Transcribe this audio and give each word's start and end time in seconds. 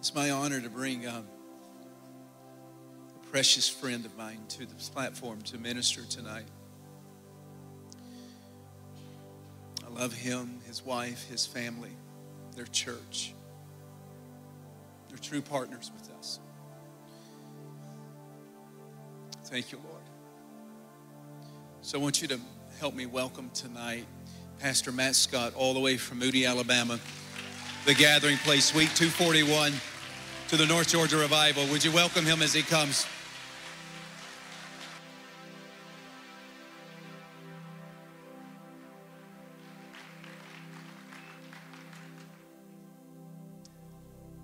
It's 0.00 0.14
my 0.14 0.30
honor 0.30 0.62
to 0.62 0.70
bring 0.70 1.06
um, 1.06 1.26
a 3.14 3.26
precious 3.26 3.68
friend 3.68 4.06
of 4.06 4.16
mine 4.16 4.40
to 4.48 4.64
this 4.64 4.88
platform 4.88 5.42
to 5.42 5.58
minister 5.58 6.00
tonight. 6.08 6.46
I 9.86 9.90
love 9.90 10.14
him, 10.14 10.60
his 10.66 10.82
wife, 10.82 11.28
his 11.28 11.44
family, 11.44 11.90
their 12.56 12.64
church. 12.64 13.34
They're 15.10 15.18
true 15.18 15.42
partners 15.42 15.90
with 15.94 16.10
us. 16.18 16.40
Thank 19.44 19.70
you, 19.70 19.82
Lord. 19.86 20.02
So 21.82 21.98
I 21.98 22.02
want 22.02 22.22
you 22.22 22.28
to 22.28 22.40
help 22.78 22.94
me 22.94 23.04
welcome 23.04 23.50
tonight 23.52 24.06
Pastor 24.60 24.92
Matt 24.92 25.14
Scott, 25.14 25.52
all 25.54 25.74
the 25.74 25.80
way 25.80 25.98
from 25.98 26.20
Moody, 26.20 26.46
Alabama, 26.46 26.98
the 27.84 27.94
gathering 27.94 28.38
place, 28.38 28.64
Suite 28.64 28.88
241 28.94 29.74
to 30.50 30.56
the 30.56 30.66
North 30.66 30.88
Georgia 30.88 31.16
Revival. 31.16 31.64
Would 31.68 31.84
you 31.84 31.92
welcome 31.92 32.24
him 32.24 32.42
as 32.42 32.52
he 32.52 32.62
comes? 32.62 33.06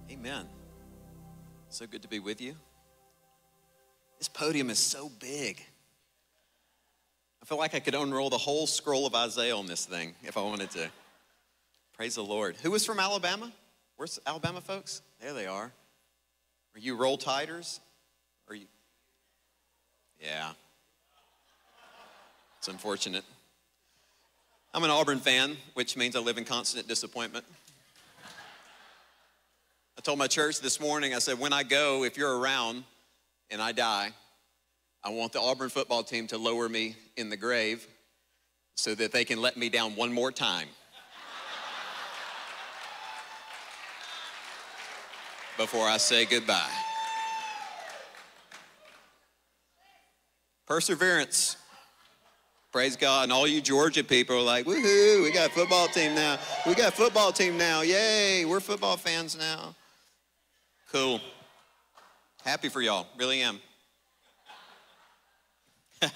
Amen. 0.09 0.47
So 1.71 1.89
good 1.89 2.03
to 2.03 2.09
be 2.09 2.21
with 2.21 2.41
you. 2.41 2.55
This 4.19 4.29
podium 4.29 4.71
is 4.71 4.79
so 4.79 5.11
big. 5.19 5.61
I 7.43 7.47
feel 7.47 7.59
like 7.59 7.75
I 7.75 7.81
could 7.81 7.97
unroll 7.97 8.31
the 8.31 8.39
whole 8.39 8.69
scroll 8.69 9.09
of 9.09 9.15
Isaiah 9.17 9.57
on 9.57 9.67
this 9.67 9.85
thing 9.85 10.15
if 10.23 10.37
I 10.37 10.43
wanted 10.43 10.71
to. 10.71 10.89
Praise 11.95 12.15
the 12.15 12.23
Lord. 12.23 12.55
Who 12.63 12.73
is 12.77 12.87
from 12.87 13.01
Alabama? 13.01 13.51
Where's 13.97 14.21
Alabama 14.25 14.61
folks? 14.61 15.03
There 15.21 15.33
they 15.33 15.47
are. 15.47 15.73
Are 16.77 16.79
you 16.79 16.95
roll 16.95 17.17
tiders? 17.17 17.81
Are 18.51 18.55
you? 18.55 18.67
Yeah. 20.21 20.51
It's 22.59 22.69
unfortunate. 22.69 23.25
I'm 24.75 24.85
an 24.85 24.91
Auburn 24.91 25.21
fan, 25.21 25.57
which 25.73 25.97
means 25.97 26.15
I 26.15 26.19
live 26.19 26.37
in 26.37 26.45
constant 26.45 26.87
disappointment. 26.87 27.47
I 29.97 30.03
told 30.03 30.19
my 30.19 30.27
church 30.27 30.61
this 30.61 30.79
morning, 30.79 31.15
I 31.15 31.19
said, 31.19 31.39
when 31.39 31.55
I 31.55 31.63
go, 31.63 32.05
if 32.05 32.19
you're 32.19 32.39
around 32.39 32.85
and 33.49 33.63
I 33.63 33.73
die, 33.73 34.11
I 35.03 35.09
want 35.09 35.33
the 35.33 35.41
Auburn 35.41 35.71
football 35.71 36.03
team 36.03 36.27
to 36.27 36.37
lower 36.37 36.69
me 36.69 36.95
in 37.17 37.31
the 37.31 37.39
grave 37.39 37.87
so 38.75 38.95
that 38.97 39.13
they 39.13 39.25
can 39.25 39.41
let 39.41 39.57
me 39.57 39.71
down 39.71 39.97
one 39.97 40.13
more 40.13 40.31
time. 40.31 40.69
Before 45.57 45.87
I 45.87 45.97
say 45.97 46.25
goodbye. 46.25 46.71
Perseverance. 50.67 51.57
Praise 52.73 52.97
God. 52.97 53.25
And 53.25 53.33
all 53.33 53.47
you 53.47 53.61
Georgia 53.61 54.05
people 54.05 54.37
are 54.37 54.43
like, 54.43 54.67
woohoo, 54.67 55.23
we 55.23 55.31
got 55.31 55.51
football 55.53 55.87
team 55.89 56.15
now. 56.15 56.39
We 56.67 56.75
got 56.75 56.93
football 56.93 57.33
team 57.33 57.57
now. 57.57 57.81
Yay, 57.83 58.45
we're 58.45 58.61
football 58.61 58.97
fans 58.97 59.39
now. 59.39 59.75
Cool. 60.93 61.21
Happy 62.45 62.69
for 62.69 62.83
y'all. 62.83 63.07
Really 63.17 63.41
am. 63.41 63.61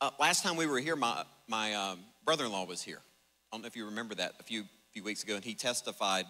uh, 0.00 0.10
last 0.18 0.42
time 0.42 0.56
we 0.56 0.66
were 0.66 0.78
here, 0.78 0.96
my, 0.96 1.24
my 1.46 1.74
um, 1.74 1.98
brother 2.24 2.46
in 2.46 2.52
law 2.52 2.64
was 2.64 2.82
here. 2.82 3.00
I 3.52 3.56
don't 3.56 3.62
know 3.62 3.66
if 3.66 3.76
you 3.76 3.84
remember 3.84 4.14
that 4.14 4.32
a 4.40 4.42
few 4.42 4.64
few 4.94 5.02
weeks 5.02 5.24
ago, 5.24 5.34
and 5.34 5.44
he 5.44 5.54
testified 5.54 6.24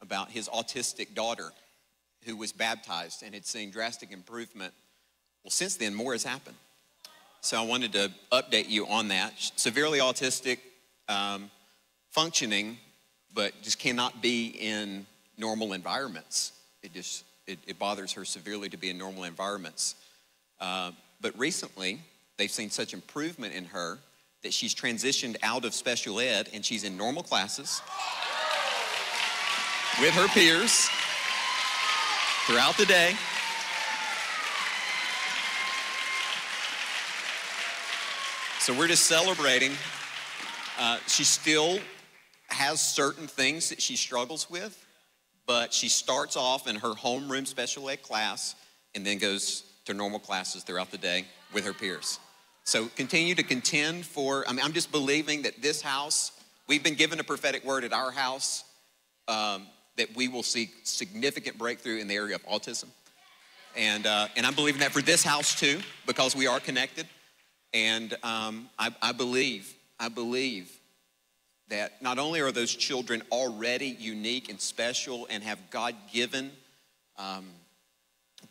about 0.00 0.30
his 0.30 0.48
autistic 0.48 1.12
daughter 1.12 1.50
who 2.24 2.36
was 2.36 2.52
baptized 2.52 3.24
and 3.24 3.34
had 3.34 3.44
seen 3.44 3.72
drastic 3.72 4.12
improvement. 4.12 4.72
Well, 5.42 5.50
since 5.50 5.74
then, 5.74 5.92
more 5.92 6.12
has 6.12 6.22
happened. 6.22 6.54
So 7.40 7.60
I 7.60 7.66
wanted 7.66 7.92
to 7.94 8.12
update 8.30 8.68
you 8.68 8.86
on 8.86 9.08
that. 9.08 9.32
Severely 9.56 9.98
autistic, 9.98 10.58
um, 11.08 11.50
functioning, 12.12 12.78
but 13.34 13.60
just 13.60 13.80
cannot 13.80 14.22
be 14.22 14.56
in 14.56 15.04
normal 15.36 15.72
environments. 15.72 16.52
It 16.84 16.94
just 16.94 17.24
it, 17.48 17.58
it 17.66 17.76
bothers 17.80 18.12
her 18.12 18.24
severely 18.24 18.68
to 18.68 18.76
be 18.76 18.90
in 18.90 18.98
normal 18.98 19.24
environments. 19.24 19.96
Uh, 20.60 20.92
but 21.20 21.36
recently, 21.36 22.02
they've 22.36 22.52
seen 22.52 22.70
such 22.70 22.94
improvement 22.94 23.52
in 23.52 23.64
her 23.64 23.98
that 24.44 24.52
she's 24.54 24.74
transitioned 24.74 25.36
out 25.42 25.64
of 25.64 25.74
special 25.74 26.20
ed 26.20 26.50
and 26.52 26.64
she's 26.64 26.84
in 26.84 26.96
normal 26.96 27.22
classes 27.22 27.80
with 30.00 30.12
her 30.12 30.28
peers 30.28 30.88
throughout 32.46 32.76
the 32.76 32.84
day. 32.84 33.14
So 38.60 38.78
we're 38.78 38.88
just 38.88 39.06
celebrating. 39.06 39.72
Uh, 40.78 40.98
she 41.06 41.24
still 41.24 41.78
has 42.48 42.80
certain 42.80 43.26
things 43.26 43.70
that 43.70 43.80
she 43.80 43.96
struggles 43.96 44.50
with, 44.50 44.84
but 45.46 45.72
she 45.72 45.88
starts 45.88 46.36
off 46.36 46.68
in 46.68 46.76
her 46.76 46.92
homeroom 46.92 47.46
special 47.46 47.88
ed 47.88 48.02
class 48.02 48.54
and 48.94 49.06
then 49.06 49.16
goes 49.16 49.64
to 49.86 49.94
normal 49.94 50.18
classes 50.18 50.62
throughout 50.62 50.90
the 50.90 50.98
day 50.98 51.24
with 51.54 51.64
her 51.64 51.72
peers. 51.72 52.18
So 52.64 52.86
continue 52.96 53.34
to 53.34 53.42
contend 53.42 54.06
for, 54.06 54.44
I 54.48 54.52
mean, 54.52 54.64
I'm 54.64 54.72
just 54.72 54.90
believing 54.90 55.42
that 55.42 55.60
this 55.60 55.82
house, 55.82 56.32
we've 56.66 56.82
been 56.82 56.94
given 56.94 57.20
a 57.20 57.24
prophetic 57.24 57.62
word 57.64 57.84
at 57.84 57.92
our 57.92 58.10
house 58.10 58.64
um, 59.28 59.66
that 59.96 60.16
we 60.16 60.28
will 60.28 60.42
see 60.42 60.70
significant 60.82 61.58
breakthrough 61.58 61.98
in 61.98 62.08
the 62.08 62.14
area 62.14 62.34
of 62.34 62.44
autism. 62.46 62.86
And, 63.76 64.06
uh, 64.06 64.28
and 64.36 64.46
I'm 64.46 64.54
believing 64.54 64.80
that 64.80 64.92
for 64.92 65.02
this 65.02 65.22
house 65.22 65.58
too, 65.58 65.80
because 66.06 66.34
we 66.34 66.46
are 66.46 66.58
connected. 66.58 67.06
And 67.74 68.16
um, 68.22 68.70
I, 68.78 68.94
I 69.02 69.12
believe, 69.12 69.74
I 70.00 70.08
believe 70.08 70.70
that 71.68 72.00
not 72.00 72.18
only 72.18 72.40
are 72.40 72.52
those 72.52 72.74
children 72.74 73.22
already 73.30 73.88
unique 73.98 74.48
and 74.48 74.60
special 74.60 75.26
and 75.28 75.42
have 75.42 75.58
God 75.70 75.94
given 76.12 76.50
um, 77.18 77.46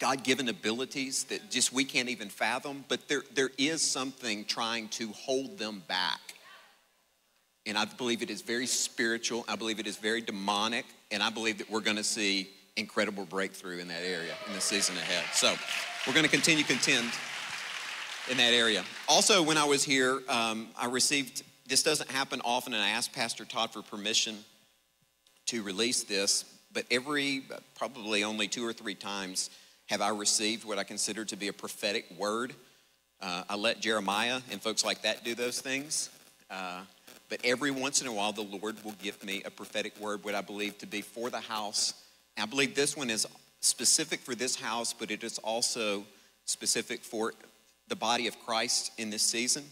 God 0.04 0.26
given 0.26 0.50
abilities 0.50 1.24
that 1.30 1.50
just 1.50 1.72
we 1.72 1.86
can't 1.86 2.10
even 2.10 2.28
fathom, 2.28 2.84
but 2.90 3.08
there, 3.08 3.24
there 3.36 3.52
is 3.58 3.82
something 3.82 4.44
trying 4.44 4.90
to 4.90 5.08
hold 5.14 5.58
them 5.58 5.82
back. 5.88 6.20
And 7.66 7.78
I 7.78 7.86
believe 7.86 8.22
it 8.22 8.30
is 8.30 8.42
very 8.42 8.66
spiritual, 8.66 9.46
I 9.48 9.56
believe 9.56 9.80
it 9.80 9.88
is 9.88 9.96
very 9.96 10.20
demonic, 10.20 10.84
and 11.10 11.24
I 11.24 11.30
believe 11.30 11.58
that 11.60 11.70
we're 11.70 11.80
gonna 11.80 12.04
see 12.04 12.50
incredible 12.76 13.24
breakthrough 13.24 13.78
in 13.78 13.88
that 13.88 14.04
area 14.04 14.34
in 14.46 14.54
the 14.54 14.60
season 14.60 14.98
ahead. 14.98 15.24
So 15.32 15.56
we're 16.06 16.14
gonna 16.14 16.28
continue 16.28 16.66
contend 16.66 17.10
in 18.30 18.36
that 18.36 18.52
area. 18.52 18.84
Also, 19.08 19.42
when 19.42 19.58
I 19.58 19.64
was 19.64 19.86
here, 19.86 20.22
um, 20.28 20.68
I 20.78 20.88
received, 20.88 21.44
this 21.66 21.82
doesn't 21.82 22.12
happen 22.12 22.42
often, 22.44 22.74
and 22.74 22.84
I 22.84 22.90
asked 22.90 23.14
Pastor 23.14 23.46
Todd 23.46 23.72
for 23.72 23.82
permission 23.82 24.36
to 25.46 25.64
release 25.64 26.04
this, 26.04 26.44
but 26.74 26.84
every, 26.92 27.44
probably 27.78 28.26
only 28.26 28.50
two 28.50 28.68
or 28.68 28.74
three 28.74 28.96
times, 28.96 29.50
have 29.94 30.02
I 30.02 30.10
received 30.10 30.66
what 30.66 30.80
I 30.80 30.84
consider 30.84 31.24
to 31.24 31.36
be 31.36 31.50
a 31.50 31.54
prophetic 31.54 32.06
word. 32.18 32.56
Uh, 33.22 33.44
I 33.48 33.56
let 33.56 33.80
Jeremiah 33.80 34.42
and 34.50 34.60
folks 34.60 34.84
like 34.84 35.04
that 35.04 35.24
do 35.24 35.36
those 35.36 35.62
things. 35.62 36.10
Uh, 36.50 36.82
but 37.30 37.40
every 37.44 37.70
once 37.70 38.02
in 38.02 38.08
a 38.08 38.12
while, 38.12 38.32
the 38.32 38.42
Lord 38.42 38.84
will 38.84 38.96
give 39.04 39.24
me 39.24 39.44
a 39.46 39.52
prophetic 39.52 39.96
word, 40.00 40.24
what 40.24 40.34
I 40.34 40.42
believe 40.42 40.80
to 40.80 40.88
be 40.88 41.02
for 41.02 41.30
the 41.30 41.42
house. 41.42 41.94
And 42.36 42.44
I 42.44 42.48
believe 42.50 42.74
this 42.74 42.98
one 42.98 43.12
is 43.12 43.28
specific 43.60 44.22
for 44.22 44.34
this 44.34 44.56
house, 44.56 44.94
but 44.94 45.12
it 45.12 45.24
is 45.24 45.38
also 45.38 46.06
specific 46.46 47.04
for 47.04 47.36
the 47.88 47.96
body 47.96 48.26
of 48.26 48.40
Christ 48.44 48.94
in 48.98 49.12
this 49.12 49.22
season. 49.22 49.64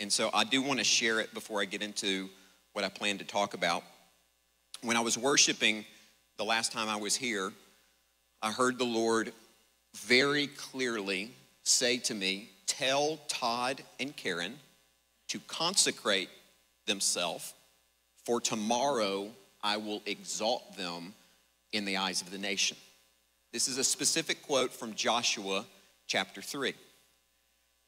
And 0.00 0.12
so 0.12 0.30
I 0.34 0.42
do 0.42 0.60
want 0.60 0.80
to 0.80 0.84
share 0.84 1.20
it 1.20 1.32
before 1.32 1.60
I 1.60 1.66
get 1.66 1.82
into 1.82 2.28
what 2.72 2.84
I 2.84 2.88
plan 2.88 3.18
to 3.18 3.24
talk 3.24 3.54
about. 3.54 3.84
When 4.82 4.96
I 4.96 5.00
was 5.00 5.16
worshiping 5.16 5.84
the 6.36 6.44
last 6.44 6.72
time 6.72 6.88
I 6.88 6.96
was 6.96 7.14
here, 7.14 7.52
I 8.42 8.52
heard 8.52 8.78
the 8.78 8.84
Lord 8.84 9.32
very 9.94 10.46
clearly 10.46 11.32
say 11.62 11.98
to 11.98 12.14
me, 12.14 12.50
Tell 12.66 13.18
Todd 13.28 13.82
and 13.98 14.16
Karen 14.16 14.54
to 15.28 15.40
consecrate 15.40 16.30
themselves, 16.86 17.52
for 18.24 18.40
tomorrow 18.40 19.30
I 19.62 19.76
will 19.76 20.02
exalt 20.06 20.76
them 20.76 21.14
in 21.72 21.84
the 21.84 21.98
eyes 21.98 22.22
of 22.22 22.30
the 22.30 22.38
nation. 22.38 22.76
This 23.52 23.68
is 23.68 23.78
a 23.78 23.84
specific 23.84 24.42
quote 24.42 24.72
from 24.72 24.94
Joshua 24.94 25.66
chapter 26.06 26.40
3. 26.40 26.74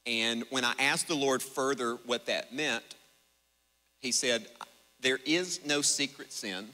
And 0.05 0.45
when 0.51 0.65
I 0.65 0.75
asked 0.79 1.09
the 1.09 1.15
Lord 1.15 1.43
further 1.43 1.95
what 2.07 2.27
that 2.27 2.53
meant, 2.53 2.85
he 4.01 4.13
said, 4.13 4.47
There 5.01 5.21
is 5.25 5.65
no 5.65 5.81
secret 5.81 6.33
sin 6.33 6.69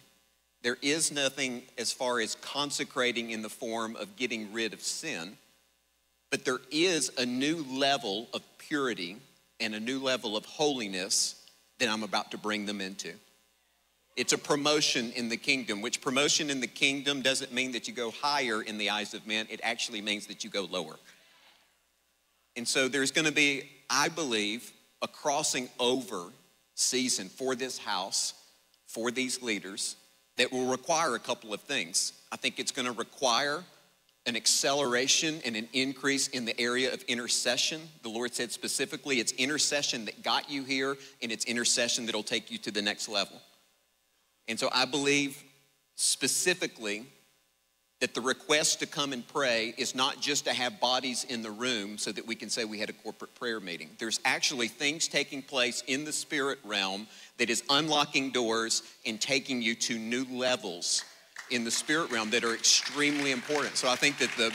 there 0.63 0.79
is 0.83 1.13
nothing 1.13 1.63
as 1.77 1.93
far 1.93 2.21
as 2.21 2.35
consecrating 2.37 3.31
in 3.31 3.43
the 3.43 3.49
form 3.49 3.97
of 3.97 4.17
getting 4.17 4.53
rid 4.53 4.73
of 4.73 4.83
sin, 4.83 5.37
but 6.31 6.45
there 6.45 6.61
is 6.71 7.13
a 7.17 7.25
new 7.25 7.65
level 7.71 8.29
of 8.35 8.43
purity 8.59 9.17
and 9.61 9.75
a 9.75 9.81
new 9.81 9.99
level 10.01 10.37
of 10.37 10.45
holiness 10.45 11.47
that 11.79 11.89
I'm 11.89 12.03
about 12.03 12.33
to 12.33 12.39
bring 12.39 12.67
them 12.67 12.81
into. 12.81 13.13
It's 14.17 14.33
a 14.33 14.39
promotion 14.39 15.13
in 15.13 15.29
the 15.29 15.37
kingdom, 15.37 15.81
which 15.81 16.01
promotion 16.01 16.51
in 16.51 16.61
the 16.61 16.67
kingdom 16.67 17.23
doesn't 17.23 17.53
mean 17.53 17.73
that 17.73 17.87
you 17.87 17.95
go 17.95 18.11
higher 18.11 18.61
in 18.61 18.77
the 18.77 18.91
eyes 18.91 19.15
of 19.15 19.27
men. 19.29 19.47
It 19.49 19.61
actually 19.63 20.01
means 20.01 20.27
that 20.27 20.43
you 20.43 20.51
go 20.51 20.65
lower. 20.65 20.97
And 22.57 22.67
so 22.67 22.89
there's 22.89 23.13
going 23.13 23.27
to 23.27 23.33
be, 23.33 23.71
I 23.89 24.09
believe, 24.09 24.73
a 25.01 25.07
crossing 25.07 25.69
over 25.79 26.25
season 26.75 27.29
for 27.29 27.55
this 27.55 27.79
house, 27.79 28.35
for 28.87 29.13
these 29.13 29.41
leaders, 29.41 29.95
that 30.39 30.51
will 30.51 30.67
require 30.67 31.15
a 31.15 31.19
couple 31.19 31.53
of 31.53 31.61
things. 31.61 32.15
I 32.33 32.37
think 32.37 32.59
it's 32.59 32.73
going 32.73 32.87
to 32.87 32.93
require 32.93 33.63
an 34.27 34.37
acceleration 34.37 35.41
and 35.45 35.57
an 35.57 35.69
increase 35.73 36.29
in 36.29 36.45
the 36.45 36.59
area 36.61 36.93
of 36.93 37.03
intercession. 37.05 37.81
The 38.03 38.09
Lord 38.09 38.35
said 38.35 38.53
specifically, 38.53 39.21
it's 39.21 39.33
intercession 39.33 40.05
that 40.07 40.23
got 40.23 40.51
you 40.51 40.65
here, 40.65 40.97
and 41.23 41.33
it's 41.33 41.45
intercession 41.45 42.07
that'll 42.07 42.23
take 42.23 42.51
you 42.51 42.59
to 42.59 42.71
the 42.71 42.83
next 42.83 43.09
level. 43.09 43.41
And 44.49 44.59
so 44.59 44.69
I 44.73 44.85
believe 44.85 45.43
specifically 45.95 47.07
that 48.01 48.15
the 48.15 48.21
request 48.21 48.79
to 48.81 48.87
come 48.87 49.13
and 49.13 49.27
pray 49.27 49.75
is 49.77 49.95
not 49.95 50.21
just 50.21 50.45
to 50.45 50.53
have 50.53 50.79
bodies 50.79 51.25
in 51.29 51.43
the 51.43 51.51
room 51.51 51.99
so 51.99 52.13
that 52.13 52.27
we 52.27 52.35
can 52.35 52.49
say 52.49 52.65
we 52.65 52.79
had 52.79 52.91
a 52.91 52.93
corporate 52.93 53.35
prayer 53.35 53.59
meeting. 53.59 53.91
There's 53.99 54.21
actually 54.25 54.69
things 54.69 55.09
taking 55.09 55.43
place 55.43 55.83
in 55.89 56.05
the 56.05 56.13
spirit 56.13 56.61
realm 56.65 57.09
that 57.39 57.51
is 57.51 57.65
unlocking 57.71 58.31
doors 58.31 58.83
and 59.05 59.21
taking 59.21 59.61
you 59.61 59.75
to 59.77 59.99
new 59.99 60.25
levels 60.31 61.05
in 61.51 61.65
the 61.65 61.71
spirit 61.71 62.13
realm 62.13 62.31
that 62.31 62.45
are 62.45 62.55
extremely 62.55 63.33
important. 63.33 63.77
So 63.77 63.89
I 63.89 63.97
think 63.97 64.19
that 64.19 64.31
the 64.37 64.53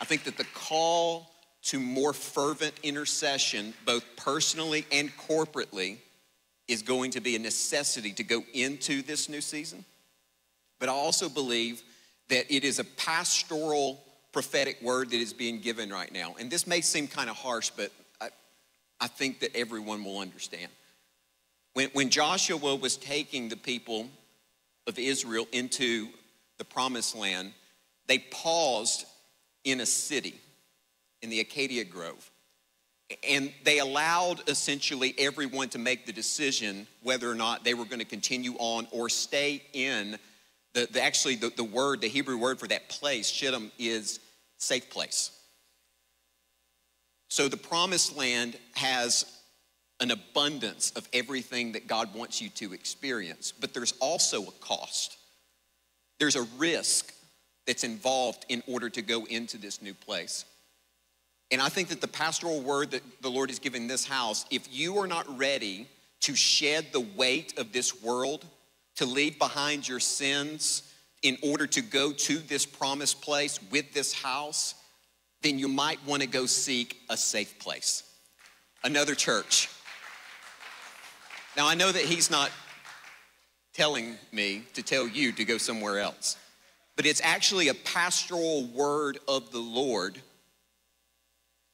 I 0.00 0.04
think 0.04 0.22
that 0.24 0.36
the 0.36 0.44
call 0.54 1.32
to 1.64 1.80
more 1.80 2.12
fervent 2.12 2.74
intercession 2.84 3.74
both 3.84 4.04
personally 4.16 4.86
and 4.92 5.10
corporately 5.16 5.98
is 6.68 6.82
going 6.82 7.10
to 7.12 7.20
be 7.20 7.34
a 7.34 7.38
necessity 7.38 8.12
to 8.12 8.22
go 8.22 8.44
into 8.54 9.02
this 9.02 9.28
new 9.28 9.40
season. 9.40 9.84
But 10.78 10.88
I 10.88 10.92
also 10.92 11.28
believe 11.28 11.82
that 12.28 12.54
it 12.54 12.64
is 12.64 12.78
a 12.78 12.84
pastoral 12.84 14.02
prophetic 14.32 14.80
word 14.82 15.10
that 15.10 15.16
is 15.16 15.32
being 15.32 15.60
given 15.60 15.90
right 15.90 16.12
now. 16.12 16.34
And 16.38 16.50
this 16.50 16.66
may 16.66 16.80
seem 16.80 17.06
kind 17.06 17.30
of 17.30 17.36
harsh, 17.36 17.70
but 17.70 17.90
I, 18.20 18.28
I 19.00 19.06
think 19.06 19.40
that 19.40 19.56
everyone 19.56 20.04
will 20.04 20.18
understand. 20.18 20.70
When, 21.74 21.88
when 21.92 22.10
Joshua 22.10 22.74
was 22.74 22.96
taking 22.96 23.48
the 23.48 23.56
people 23.56 24.08
of 24.86 24.98
Israel 24.98 25.46
into 25.52 26.08
the 26.58 26.64
promised 26.64 27.16
land, 27.16 27.52
they 28.06 28.18
paused 28.18 29.06
in 29.64 29.80
a 29.80 29.86
city, 29.86 30.40
in 31.22 31.30
the 31.30 31.40
Acacia 31.40 31.84
Grove. 31.84 32.30
And 33.26 33.52
they 33.64 33.78
allowed 33.78 34.48
essentially 34.48 35.14
everyone 35.18 35.68
to 35.70 35.78
make 35.78 36.04
the 36.04 36.12
decision 36.12 36.86
whether 37.02 37.30
or 37.30 37.34
not 37.34 37.64
they 37.64 37.74
were 37.74 37.86
going 37.86 38.00
to 38.00 38.04
continue 38.04 38.54
on 38.58 38.86
or 38.90 39.08
stay 39.08 39.62
in 39.72 40.18
the, 40.78 40.88
the 40.92 41.02
actually, 41.02 41.34
the, 41.34 41.50
the 41.50 41.64
word, 41.64 42.00
the 42.00 42.08
Hebrew 42.08 42.36
word 42.36 42.60
for 42.60 42.68
that 42.68 42.88
place, 42.88 43.28
Shittim, 43.28 43.72
is 43.78 44.20
safe 44.58 44.88
place. 44.90 45.32
So 47.28 47.48
the 47.48 47.56
promised 47.56 48.16
land 48.16 48.56
has 48.74 49.24
an 50.00 50.12
abundance 50.12 50.92
of 50.92 51.08
everything 51.12 51.72
that 51.72 51.88
God 51.88 52.14
wants 52.14 52.40
you 52.40 52.48
to 52.50 52.72
experience, 52.72 53.52
but 53.52 53.74
there's 53.74 53.92
also 54.00 54.44
a 54.44 54.52
cost. 54.60 55.18
There's 56.20 56.36
a 56.36 56.46
risk 56.56 57.12
that's 57.66 57.84
involved 57.84 58.46
in 58.48 58.62
order 58.68 58.88
to 58.90 59.02
go 59.02 59.24
into 59.24 59.58
this 59.58 59.82
new 59.82 59.94
place. 59.94 60.44
And 61.50 61.60
I 61.60 61.68
think 61.68 61.88
that 61.88 62.00
the 62.00 62.08
pastoral 62.08 62.60
word 62.60 62.92
that 62.92 63.02
the 63.20 63.30
Lord 63.30 63.50
has 63.50 63.58
given 63.58 63.88
this 63.88 64.06
house, 64.06 64.46
if 64.50 64.68
you 64.70 64.98
are 64.98 65.08
not 65.08 65.26
ready 65.38 65.88
to 66.20 66.36
shed 66.36 66.86
the 66.92 67.00
weight 67.00 67.58
of 67.58 67.72
this 67.72 68.00
world, 68.02 68.46
to 68.98 69.06
leave 69.06 69.38
behind 69.38 69.86
your 69.86 70.00
sins 70.00 70.82
in 71.22 71.38
order 71.40 71.68
to 71.68 71.80
go 71.80 72.12
to 72.12 72.38
this 72.38 72.66
promised 72.66 73.22
place 73.22 73.60
with 73.70 73.92
this 73.92 74.12
house, 74.12 74.74
then 75.40 75.56
you 75.56 75.68
might 75.68 76.04
want 76.04 76.20
to 76.20 76.28
go 76.28 76.46
seek 76.46 77.00
a 77.08 77.16
safe 77.16 77.60
place, 77.60 78.02
another 78.82 79.14
church. 79.14 79.68
Now, 81.56 81.68
I 81.68 81.76
know 81.76 81.92
that 81.92 82.02
he's 82.02 82.28
not 82.28 82.50
telling 83.72 84.16
me 84.32 84.64
to 84.74 84.82
tell 84.82 85.06
you 85.06 85.30
to 85.30 85.44
go 85.44 85.58
somewhere 85.58 86.00
else, 86.00 86.36
but 86.96 87.06
it's 87.06 87.20
actually 87.22 87.68
a 87.68 87.74
pastoral 87.74 88.64
word 88.64 89.20
of 89.28 89.52
the 89.52 89.60
Lord 89.60 90.20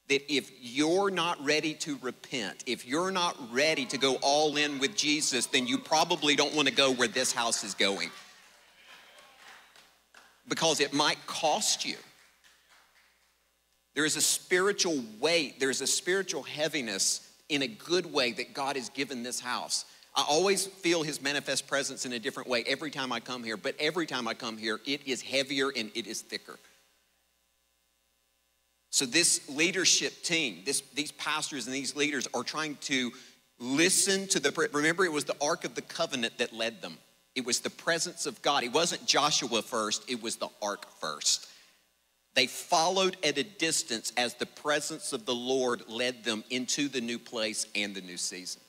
that 0.07 0.31
if 0.31 0.51
you're 0.61 1.09
not 1.09 1.43
ready 1.43 1.73
to 1.73 1.97
repent, 2.01 2.63
if 2.67 2.85
you're 2.85 3.11
not 3.11 3.35
ready 3.51 3.85
to 3.85 3.97
go 3.97 4.15
all 4.21 4.55
in 4.55 4.77
with 4.77 4.95
Jesus, 4.95 5.47
then 5.47 5.65
you 5.65 5.77
probably 5.77 6.35
don't 6.35 6.53
want 6.53 6.67
to 6.67 6.73
go 6.73 6.91
where 6.91 7.07
this 7.07 7.31
house 7.31 7.63
is 7.63 7.73
going. 7.73 8.11
Because 10.47 10.79
it 10.79 10.93
might 10.93 11.17
cost 11.25 11.85
you. 11.85 11.95
There 13.95 14.05
is 14.05 14.15
a 14.15 14.21
spiritual 14.21 15.01
weight, 15.19 15.59
there's 15.59 15.81
a 15.81 15.87
spiritual 15.87 16.43
heaviness 16.43 17.27
in 17.49 17.61
a 17.61 17.67
good 17.67 18.11
way 18.11 18.33
that 18.33 18.53
God 18.53 18.75
has 18.75 18.89
given 18.89 19.23
this 19.23 19.39
house. 19.39 19.85
I 20.15 20.23
always 20.27 20.65
feel 20.65 21.03
his 21.03 21.21
manifest 21.21 21.67
presence 21.67 22.05
in 22.05 22.13
a 22.13 22.19
different 22.19 22.47
way 22.47 22.63
every 22.67 22.91
time 22.91 23.11
I 23.11 23.19
come 23.19 23.43
here, 23.43 23.57
but 23.57 23.75
every 23.79 24.05
time 24.05 24.27
I 24.27 24.33
come 24.33 24.57
here, 24.57 24.79
it 24.85 25.07
is 25.07 25.21
heavier 25.21 25.71
and 25.75 25.91
it 25.95 26.07
is 26.07 26.21
thicker. 26.21 26.57
So, 28.95 29.05
this 29.05 29.49
leadership 29.49 30.23
team, 30.23 30.61
this, 30.65 30.79
these 30.93 31.11
pastors 31.11 31.65
and 31.65 31.75
these 31.75 31.97
leaders 31.97 32.29
are 32.33 32.43
trying 32.43 32.77
to 32.83 33.11
listen 33.59 34.25
to 34.27 34.39
the, 34.39 34.69
remember, 34.71 35.03
it 35.03 35.11
was 35.11 35.25
the 35.25 35.35
Ark 35.41 35.65
of 35.65 35.75
the 35.75 35.81
Covenant 35.81 36.37
that 36.37 36.53
led 36.53 36.81
them. 36.81 36.97
It 37.35 37.45
was 37.45 37.59
the 37.59 37.69
presence 37.69 38.25
of 38.25 38.41
God. 38.41 38.63
It 38.63 38.71
wasn't 38.71 39.05
Joshua 39.05 39.61
first, 39.63 40.09
it 40.09 40.23
was 40.23 40.37
the 40.37 40.47
Ark 40.61 40.85
first. 41.01 41.45
They 42.35 42.47
followed 42.47 43.17
at 43.21 43.37
a 43.37 43.43
distance 43.43 44.13
as 44.15 44.35
the 44.35 44.45
presence 44.45 45.11
of 45.11 45.25
the 45.25 45.35
Lord 45.35 45.83
led 45.89 46.23
them 46.23 46.45
into 46.49 46.87
the 46.87 47.01
new 47.01 47.19
place 47.19 47.67
and 47.75 47.93
the 47.93 47.99
new 47.99 48.15
season. 48.15 48.61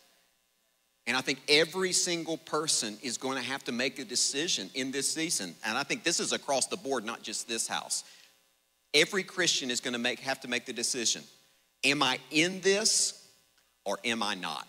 And 1.07 1.17
I 1.17 1.21
think 1.21 1.39
every 1.49 1.93
single 1.93 2.39
person 2.39 2.99
is 3.01 3.17
going 3.17 3.37
to 3.37 3.49
have 3.49 3.63
to 3.63 3.71
make 3.71 4.01
a 4.01 4.05
decision 4.05 4.71
in 4.75 4.91
this 4.91 5.09
season. 5.09 5.55
And 5.65 5.79
I 5.79 5.85
think 5.85 6.03
this 6.03 6.19
is 6.19 6.33
across 6.33 6.67
the 6.67 6.77
board, 6.77 7.05
not 7.05 7.23
just 7.23 7.47
this 7.47 7.69
house. 7.69 8.03
Every 8.97 9.23
Christian 9.23 9.71
is 9.71 9.81
going 9.81 9.93
to 9.93 9.99
make, 9.99 10.21
have 10.21 10.41
to 10.41 10.49
make 10.49 10.65
the 10.65 10.73
decision 10.73 11.23
Am 11.85 12.03
I 12.03 12.19
in 12.31 12.63
this 12.63 13.29
or 13.85 13.99
am 14.05 14.23
I 14.23 14.35
not? 14.35 14.67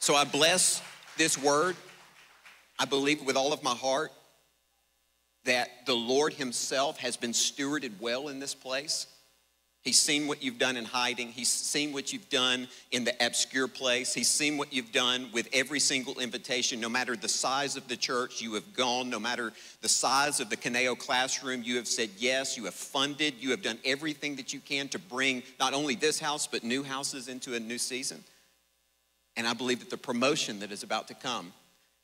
So 0.00 0.16
I 0.16 0.24
bless 0.24 0.82
this 1.16 1.38
word. 1.38 1.76
I 2.80 2.84
believe 2.84 3.24
with 3.24 3.36
all 3.36 3.52
of 3.52 3.62
my 3.62 3.74
heart 3.74 4.10
that 5.44 5.86
the 5.86 5.94
Lord 5.94 6.32
Himself 6.32 6.98
has 6.98 7.16
been 7.16 7.30
stewarded 7.30 8.00
well 8.00 8.26
in 8.26 8.40
this 8.40 8.54
place. 8.54 9.06
He's 9.82 9.98
seen 9.98 10.28
what 10.28 10.44
you've 10.44 10.58
done 10.58 10.76
in 10.76 10.84
hiding. 10.84 11.28
He's 11.28 11.48
seen 11.48 11.92
what 11.92 12.12
you've 12.12 12.28
done 12.28 12.68
in 12.92 13.02
the 13.02 13.14
obscure 13.24 13.66
place. 13.66 14.14
He's 14.14 14.28
seen 14.28 14.56
what 14.56 14.72
you've 14.72 14.92
done 14.92 15.28
with 15.32 15.48
every 15.52 15.80
single 15.80 16.20
invitation. 16.20 16.78
No 16.80 16.88
matter 16.88 17.16
the 17.16 17.28
size 17.28 17.76
of 17.76 17.88
the 17.88 17.96
church, 17.96 18.40
you 18.40 18.54
have 18.54 18.74
gone. 18.74 19.10
No 19.10 19.18
matter 19.18 19.52
the 19.80 19.88
size 19.88 20.38
of 20.38 20.50
the 20.50 20.56
Caneo 20.56 20.96
classroom, 20.96 21.64
you 21.64 21.76
have 21.76 21.88
said 21.88 22.10
yes. 22.16 22.56
You 22.56 22.66
have 22.66 22.74
funded. 22.74 23.34
You 23.40 23.50
have 23.50 23.62
done 23.62 23.78
everything 23.84 24.36
that 24.36 24.52
you 24.52 24.60
can 24.60 24.86
to 24.88 25.00
bring 25.00 25.42
not 25.58 25.74
only 25.74 25.96
this 25.96 26.20
house, 26.20 26.46
but 26.46 26.62
new 26.62 26.84
houses 26.84 27.26
into 27.26 27.56
a 27.56 27.60
new 27.60 27.78
season. 27.78 28.22
And 29.36 29.48
I 29.48 29.52
believe 29.52 29.80
that 29.80 29.90
the 29.90 29.96
promotion 29.96 30.60
that 30.60 30.70
is 30.70 30.84
about 30.84 31.08
to 31.08 31.14
come 31.14 31.52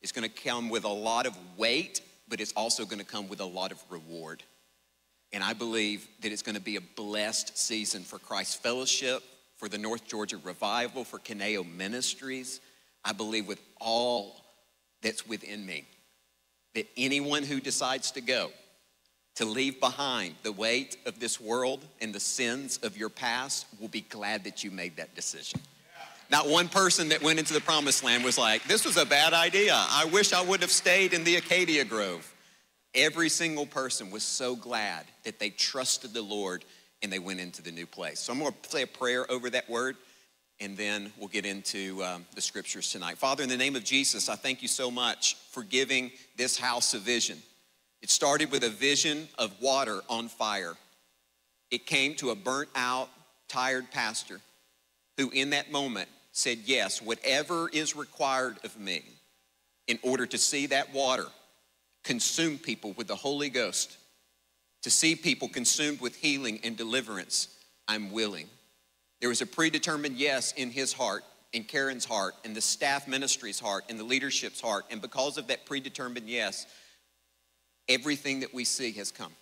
is 0.02 0.10
going 0.10 0.28
to 0.28 0.42
come 0.42 0.68
with 0.68 0.82
a 0.82 0.88
lot 0.88 1.26
of 1.26 1.38
weight, 1.56 2.00
but 2.28 2.40
it's 2.40 2.52
also 2.54 2.84
going 2.84 2.98
to 2.98 3.04
come 3.04 3.28
with 3.28 3.38
a 3.38 3.44
lot 3.44 3.70
of 3.70 3.80
reward. 3.88 4.42
And 5.32 5.44
I 5.44 5.52
believe 5.52 6.08
that 6.22 6.32
it's 6.32 6.42
going 6.42 6.54
to 6.54 6.60
be 6.60 6.76
a 6.76 6.80
blessed 6.80 7.56
season 7.56 8.02
for 8.02 8.18
Christ 8.18 8.62
Fellowship, 8.62 9.22
for 9.56 9.68
the 9.68 9.78
North 9.78 10.06
Georgia 10.06 10.38
Revival, 10.42 11.04
for 11.04 11.18
Caneo 11.18 11.64
Ministries. 11.64 12.60
I 13.04 13.12
believe 13.12 13.46
with 13.46 13.60
all 13.80 14.40
that's 15.02 15.26
within 15.26 15.64
me 15.64 15.84
that 16.74 16.86
anyone 16.96 17.42
who 17.42 17.60
decides 17.60 18.10
to 18.12 18.20
go, 18.20 18.50
to 19.36 19.44
leave 19.44 19.80
behind 19.80 20.34
the 20.42 20.52
weight 20.52 20.96
of 21.06 21.20
this 21.20 21.40
world 21.40 21.84
and 22.00 22.14
the 22.14 22.20
sins 22.20 22.78
of 22.82 22.96
your 22.96 23.08
past, 23.08 23.66
will 23.80 23.88
be 23.88 24.00
glad 24.00 24.44
that 24.44 24.64
you 24.64 24.70
made 24.70 24.96
that 24.96 25.14
decision. 25.14 25.60
Not 26.30 26.48
one 26.48 26.68
person 26.68 27.08
that 27.08 27.22
went 27.22 27.38
into 27.38 27.54
the 27.54 27.60
promised 27.60 28.04
land 28.04 28.24
was 28.24 28.36
like, 28.36 28.64
This 28.64 28.84
was 28.84 28.96
a 28.96 29.06
bad 29.06 29.32
idea. 29.32 29.74
I 29.74 30.04
wish 30.06 30.32
I 30.32 30.42
would 30.42 30.60
have 30.60 30.70
stayed 30.70 31.12
in 31.12 31.24
the 31.24 31.36
Acacia 31.36 31.84
Grove. 31.84 32.34
Every 32.94 33.28
single 33.28 33.66
person 33.66 34.10
was 34.10 34.22
so 34.22 34.56
glad 34.56 35.04
that 35.24 35.38
they 35.38 35.50
trusted 35.50 36.14
the 36.14 36.22
Lord 36.22 36.64
and 37.02 37.12
they 37.12 37.18
went 37.18 37.40
into 37.40 37.62
the 37.62 37.70
new 37.70 37.86
place. 37.86 38.20
So 38.20 38.32
I'm 38.32 38.38
going 38.40 38.52
to 38.62 38.70
say 38.70 38.82
a 38.82 38.86
prayer 38.86 39.30
over 39.30 39.50
that 39.50 39.68
word 39.68 39.96
and 40.60 40.76
then 40.76 41.12
we'll 41.18 41.28
get 41.28 41.46
into 41.46 42.02
um, 42.02 42.26
the 42.34 42.40
scriptures 42.40 42.90
tonight. 42.90 43.18
Father, 43.18 43.42
in 43.42 43.48
the 43.48 43.56
name 43.56 43.76
of 43.76 43.84
Jesus, 43.84 44.28
I 44.28 44.34
thank 44.34 44.62
you 44.62 44.68
so 44.68 44.90
much 44.90 45.36
for 45.50 45.62
giving 45.62 46.10
this 46.36 46.58
house 46.58 46.94
a 46.94 46.98
vision. 46.98 47.38
It 48.02 48.10
started 48.10 48.50
with 48.50 48.64
a 48.64 48.70
vision 48.70 49.28
of 49.38 49.52
water 49.60 50.00
on 50.08 50.28
fire, 50.28 50.74
it 51.70 51.86
came 51.86 52.14
to 52.16 52.30
a 52.30 52.34
burnt 52.34 52.70
out, 52.74 53.08
tired 53.48 53.90
pastor 53.90 54.40
who 55.16 55.30
in 55.30 55.50
that 55.50 55.70
moment 55.70 56.08
said, 56.32 56.58
Yes, 56.64 57.02
whatever 57.02 57.68
is 57.68 57.96
required 57.96 58.58
of 58.64 58.78
me 58.78 59.02
in 59.86 59.98
order 60.02 60.26
to 60.26 60.38
see 60.38 60.66
that 60.66 60.94
water 60.94 61.26
consume 62.08 62.56
people 62.56 62.94
with 62.94 63.06
the 63.06 63.14
Holy 63.14 63.50
Ghost, 63.50 63.98
to 64.80 64.88
see 64.88 65.14
people 65.14 65.46
consumed 65.46 66.00
with 66.00 66.16
healing 66.16 66.58
and 66.64 66.74
deliverance, 66.74 67.48
I'm 67.86 68.10
willing. 68.12 68.46
There 69.20 69.28
was 69.28 69.42
a 69.42 69.46
predetermined 69.46 70.16
yes 70.16 70.52
in 70.52 70.70
his 70.70 70.94
heart, 70.94 71.22
in 71.52 71.64
Karen's 71.64 72.06
heart, 72.06 72.34
in 72.44 72.54
the 72.54 72.62
staff 72.62 73.06
ministry's 73.06 73.60
heart, 73.60 73.84
in 73.90 73.98
the 73.98 74.04
leadership's 74.04 74.58
heart. 74.58 74.86
And 74.90 75.02
because 75.02 75.36
of 75.36 75.48
that 75.48 75.66
predetermined 75.66 76.30
yes, 76.30 76.66
everything 77.90 78.40
that 78.40 78.54
we 78.54 78.64
see 78.64 78.92
has 78.92 79.12
come. 79.12 79.32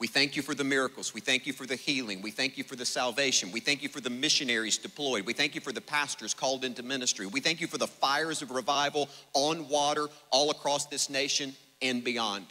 We 0.00 0.06
thank 0.06 0.34
you 0.34 0.40
for 0.40 0.54
the 0.54 0.64
miracles. 0.64 1.12
We 1.12 1.20
thank 1.20 1.46
you 1.46 1.52
for 1.52 1.66
the 1.66 1.76
healing. 1.76 2.22
We 2.22 2.30
thank 2.30 2.56
you 2.56 2.64
for 2.64 2.74
the 2.74 2.86
salvation. 2.86 3.52
We 3.52 3.60
thank 3.60 3.82
you 3.82 3.90
for 3.90 4.00
the 4.00 4.08
missionaries 4.08 4.78
deployed. 4.78 5.26
We 5.26 5.34
thank 5.34 5.54
you 5.54 5.60
for 5.60 5.72
the 5.72 5.82
pastors 5.82 6.32
called 6.32 6.64
into 6.64 6.82
ministry. 6.82 7.26
We 7.26 7.40
thank 7.40 7.60
you 7.60 7.66
for 7.66 7.76
the 7.76 7.86
fires 7.86 8.40
of 8.40 8.50
revival 8.50 9.10
on 9.34 9.68
water 9.68 10.08
all 10.30 10.50
across 10.50 10.86
this 10.86 11.10
nation 11.10 11.54
and 11.82 12.02
beyond. 12.02 12.46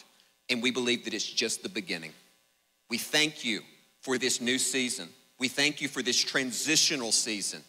And 0.52 0.62
we 0.62 0.70
believe 0.70 1.06
that 1.06 1.16
it's 1.16 1.26
just 1.26 1.64
the 1.64 1.70
beginning. 1.70 2.14
We 2.88 3.00
thank 3.00 3.44
you 3.44 3.62
for 4.02 4.20
this 4.20 4.40
new 4.40 4.60
season. 4.60 5.10
We 5.40 5.48
thank 5.48 5.82
you 5.82 5.88
for 5.88 6.04
this 6.04 6.24
transitional 6.24 7.12
season. 7.12 7.64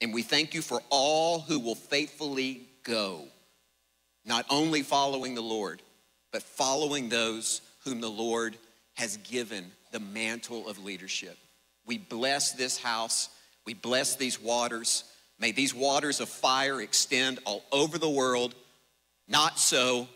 And 0.00 0.14
we 0.14 0.22
thank 0.22 0.54
you 0.54 0.62
for 0.62 0.80
all 0.90 1.40
who 1.40 1.58
will 1.58 1.74
faithfully 1.74 2.68
go, 2.84 3.24
not 4.24 4.46
only 4.48 4.82
following 4.82 5.34
the 5.34 5.42
Lord, 5.42 5.82
but 6.32 6.44
following 6.44 7.08
those 7.08 7.62
whom 7.84 8.00
the 8.00 8.10
Lord 8.10 8.56
has 8.94 9.16
given 9.18 9.70
the 9.92 10.00
mantle 10.00 10.68
of 10.68 10.84
leadership. 10.84 11.36
We 11.86 11.98
bless 11.98 12.52
this 12.52 12.78
house. 12.78 13.28
We 13.66 13.74
bless 13.74 14.16
these 14.16 14.40
waters. 14.40 15.04
May 15.38 15.52
these 15.52 15.74
waters 15.74 16.20
of 16.20 16.28
fire 16.28 16.80
extend 16.80 17.40
all 17.44 17.64
over 17.72 17.98
the 17.98 18.08
world, 18.08 18.54
not 19.28 19.58
so 19.58 20.08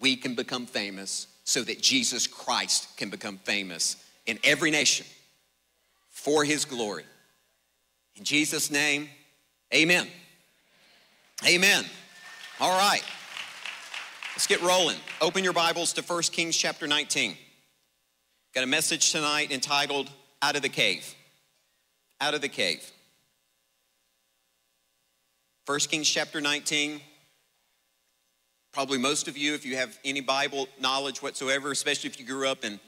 we 0.00 0.16
can 0.16 0.34
become 0.34 0.66
famous, 0.66 1.26
so 1.44 1.62
that 1.62 1.80
Jesus 1.80 2.26
Christ 2.26 2.96
can 2.96 3.10
become 3.10 3.38
famous 3.38 3.96
in 4.26 4.38
every 4.44 4.70
nation 4.70 5.06
for 6.08 6.44
his 6.44 6.64
glory. 6.64 7.04
In 8.16 8.24
Jesus' 8.24 8.70
name, 8.70 9.08
amen. 9.74 10.06
Amen. 11.46 11.84
All 12.60 12.76
right. 12.76 13.02
Let's 14.34 14.46
get 14.46 14.60
rolling. 14.62 14.98
Open 15.20 15.42
your 15.42 15.54
Bibles 15.54 15.94
to 15.94 16.02
1 16.02 16.22
Kings 16.24 16.56
chapter 16.56 16.86
19. 16.86 17.36
Got 18.52 18.64
a 18.64 18.66
message 18.66 19.12
tonight 19.12 19.52
entitled 19.52 20.10
Out 20.42 20.56
of 20.56 20.62
the 20.62 20.68
Cave. 20.68 21.14
Out 22.20 22.34
of 22.34 22.40
the 22.40 22.48
Cave. 22.48 22.84
1 25.66 25.78
Kings 25.80 26.10
chapter 26.10 26.40
19. 26.40 27.00
Probably 28.72 28.98
most 28.98 29.28
of 29.28 29.38
you, 29.38 29.54
if 29.54 29.64
you 29.64 29.76
have 29.76 29.96
any 30.04 30.20
Bible 30.20 30.66
knowledge 30.80 31.22
whatsoever, 31.22 31.70
especially 31.70 32.10
if 32.10 32.18
you 32.18 32.26
grew 32.26 32.48
up 32.48 32.64
in 32.64 32.80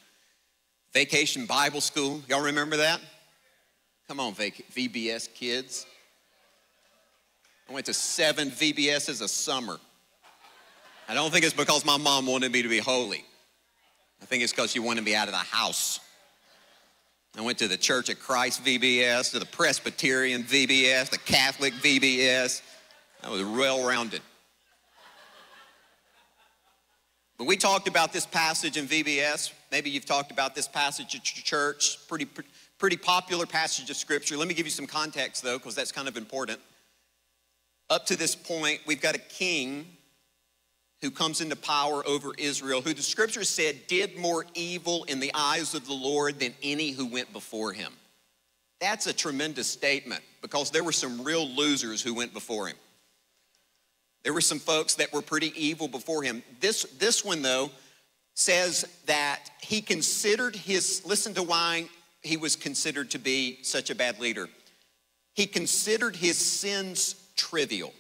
vacation 0.93 1.47
Bible 1.47 1.81
school, 1.81 2.21
y'all 2.29 2.43
remember 2.43 2.79
that? 2.79 3.01
Come 4.09 4.19
on, 4.19 4.35
VBS 4.35 5.33
kids. 5.33 5.87
I 7.71 7.73
went 7.73 7.87
to 7.87 7.95
seven 7.95 8.51
VBSs 8.51 9.23
a 9.23 9.29
summer. 9.29 9.79
I 11.09 11.15
don't 11.15 11.31
think 11.31 11.45
it's 11.45 11.55
because 11.55 11.85
my 11.85 11.99
mom 11.99 12.27
wanted 12.27 12.51
me 12.51 12.63
to 12.63 12.69
be 12.69 12.79
holy. 12.79 13.25
I 14.23 14.25
think 14.25 14.45
it's 14.45 14.53
because 14.53 14.75
you 14.75 14.83
wanted 14.83 15.03
me 15.05 15.17
out 15.17 15.27
of 15.27 15.33
the 15.33 15.39
house. 15.39 15.99
I 17.37 17.41
went 17.41 17.59
to 17.59 17.67
the 17.67 17.77
Church 17.77 18.09
of 18.09 18.21
Christ 18.21 18.65
VBS, 18.65 19.33
to 19.33 19.41
the 19.41 19.47
Presbyterian 19.47 20.45
VBS, 20.45 21.11
the 21.11 21.19
Catholic 21.19 21.73
VBS. 21.75 22.63
I 23.25 23.31
was 23.31 23.43
well 23.43 23.85
rounded. 23.85 24.21
But 27.37 27.47
we 27.47 27.57
talked 27.57 27.89
about 27.89 28.13
this 28.13 28.25
passage 28.25 28.77
in 28.77 28.87
VBS. 28.87 29.53
Maybe 29.73 29.91
you've 29.91 30.07
talked 30.07 30.31
about 30.31 30.55
this 30.55 30.69
passage 30.69 31.17
at 31.17 31.37
your 31.37 31.43
church. 31.43 32.07
Pretty, 32.07 32.29
pretty 32.79 32.97
popular 32.97 33.45
passage 33.45 33.91
of 33.91 33.97
Scripture. 33.97 34.37
Let 34.37 34.47
me 34.47 34.55
give 34.55 34.67
you 34.67 34.71
some 34.71 34.87
context, 34.87 35.43
though, 35.43 35.59
because 35.59 35.75
that's 35.75 35.91
kind 35.91 36.07
of 36.07 36.17
important. 36.17 36.61
Up 37.91 38.07
to 38.07 38.17
this 38.17 38.37
point, 38.37 38.81
we've 38.87 39.01
got 39.01 39.17
a 39.17 39.19
king 39.19 39.87
who 41.03 41.11
comes 41.11 41.41
into 41.41 41.57
power 41.57 42.07
over 42.07 42.31
Israel, 42.39 42.81
who 42.81 42.95
the 42.95 43.03
scripture 43.03 43.45
said 43.45 43.77
did 43.89 44.17
more 44.17 44.47
evil 44.55 45.05
in 45.05 45.21
the 45.21 45.33
eyes 45.35 45.75
of 45.75 45.85
the 45.87 45.93
Lord 45.93 46.39
than 46.39 46.55
any 46.63 46.93
who 46.93 47.07
went 47.07 47.33
before 47.33 47.73
him. 47.73 47.93
That's 48.81 49.07
a 49.09 49.13
tremendous 49.13 49.67
statement 49.67 50.23
because 50.41 50.71
there 50.71 50.85
were 50.85 50.93
some 50.93 51.23
real 51.23 51.47
losers 51.47 52.01
who 52.03 52.15
went 52.15 52.33
before 52.33 52.69
him. 52.69 52.77
There 54.23 54.33
were 54.33 54.41
some 54.41 54.61
folks 54.61 54.95
that 54.95 55.13
were 55.13 55.23
pretty 55.23 55.53
evil 55.57 55.89
before 55.89 56.23
him. 56.23 56.45
This, 56.61 56.85
this 56.99 57.25
one, 57.25 57.43
though, 57.43 57.71
says 58.35 58.87
that 59.07 59.51
he 59.61 59.83
considered 59.83 60.55
his, 60.55 61.03
listen 61.05 61.35
to 61.35 61.43
why 61.43 61.89
he 62.23 62.37
was 62.37 62.55
considered 62.55 63.11
to 63.11 63.19
be 63.19 63.59
such 63.63 63.91
a 63.91 63.95
bad 63.95 64.21
leader. 64.21 64.49
He 65.35 65.47
considered 65.47 66.15
his 66.15 66.39
sins 66.39 67.17
trivial. 67.37 67.93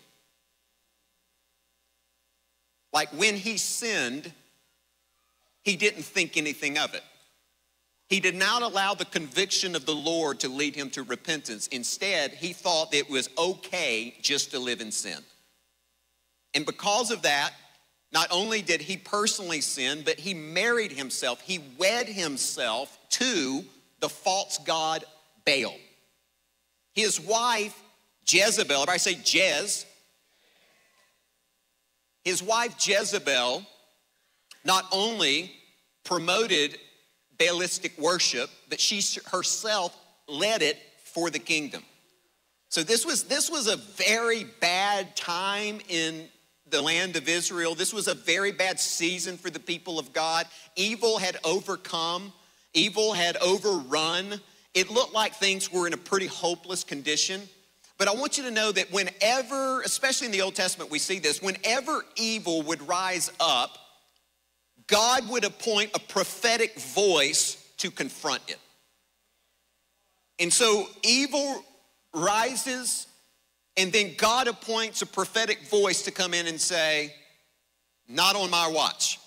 Like 2.92 3.08
when 3.11 3.37
he 3.37 3.56
sinned, 3.56 4.32
he 5.62 5.76
didn't 5.76 6.02
think 6.02 6.37
anything 6.37 6.78
of 6.78 6.94
it. 6.94 7.02
He 8.08 8.20
did 8.20 8.34
not 8.34 8.62
allow 8.62 8.92
the 8.92 9.06
conviction 9.06 9.75
of 9.75 9.87
the 9.87 9.94
Lord 9.94 10.40
to 10.40 10.49
lead 10.49 10.76
him 10.76 10.90
to 10.90 11.02
repentance. 11.02 11.66
Instead, 11.68 12.32
he 12.32 12.52
thought 12.52 12.92
it 12.92 13.08
was 13.08 13.30
okay 13.38 14.14
just 14.20 14.50
to 14.50 14.58
live 14.58 14.82
in 14.82 14.92
sin. 14.92 15.18
And 16.52 16.66
because 16.66 17.11
of 17.11 17.22
that, 17.22 17.52
not 18.12 18.28
only 18.30 18.61
did 18.61 18.82
he 18.82 18.99
personally 18.99 19.62
sin, 19.62 20.02
but 20.04 20.18
he 20.20 20.34
married 20.34 20.92
himself, 20.92 21.40
he 21.40 21.61
wed 21.78 22.06
himself 22.06 22.99
to 23.11 23.64
the 24.00 24.08
false 24.11 24.58
god 24.58 25.04
Baal. 25.46 25.75
His 26.92 27.18
wife, 27.18 27.82
Jezebel, 28.28 28.82
if 28.82 28.88
I 28.90 28.99
say 28.99 29.14
Jez, 29.14 29.87
his 32.25 32.43
wife 32.43 32.75
Jezebel 32.79 33.67
not 34.64 34.87
only 34.93 35.52
promoted 36.05 36.79
Baalistic 37.38 37.99
worship, 37.99 38.50
but 38.69 38.81
she 38.81 39.02
herself 39.31 39.97
led 40.29 40.62
it 40.62 40.79
for 41.05 41.31
the 41.31 41.38
kingdom. 41.38 41.83
So 42.69 42.83
this 42.83 43.05
was, 43.05 43.25
this 43.25 43.50
was 43.50 43.67
a 43.67 43.76
very 43.76 44.45
bad 44.45 45.14
time 45.17 45.81
in 45.88 46.29
the 46.71 46.81
land 46.81 47.17
of 47.17 47.29
Israel. 47.29 47.75
This 47.75 47.93
was 47.93 48.09
a 48.09 48.14
very 48.14 48.50
bad 48.50 48.81
season 48.81 49.37
for 49.37 49.50
the 49.50 49.61
people 49.61 49.99
of 49.99 50.12
God. 50.12 50.47
Evil 50.75 51.19
had 51.19 51.37
overcome, 51.45 52.33
evil 52.73 53.12
had 53.12 53.37
overrun. 53.37 54.41
It 54.73 54.91
looked 54.91 55.12
like 55.12 55.35
things 55.35 55.71
were 55.71 55.87
in 55.87 55.93
a 55.93 55.99
pretty 55.99 56.29
hopeless 56.29 56.83
condition. 56.83 57.43
But 57.99 58.08
I 58.08 58.14
want 58.14 58.38
you 58.38 58.44
to 58.44 58.50
know 58.50 58.72
that 58.72 58.90
whenever, 58.90 59.82
especially 59.82 60.26
in 60.26 60.32
the 60.32 60.42
Old 60.42 60.54
Testament, 60.54 60.90
we 60.90 60.99
see 60.99 61.18
this, 61.18 61.40
whenever 61.40 62.04
evil 62.16 62.62
would 62.62 62.87
rise 62.88 63.30
up, 63.38 63.78
God 64.87 65.28
would 65.28 65.44
appoint 65.44 65.90
a 65.94 65.99
prophetic 66.00 66.78
voice 66.78 67.56
to 67.78 67.90
confront 67.90 68.42
it. 68.49 68.58
And 70.38 70.52
so 70.52 70.87
evil 71.02 71.64
rises, 72.14 73.06
and 73.76 73.92
then 73.92 74.14
God 74.16 74.49
appoints 74.49 75.02
a 75.02 75.06
prophetic 75.06 75.68
voice 75.68 76.02
to 76.02 76.11
come 76.11 76.34
in 76.34 76.46
and 76.46 76.61
say, 76.61 77.14
Not 78.08 78.37
on 78.37 78.50
my 78.50 78.68
watch. 78.68 79.18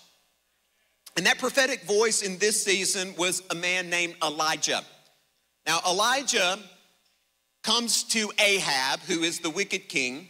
And 1.16 1.24
that 1.24 1.38
prophetic 1.38 1.84
voice 1.84 2.22
in 2.22 2.38
this 2.38 2.62
season 2.62 3.14
was 3.16 3.42
a 3.50 3.54
man 3.54 3.88
named 3.88 4.16
Elijah. 4.22 4.82
Now, 5.66 5.80
Elijah 5.88 6.58
comes 7.66 8.04
to 8.04 8.30
Ahab, 8.38 9.00
who 9.00 9.24
is 9.24 9.40
the 9.40 9.50
wicked 9.50 9.88
king, 9.88 10.28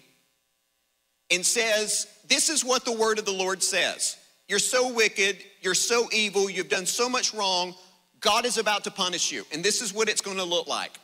and 1.31 1.45
says, 1.45 2.07
This 2.27 2.49
is 2.49 2.65
what 2.65 2.87
the 2.87 2.93
word 2.93 3.19
of 3.19 3.27
the 3.27 3.33
Lord 3.33 3.63
says. 3.63 4.17
You're 4.49 4.59
so 4.59 4.91
wicked, 4.91 5.37
you're 5.61 5.75
so 5.75 6.09
evil, 6.13 6.49
you've 6.49 6.71
done 6.71 6.87
so 6.87 7.11
much 7.11 7.35
wrong. 7.35 7.75
God 8.21 8.47
is 8.47 8.57
about 8.57 8.85
to 8.85 8.91
punish 8.91 9.31
you. 9.31 9.45
And 9.53 9.63
this 9.63 9.83
is 9.83 9.93
what 9.93 10.09
it's 10.09 10.23
going 10.23 10.39
to 10.39 10.45
look 10.45 10.67
like. 10.67 10.99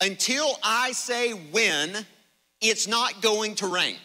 Until 0.00 0.58
I 0.62 0.92
say 0.92 1.32
when, 1.32 2.06
it's 2.62 2.88
not 2.88 3.20
going 3.20 3.54
to 3.56 3.66
rain. 3.66 3.96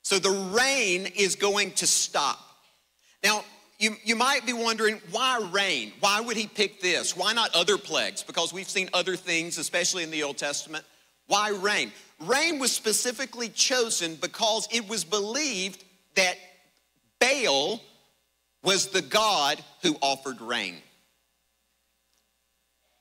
So 0.00 0.18
the 0.18 0.30
rain 0.30 1.08
is 1.14 1.36
going 1.36 1.72
to 1.72 1.86
stop. 1.86 2.38
Now, 3.22 3.44
you, 3.82 3.96
you 4.04 4.14
might 4.14 4.46
be 4.46 4.52
wondering 4.52 5.00
why 5.10 5.40
rain? 5.50 5.92
Why 5.98 6.20
would 6.20 6.36
he 6.36 6.46
pick 6.46 6.80
this? 6.80 7.16
Why 7.16 7.32
not 7.32 7.52
other 7.52 7.76
plagues? 7.76 8.22
Because 8.22 8.52
we've 8.52 8.70
seen 8.70 8.88
other 8.94 9.16
things, 9.16 9.58
especially 9.58 10.04
in 10.04 10.12
the 10.12 10.22
Old 10.22 10.38
Testament. 10.38 10.84
Why 11.26 11.50
rain? 11.50 11.90
Rain 12.20 12.60
was 12.60 12.70
specifically 12.70 13.48
chosen 13.48 14.14
because 14.14 14.68
it 14.70 14.88
was 14.88 15.02
believed 15.02 15.84
that 16.14 16.36
Baal 17.18 17.80
was 18.62 18.88
the 18.88 19.02
God 19.02 19.60
who 19.82 19.96
offered 20.00 20.40
rain. 20.40 20.76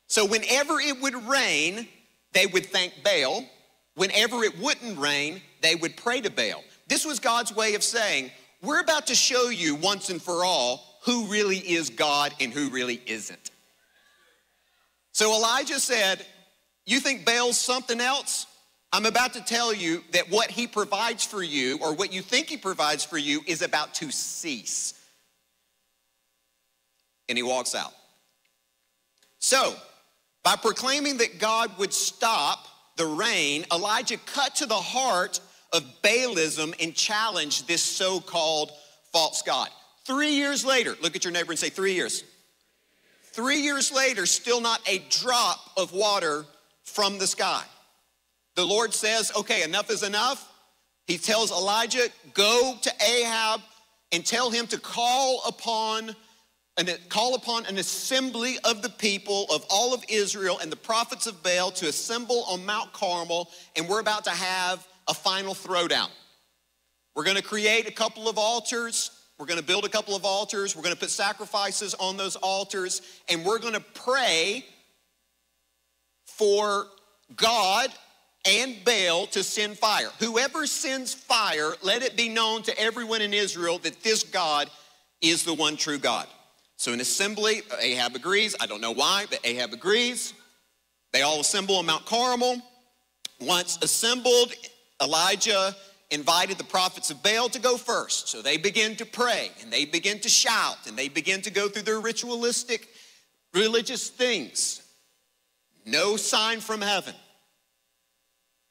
So, 0.08 0.26
whenever 0.26 0.80
it 0.80 1.00
would 1.00 1.28
rain, 1.28 1.88
they 2.34 2.48
would 2.48 2.66
thank 2.66 2.94
Baal. 3.04 3.46
Whenever 3.94 4.44
it 4.44 4.58
wouldn't 4.58 4.98
rain, 4.98 5.42
they 5.62 5.76
would 5.76 5.96
pray 5.96 6.22
to 6.22 6.32
Baal. 6.32 6.64
This 6.88 7.06
was 7.06 7.20
God's 7.20 7.56
way 7.56 7.76
of 7.76 7.84
saying, 7.84 8.32
We're 8.62 8.82
about 8.82 9.08
to 9.08 9.16
show 9.16 9.50
you 9.50 9.76
once 9.76 10.10
and 10.10 10.22
for 10.22 10.46
all 10.46 11.00
who 11.04 11.26
really 11.26 11.58
is 11.58 11.90
God 11.90 12.34
and 12.40 12.54
who 12.54 12.70
really 12.70 13.02
isn't. 13.06 13.52
So 15.12 15.36
Elijah 15.36 15.80
said, 15.80 16.26
You 16.86 17.00
think 17.00 17.26
Baal's 17.26 17.58
something 17.58 18.00
else? 18.00 18.46
I'm 18.94 19.06
about 19.06 19.34
to 19.34 19.42
tell 19.44 19.74
you 19.74 20.04
that 20.12 20.30
what 20.30 20.52
he 20.52 20.68
provides 20.68 21.26
for 21.26 21.42
you, 21.42 21.80
or 21.82 21.96
what 21.96 22.12
you 22.12 22.22
think 22.22 22.48
he 22.48 22.58
provides 22.58 23.06
for 23.06 23.18
you, 23.18 23.42
is 23.48 23.62
about 23.62 23.94
to 23.96 24.12
cease. 24.12 24.94
And 27.30 27.38
he 27.38 27.44
walks 27.44 27.74
out. 27.74 27.94
So, 29.40 29.76
by 30.44 30.56
proclaiming 30.56 31.18
that 31.18 31.40
God 31.40 31.78
would 31.80 31.94
stop 31.94 32.68
the 32.98 33.06
rain, 33.06 33.66
Elijah 33.72 34.18
cut 34.18 34.56
to 34.56 34.66
the 34.66 34.76
heart 34.76 35.40
of 35.74 35.84
Baalism 36.04 36.74
and 36.82 36.94
challenged 36.94 37.68
this 37.68 37.82
so 37.82 38.20
called 38.20 38.72
false 39.12 39.42
God. 39.42 39.70
Three 40.06 40.32
years 40.32 40.66
later, 40.66 40.96
look 41.02 41.16
at 41.16 41.24
your 41.24 41.32
neighbor 41.34 41.52
and 41.52 41.60
say, 41.60 41.70
Three 41.70 41.94
years. 41.94 42.24
Three 43.34 43.62
years 43.62 43.94
later, 43.94 44.26
still 44.26 44.60
not 44.60 44.82
a 44.90 45.02
drop 45.10 45.60
of 45.78 45.94
water 45.94 46.46
from 46.84 47.18
the 47.18 47.28
sky. 47.28 47.64
The 48.56 48.66
Lord 48.66 48.94
says, 48.94 49.32
Okay, 49.38 49.64
enough 49.64 49.90
is 49.90 50.04
enough. 50.04 50.48
He 51.08 51.18
tells 51.18 51.52
Elijah, 51.52 52.08
Go 52.34 52.76
to 52.82 52.92
Ahab 53.02 53.62
and 54.12 54.26
tell 54.26 54.50
him 54.50 54.68
to 54.68 54.80
call 54.80 55.42
upon 55.48 56.16
and 56.78 56.98
call 57.10 57.36
upon 57.36 57.66
an 57.66 57.78
assembly 57.78 58.58
of 58.64 58.82
the 58.82 58.90
people 58.90 59.46
of 59.54 59.66
all 59.70 59.94
of 59.94 60.04
Israel 60.10 60.58
and 60.62 60.72
the 60.72 60.78
prophets 60.78 61.28
of 61.28 61.44
Baal 61.44 61.70
to 61.72 61.88
assemble 61.88 62.44
on 62.46 62.66
Mount 62.66 62.94
Carmel, 62.94 63.50
and 63.76 63.88
we're 63.88 64.00
about 64.00 64.24
to 64.24 64.32
have 64.32 64.88
a 65.08 65.14
final 65.14 65.54
throwdown. 65.54 66.10
We're 67.16 67.24
going 67.24 67.38
to 67.38 67.44
create 67.44 67.88
a 67.88 67.92
couple 67.92 68.30
of 68.30 68.38
altars. 68.38 69.12
We're 69.38 69.46
going 69.46 69.60
to 69.60 69.66
build 69.66 69.86
a 69.86 69.90
couple 69.90 70.16
of 70.16 70.24
altars. 70.24 70.76
We're 70.76 70.84
going 70.84 70.96
to 70.96 71.00
put 71.00 71.10
sacrifices 71.10 71.94
on 71.96 72.16
those 72.18 72.36
altars, 72.38 73.02
and 73.28 73.44
we're 73.44 73.60
going 73.60 73.74
to 73.74 73.80
pray 73.80 74.66
for 76.26 76.88
God 77.36 77.90
and 78.46 78.78
Baal 78.84 79.28
to 79.28 79.44
send 79.44 79.78
fire. 79.78 80.10
Whoever 80.20 80.66
sends 80.66 81.14
fire, 81.14 81.74
let 81.84 82.02
it 82.02 82.16
be 82.16 82.30
known 82.30 82.64
to 82.64 82.80
everyone 82.80 83.22
in 83.22 83.34
Israel 83.34 83.78
that 83.80 84.02
this 84.04 84.24
God 84.24 84.70
is 85.22 85.44
the 85.44 85.54
one 85.54 85.78
true 85.78 86.00
God. 86.00 86.28
So, 86.78 86.94
an 86.94 87.00
assembly, 87.00 87.62
Ahab 87.80 88.16
agrees. 88.16 88.56
I 88.60 88.66
don't 88.66 88.82
know 88.82 88.92
why, 88.92 89.26
but 89.30 89.40
Ahab 89.44 89.74
agrees. 89.74 90.34
They 91.14 91.22
all 91.22 91.42
assemble 91.42 91.76
on 91.76 91.86
Mount 91.86 92.06
Carmel. 92.06 92.62
Once 93.40 93.78
assembled, 93.82 94.54
Elijah 95.02 95.76
invited 96.12 96.58
the 96.58 96.64
prophets 96.64 97.10
of 97.10 97.24
Baal 97.24 97.50
to 97.50 97.60
go 97.60 97.78
first. 97.78 98.28
So 98.28 98.42
they 98.42 98.58
begin 98.58 98.96
to 98.98 99.06
pray 99.06 99.52
and 99.62 99.72
they 99.72 99.86
begin 99.86 100.20
to 100.20 100.30
shout 100.30 100.78
and 100.88 100.98
they 100.98 101.08
begin 101.10 101.42
to 101.44 101.52
go 101.52 101.70
through 101.70 101.84
their 101.84 102.00
ritualistic 102.00 102.90
religious 103.54 104.10
things. 104.10 104.82
No 105.86 106.18
sign 106.18 106.60
from 106.60 106.82
heaven. 106.82 107.16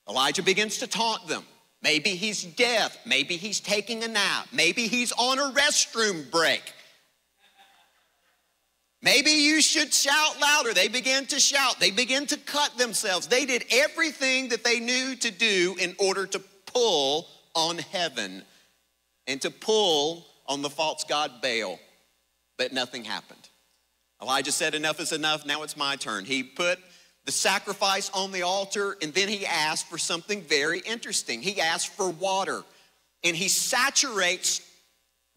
Elijah 0.08 0.42
begins 0.42 0.78
to 0.78 0.86
taunt 0.86 1.26
them. 1.26 1.44
Maybe 1.82 2.10
he's 2.10 2.44
deaf. 2.44 2.98
Maybe 3.06 3.36
he's 3.36 3.58
taking 3.58 4.04
a 4.04 4.08
nap. 4.08 4.48
Maybe 4.52 4.86
he's 4.86 5.12
on 5.12 5.38
a 5.38 5.52
restroom 5.52 6.30
break. 6.30 6.74
Maybe 9.02 9.30
you 9.30 9.62
should 9.62 9.94
shout 9.94 10.38
louder. 10.40 10.74
They 10.74 10.88
began 10.88 11.24
to 11.26 11.40
shout. 11.40 11.80
They 11.80 11.90
began 11.90 12.26
to 12.26 12.36
cut 12.36 12.76
themselves. 12.76 13.26
They 13.26 13.46
did 13.46 13.64
everything 13.70 14.50
that 14.50 14.62
they 14.62 14.78
knew 14.78 15.16
to 15.16 15.30
do 15.30 15.76
in 15.80 15.94
order 15.98 16.26
to 16.26 16.38
pull 16.66 17.26
on 17.54 17.78
heaven 17.78 18.42
and 19.26 19.40
to 19.40 19.50
pull 19.50 20.26
on 20.46 20.60
the 20.60 20.68
false 20.68 21.04
god 21.04 21.40
Baal. 21.40 21.78
But 22.58 22.74
nothing 22.74 23.04
happened. 23.04 23.48
Elijah 24.20 24.52
said, 24.52 24.74
Enough 24.74 25.00
is 25.00 25.12
enough. 25.12 25.46
Now 25.46 25.62
it's 25.62 25.78
my 25.78 25.96
turn. 25.96 26.26
He 26.26 26.42
put 26.42 26.78
the 27.24 27.32
sacrifice 27.32 28.10
on 28.10 28.32
the 28.32 28.42
altar 28.42 28.98
and 29.00 29.14
then 29.14 29.28
he 29.28 29.46
asked 29.46 29.88
for 29.88 29.96
something 29.96 30.42
very 30.42 30.80
interesting. 30.80 31.40
He 31.40 31.58
asked 31.58 31.88
for 31.88 32.10
water 32.10 32.62
and 33.24 33.34
he 33.34 33.48
saturates 33.48 34.60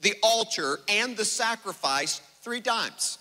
the 0.01 0.15
altar 0.21 0.79
and 0.89 1.15
the 1.15 1.23
sacrifice 1.23 2.19
three 2.41 2.59
times 2.59 3.19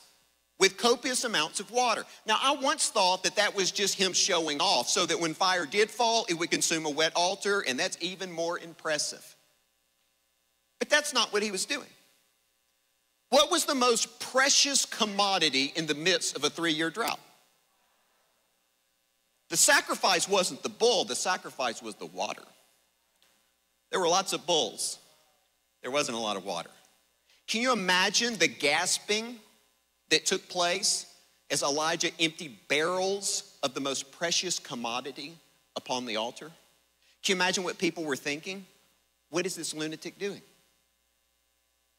with 0.63 0.77
copious 0.77 1.25
amounts 1.25 1.59
of 1.59 1.73
water. 1.73 2.05
Now, 2.25 2.39
I 2.41 2.55
once 2.55 2.89
thought 2.89 3.25
that 3.25 3.35
that 3.35 3.57
was 3.57 3.73
just 3.73 3.97
him 3.97 4.13
showing 4.13 4.61
off 4.61 4.89
so 4.89 5.05
that 5.07 5.19
when 5.19 5.35
fire 5.35 5.67
did 5.67 5.91
fall, 5.91 6.25
it 6.29 6.35
would 6.35 6.53
consume 6.53 6.87
a 6.87 6.91
wet 6.91 7.11
altar, 7.17 7.65
and 7.67 7.77
that's 7.77 7.99
even 8.01 8.31
more 8.31 8.61
impressive. 8.61 9.35
But 10.79 10.89
that's 10.89 11.13
not 11.13 11.33
what 11.33 11.43
he 11.43 11.51
was 11.51 11.65
doing. 11.67 11.89
What 13.31 13.51
was 13.51 13.65
the 13.65 13.75
most 13.75 14.21
precious 14.21 14.85
commodity 14.85 15.73
in 15.75 15.87
the 15.87 15.97
midst 15.97 16.37
of 16.37 16.45
a 16.45 16.51
three 16.51 16.73
year 16.73 16.91
drought? 16.91 17.19
The 19.49 19.57
sacrifice 19.57 20.29
wasn't 20.29 20.63
the 20.63 20.69
bull, 20.69 21.05
the 21.05 21.17
sacrifice 21.17 21.83
was 21.83 21.97
the 21.97 22.07
water. 22.07 22.45
There 23.91 23.99
were 23.99 24.07
lots 24.07 24.33
of 24.33 24.47
bulls, 24.47 25.01
there 25.83 25.91
wasn't 25.91 26.19
a 26.19 26.21
lot 26.21 26.37
of 26.37 26.45
water. 26.45 26.71
Can 27.49 27.63
you 27.63 27.73
imagine 27.73 28.37
the 28.37 28.47
gasping 28.47 29.41
that 30.13 30.27
took 30.27 30.47
place 30.47 31.07
as 31.51 31.63
Elijah 31.63 32.11
emptied 32.21 32.59
barrels 32.69 33.57
of 33.63 33.73
the 33.73 33.81
most 33.81 34.13
precious 34.13 34.59
commodity 34.59 35.33
upon 35.75 36.05
the 36.05 36.17
altar? 36.17 36.51
Can 37.23 37.33
you 37.33 37.35
imagine 37.37 37.65
what 37.65 37.79
people 37.79 38.05
were 38.05 38.15
thinking? 38.15 38.67
What 39.31 39.47
is 39.47 39.57
this 39.57 39.73
lunatic 39.73 40.19
doing? 40.19 40.43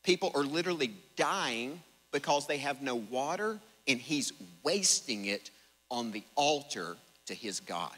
People 0.04 0.32
are 0.36 0.44
literally 0.44 0.94
dying 1.16 1.82
because 2.12 2.46
they 2.46 2.58
have 2.58 2.84
no 2.84 2.96
water 2.96 3.60
and 3.88 4.00
he's 4.00 4.32
wasting 4.62 5.26
it 5.26 5.50
on 5.90 6.12
the 6.12 6.24
altar 6.36 6.96
to 7.26 7.34
his 7.34 7.62
God. 7.62 7.98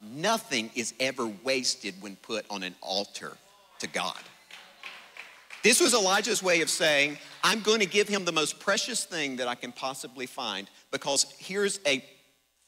Nothing 0.00 0.70
is 0.74 0.94
ever 0.98 1.30
wasted 1.44 1.94
when 2.00 2.16
put 2.16 2.46
on 2.48 2.62
an 2.62 2.74
altar 2.80 3.36
to 3.80 3.86
God. 3.86 4.16
This 5.62 5.80
was 5.80 5.92
Elijah's 5.92 6.42
way 6.42 6.62
of 6.62 6.70
saying, 6.70 7.18
I'm 7.44 7.60
going 7.60 7.80
to 7.80 7.86
give 7.86 8.08
him 8.08 8.24
the 8.24 8.32
most 8.32 8.60
precious 8.60 9.04
thing 9.04 9.36
that 9.36 9.48
I 9.48 9.54
can 9.54 9.72
possibly 9.72 10.26
find 10.26 10.68
because 10.90 11.26
here's 11.38 11.80
a 11.86 12.02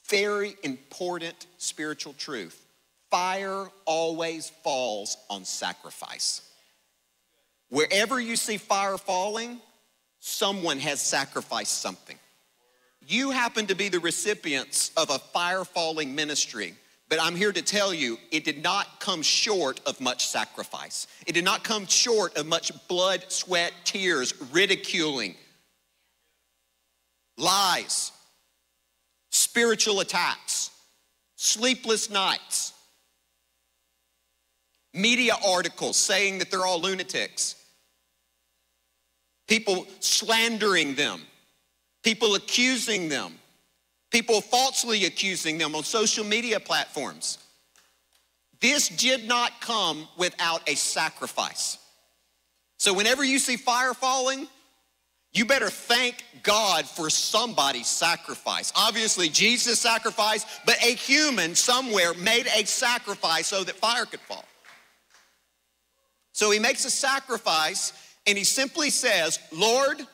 very 0.08 0.56
important 0.62 1.46
spiritual 1.58 2.12
truth 2.14 2.58
fire 3.10 3.68
always 3.84 4.50
falls 4.62 5.16
on 5.28 5.44
sacrifice. 5.44 6.42
Wherever 7.68 8.20
you 8.20 8.36
see 8.36 8.58
fire 8.58 8.98
falling, 8.98 9.60
someone 10.20 10.78
has 10.78 11.00
sacrificed 11.00 11.80
something. 11.80 12.18
You 13.06 13.30
happen 13.30 13.66
to 13.66 13.74
be 13.74 13.88
the 13.88 14.00
recipients 14.00 14.92
of 14.96 15.10
a 15.10 15.18
fire 15.18 15.64
falling 15.64 16.14
ministry 16.14 16.74
but 17.12 17.22
I'm 17.22 17.36
here 17.36 17.52
to 17.52 17.60
tell 17.60 17.92
you, 17.92 18.18
it 18.30 18.42
did 18.42 18.62
not 18.62 18.98
come 18.98 19.20
short 19.20 19.82
of 19.84 20.00
much 20.00 20.28
sacrifice. 20.28 21.06
It 21.26 21.32
did 21.32 21.44
not 21.44 21.62
come 21.62 21.86
short 21.86 22.38
of 22.38 22.46
much 22.46 22.72
blood, 22.88 23.26
sweat, 23.28 23.74
tears, 23.84 24.32
ridiculing, 24.50 25.34
lies, 27.36 28.12
spiritual 29.28 30.00
attacks, 30.00 30.70
sleepless 31.36 32.08
nights, 32.08 32.72
media 34.94 35.34
articles 35.46 35.98
saying 35.98 36.38
that 36.38 36.50
they're 36.50 36.64
all 36.64 36.80
lunatics, 36.80 37.62
people 39.46 39.86
slandering 40.00 40.94
them, 40.94 41.20
people 42.02 42.36
accusing 42.36 43.10
them 43.10 43.34
people 44.12 44.40
falsely 44.40 45.06
accusing 45.06 45.58
them 45.58 45.74
on 45.74 45.82
social 45.82 46.24
media 46.24 46.60
platforms. 46.60 47.38
This 48.60 48.88
did 48.88 49.26
not 49.26 49.60
come 49.60 50.06
without 50.16 50.68
a 50.68 50.76
sacrifice. 50.76 51.78
So, 52.76 52.92
whenever 52.94 53.24
you 53.24 53.38
see 53.38 53.56
fire 53.56 53.94
falling, 53.94 54.46
you 55.32 55.46
better 55.46 55.70
thank 55.70 56.24
God 56.42 56.86
for 56.86 57.08
somebody's 57.08 57.86
sacrifice. 57.86 58.72
Obviously, 58.76 59.28
Jesus 59.28 59.80
sacrificed, 59.80 60.46
but 60.66 60.76
a 60.82 60.94
human 60.94 61.54
somewhere 61.54 62.12
made 62.14 62.46
a 62.46 62.66
sacrifice 62.66 63.46
so 63.46 63.64
that 63.64 63.76
fire 63.76 64.04
could 64.04 64.20
fall. 64.20 64.44
So 66.32 66.50
he 66.50 66.58
makes 66.58 66.84
a 66.84 66.90
sacrifice 66.90 67.92
and 68.26 68.36
he 68.36 68.44
simply 68.44 68.90
says, 68.90 69.38
Lord, 69.52 70.06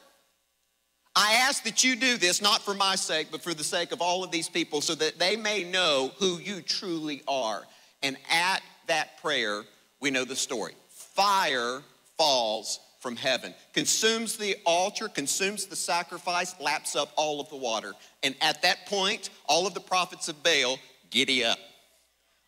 I 1.21 1.33
ask 1.49 1.65
that 1.65 1.83
you 1.83 1.97
do 1.97 2.17
this 2.17 2.41
not 2.41 2.63
for 2.63 2.75
my 2.75 2.95
sake, 2.95 3.27
but 3.33 3.43
for 3.43 3.53
the 3.53 3.65
sake 3.65 3.91
of 3.91 4.01
all 4.01 4.23
of 4.23 4.31
these 4.31 4.49
people 4.49 4.81
so 4.81 4.95
that 4.95 5.19
they 5.19 5.35
may 5.35 5.65
know 5.65 6.13
who 6.19 6.39
you 6.39 6.63
truly 6.63 7.25
are. 7.27 7.65
And 8.05 8.17
at 8.31 8.63
that 8.87 9.21
prayer, 9.21 9.65
we 9.99 10.13
know 10.13 10.25
the 10.25 10.37
story. 10.37 10.75
Fire 10.91 11.83
falls 12.17 12.79
from 13.01 13.17
heaven, 13.17 13.53
consumes 13.73 14.37
the 14.37 14.55
altar, 14.65 15.09
consumes 15.09 15.67
the 15.67 15.75
sacrifice, 15.75 16.55
laps 16.61 16.95
up 16.95 17.11
all 17.17 17.41
of 17.41 17.49
the 17.49 17.57
water. 17.57 17.95
And 18.23 18.37
at 18.41 18.63
that 18.63 18.87
point, 18.87 19.31
all 19.49 19.67
of 19.67 19.75
the 19.75 19.81
prophets 19.81 20.29
of 20.29 20.41
Baal 20.45 20.79
giddy 21.11 21.45
up. 21.45 21.59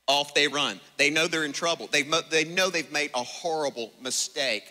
Off 0.07 0.33
they 0.33 0.47
run. 0.47 0.79
They 0.97 1.11
know 1.11 1.27
they're 1.27 1.45
in 1.45 1.53
trouble. 1.53 1.89
They, 1.91 2.05
they 2.31 2.45
know 2.45 2.71
they've 2.71 2.93
made 2.93 3.11
a 3.17 3.23
horrible 3.25 3.93
mistake 4.01 4.63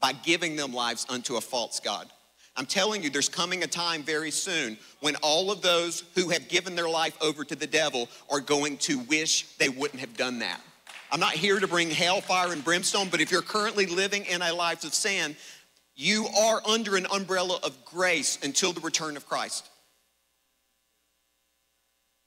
by 0.00 0.14
giving 0.14 0.56
them 0.56 0.72
lives 0.72 1.04
unto 1.10 1.36
a 1.36 1.42
false 1.42 1.78
God. 1.78 2.08
I'm 2.56 2.66
telling 2.66 3.02
you, 3.02 3.10
there's 3.10 3.28
coming 3.28 3.64
a 3.64 3.66
time 3.66 4.02
very 4.04 4.30
soon 4.30 4.78
when 5.00 5.16
all 5.16 5.50
of 5.50 5.60
those 5.60 6.04
who 6.14 6.28
have 6.30 6.48
given 6.48 6.76
their 6.76 6.88
life 6.88 7.16
over 7.20 7.44
to 7.44 7.56
the 7.56 7.66
devil 7.66 8.08
are 8.30 8.40
going 8.40 8.76
to 8.78 9.00
wish 9.00 9.56
they 9.58 9.68
wouldn't 9.68 10.00
have 10.00 10.16
done 10.16 10.38
that. 10.38 10.60
I'm 11.10 11.20
not 11.20 11.32
here 11.32 11.58
to 11.58 11.66
bring 11.66 11.90
hellfire 11.90 12.52
and 12.52 12.64
brimstone, 12.64 13.08
but 13.08 13.20
if 13.20 13.30
you're 13.30 13.42
currently 13.42 13.86
living 13.86 14.24
in 14.26 14.40
a 14.40 14.52
life 14.52 14.84
of 14.84 14.94
sin, 14.94 15.36
you 15.96 16.26
are 16.26 16.60
under 16.66 16.96
an 16.96 17.06
umbrella 17.12 17.58
of 17.62 17.84
grace 17.84 18.38
until 18.42 18.72
the 18.72 18.80
return 18.80 19.16
of 19.16 19.28
Christ. 19.28 19.68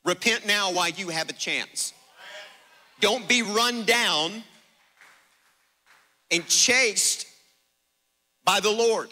Repent 0.03 0.45
now 0.45 0.71
while 0.71 0.89
you 0.89 1.09
have 1.09 1.29
a 1.29 1.33
chance. 1.33 1.93
Don't 2.99 3.27
be 3.27 3.43
run 3.43 3.83
down 3.83 4.43
and 6.31 6.45
chased 6.47 7.27
by 8.43 8.59
the 8.59 8.71
Lord 8.71 9.09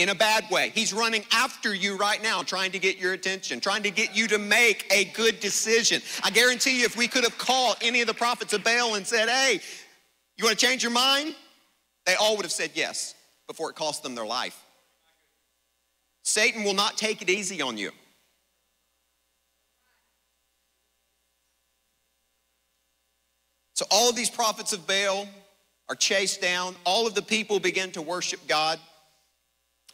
in 0.00 0.08
a 0.08 0.14
bad 0.14 0.44
way. 0.50 0.72
He's 0.74 0.94
running 0.94 1.24
after 1.30 1.74
you 1.74 1.96
right 1.96 2.22
now, 2.22 2.42
trying 2.42 2.72
to 2.72 2.78
get 2.78 2.98
your 2.98 3.12
attention, 3.12 3.60
trying 3.60 3.82
to 3.82 3.90
get 3.90 4.16
you 4.16 4.26
to 4.28 4.38
make 4.38 4.86
a 4.90 5.04
good 5.12 5.40
decision. 5.40 6.00
I 6.24 6.30
guarantee 6.30 6.78
you, 6.78 6.86
if 6.86 6.96
we 6.96 7.06
could 7.06 7.22
have 7.24 7.36
called 7.36 7.76
any 7.82 8.00
of 8.00 8.06
the 8.06 8.14
prophets 8.14 8.54
of 8.54 8.64
Baal 8.64 8.94
and 8.94 9.06
said, 9.06 9.28
hey, 9.28 9.60
you 10.38 10.44
want 10.44 10.58
to 10.58 10.66
change 10.66 10.82
your 10.82 10.92
mind? 10.92 11.34
They 12.06 12.14
all 12.14 12.36
would 12.36 12.46
have 12.46 12.52
said 12.52 12.70
yes 12.74 13.14
before 13.46 13.68
it 13.68 13.76
cost 13.76 14.02
them 14.02 14.14
their 14.14 14.26
life. 14.26 14.64
Satan 16.22 16.64
will 16.64 16.74
not 16.74 16.96
take 16.96 17.20
it 17.20 17.28
easy 17.28 17.60
on 17.60 17.76
you. 17.76 17.90
So, 23.74 23.84
all 23.90 24.10
of 24.10 24.16
these 24.16 24.30
prophets 24.30 24.72
of 24.72 24.86
Baal 24.86 25.26
are 25.88 25.94
chased 25.94 26.40
down. 26.40 26.76
All 26.84 27.06
of 27.06 27.14
the 27.14 27.22
people 27.22 27.60
begin 27.60 27.90
to 27.92 28.02
worship 28.02 28.46
God. 28.46 28.78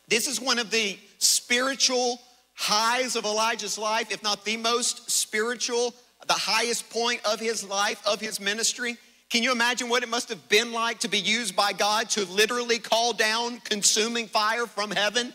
This 0.09 0.29
is 0.29 0.41
one 0.41 0.59
of 0.59 0.71
the 0.71 0.99
spiritual 1.19 2.21
highs 2.55 3.17
of 3.17 3.25
Elijah's 3.25 3.77
life, 3.79 4.11
if 4.11 4.23
not 4.23 4.45
the 4.45 4.57
most 4.57 5.11
spiritual, 5.11 5.95
the 6.27 6.33
highest 6.33 6.89
point 6.91 7.21
of 7.25 7.39
his 7.41 7.63
life, 7.63 8.01
of 8.07 8.21
his 8.21 8.41
ministry. 8.41 8.97
Can 9.29 9.43
you 9.43 9.53
imagine 9.53 9.89
what 9.89 10.03
it 10.03 10.09
must 10.09 10.29
have 10.29 10.49
been 10.49 10.73
like 10.73 11.01
to 11.01 11.09
be 11.09 11.19
used 11.19 11.57
by 11.57 11.73
God 11.73 12.09
to 12.11 12.25
literally 12.27 12.79
call 12.79 13.13
down 13.13 13.61
consuming 13.61 14.27
fire 14.29 14.67
from 14.67 14.91
heaven? 14.91 15.33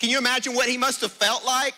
Can 0.00 0.10
you 0.10 0.18
imagine 0.18 0.54
what 0.54 0.68
he 0.68 0.78
must 0.78 1.02
have 1.02 1.12
felt 1.12 1.44
like? 1.44 1.74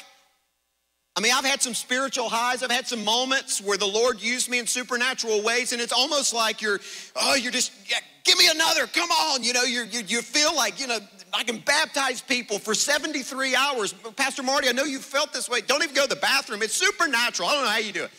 I 1.16 1.20
mean, 1.20 1.32
I've 1.34 1.44
had 1.44 1.62
some 1.62 1.74
spiritual 1.74 2.28
highs. 2.28 2.62
I've 2.62 2.70
had 2.70 2.86
some 2.86 3.04
moments 3.04 3.60
where 3.60 3.78
the 3.78 3.86
Lord 3.86 4.20
used 4.20 4.50
me 4.50 4.58
in 4.58 4.66
supernatural 4.66 5.42
ways, 5.42 5.72
and 5.72 5.80
it's 5.80 5.92
almost 5.92 6.34
like 6.34 6.60
you're, 6.60 6.78
oh, 7.16 7.34
you're 7.34 7.52
just, 7.52 7.72
yeah, 7.88 7.98
give 8.24 8.38
me 8.38 8.48
another, 8.48 8.86
come 8.86 9.10
on. 9.10 9.42
You 9.42 9.54
know, 9.54 9.62
you 9.62 9.86
you 10.06 10.20
feel 10.20 10.54
like, 10.54 10.78
you 10.78 10.86
know, 10.86 10.98
I 11.36 11.44
can 11.44 11.58
baptize 11.58 12.22
people 12.22 12.58
for 12.58 12.72
73 12.72 13.54
hours. 13.54 13.92
Pastor 14.16 14.42
Marty, 14.42 14.70
I 14.70 14.72
know 14.72 14.84
you 14.84 14.98
felt 14.98 15.34
this 15.34 15.50
way. 15.50 15.60
Don't 15.60 15.82
even 15.82 15.94
go 15.94 16.04
to 16.04 16.08
the 16.08 16.16
bathroom. 16.16 16.62
It's 16.62 16.74
supernatural. 16.74 17.48
I 17.48 17.54
don't 17.54 17.64
know 17.64 17.70
how 17.70 17.78
you 17.78 17.92
do 17.92 18.04
it. 18.04 18.10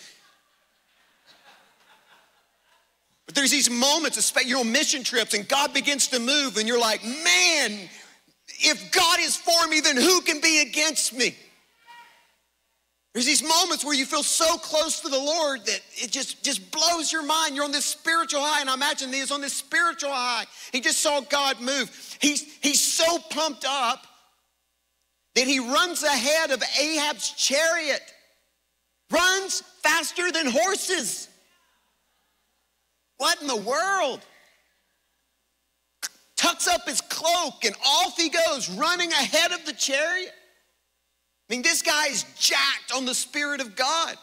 But 3.25 3.33
there's 3.33 3.49
these 3.49 3.71
moments, 3.71 4.31
you're 4.45 4.59
on 4.59 4.71
mission 4.71 5.03
trips, 5.03 5.33
and 5.33 5.47
God 5.47 5.73
begins 5.73 6.07
to 6.09 6.19
move, 6.19 6.57
and 6.57 6.67
you're 6.67 6.79
like, 6.79 7.03
man, 7.03 7.89
if 8.59 8.91
God 8.91 9.19
is 9.19 9.35
for 9.35 9.67
me, 9.67 9.81
then 9.81 9.97
who 9.97 10.21
can 10.21 10.39
be 10.39 10.61
against 10.61 11.11
me? 11.13 11.35
There's 13.17 13.25
these 13.25 13.41
moments 13.41 13.83
where 13.83 13.95
you 13.95 14.05
feel 14.05 14.21
so 14.21 14.59
close 14.59 14.99
to 14.99 15.09
the 15.09 15.17
Lord 15.17 15.65
that 15.65 15.81
it 15.95 16.11
just, 16.11 16.43
just 16.43 16.69
blows 16.69 17.11
your 17.11 17.23
mind. 17.23 17.55
You're 17.55 17.65
on 17.65 17.71
this 17.71 17.83
spiritual 17.83 18.41
high, 18.41 18.61
and 18.61 18.69
I 18.69 18.75
imagine 18.75 19.11
he 19.11 19.17
is 19.17 19.31
on 19.31 19.41
this 19.41 19.53
spiritual 19.53 20.11
high. 20.11 20.45
He 20.71 20.81
just 20.81 20.99
saw 20.99 21.21
God 21.21 21.59
move. 21.59 21.89
He's, 22.21 22.43
he's 22.61 22.79
so 22.79 23.17
pumped 23.31 23.65
up 23.67 24.05
that 25.33 25.47
he 25.47 25.57
runs 25.57 26.03
ahead 26.03 26.51
of 26.51 26.61
Ahab's 26.79 27.31
chariot, 27.31 28.03
runs 29.09 29.63
faster 29.81 30.31
than 30.31 30.45
horses. 30.45 31.27
What 33.17 33.41
in 33.41 33.47
the 33.47 33.55
world? 33.55 34.21
Tucks 36.35 36.67
up 36.67 36.87
his 36.87 37.01
cloak 37.01 37.65
and 37.65 37.75
off 37.83 38.15
he 38.15 38.29
goes, 38.29 38.69
running 38.69 39.11
ahead 39.11 39.53
of 39.53 39.65
the 39.65 39.73
chariot. 39.73 40.35
I 41.49 41.53
mean, 41.53 41.61
this 41.61 41.81
guy 41.81 42.07
is 42.07 42.25
jacked 42.37 42.91
on 42.95 43.05
the 43.05 43.13
Spirit 43.13 43.61
of 43.61 43.75
God. 43.75 44.15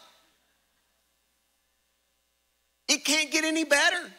It 2.89 3.05
can't 3.05 3.31
get 3.31 3.45
any 3.45 3.65
better. 3.65 4.11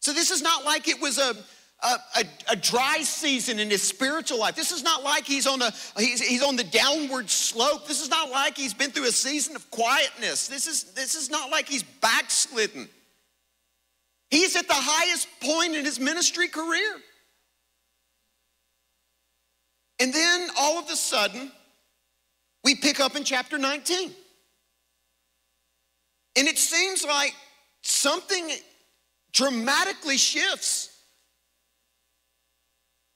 So, 0.00 0.12
this 0.12 0.30
is 0.30 0.42
not 0.42 0.64
like 0.64 0.88
it 0.88 1.00
was 1.00 1.18
a, 1.18 1.36
a, 1.82 1.98
a, 2.16 2.24
a, 2.50 2.56
dry 2.56 3.00
season 3.02 3.58
in 3.58 3.70
his 3.70 3.82
spiritual 3.82 4.38
life. 4.38 4.56
This 4.56 4.72
is 4.72 4.82
not 4.82 5.02
like 5.02 5.24
he's 5.24 5.46
on, 5.46 5.62
a, 5.62 5.70
he's, 5.96 6.20
he's 6.20 6.42
on 6.42 6.56
the 6.56 6.64
downward 6.64 7.30
slope. 7.30 7.86
This 7.86 8.02
is 8.02 8.10
not 8.10 8.30
like 8.30 8.56
he's 8.56 8.74
been 8.74 8.90
through 8.90 9.06
a 9.06 9.12
season 9.12 9.54
of 9.54 9.70
quietness. 9.70 10.48
This 10.48 10.66
is, 10.66 10.92
this 10.94 11.14
is 11.14 11.30
not 11.30 11.50
like 11.50 11.68
he's 11.68 11.84
backslidden. 11.84 12.88
He's 14.30 14.56
at 14.56 14.66
the 14.66 14.74
highest 14.74 15.28
point 15.40 15.76
in 15.76 15.84
his 15.84 16.00
ministry 16.00 16.48
career. 16.48 16.96
And 20.00 20.12
then 20.12 20.48
all 20.58 20.78
of 20.78 20.90
a 20.90 20.96
sudden, 20.96 21.52
we 22.64 22.74
pick 22.74 22.98
up 22.98 23.14
in 23.14 23.24
chapter 23.24 23.58
19. 23.58 24.10
And 26.36 26.48
it 26.48 26.58
seems 26.58 27.04
like 27.04 27.34
something 27.82 28.50
dramatically 29.32 30.16
shifts. 30.16 30.90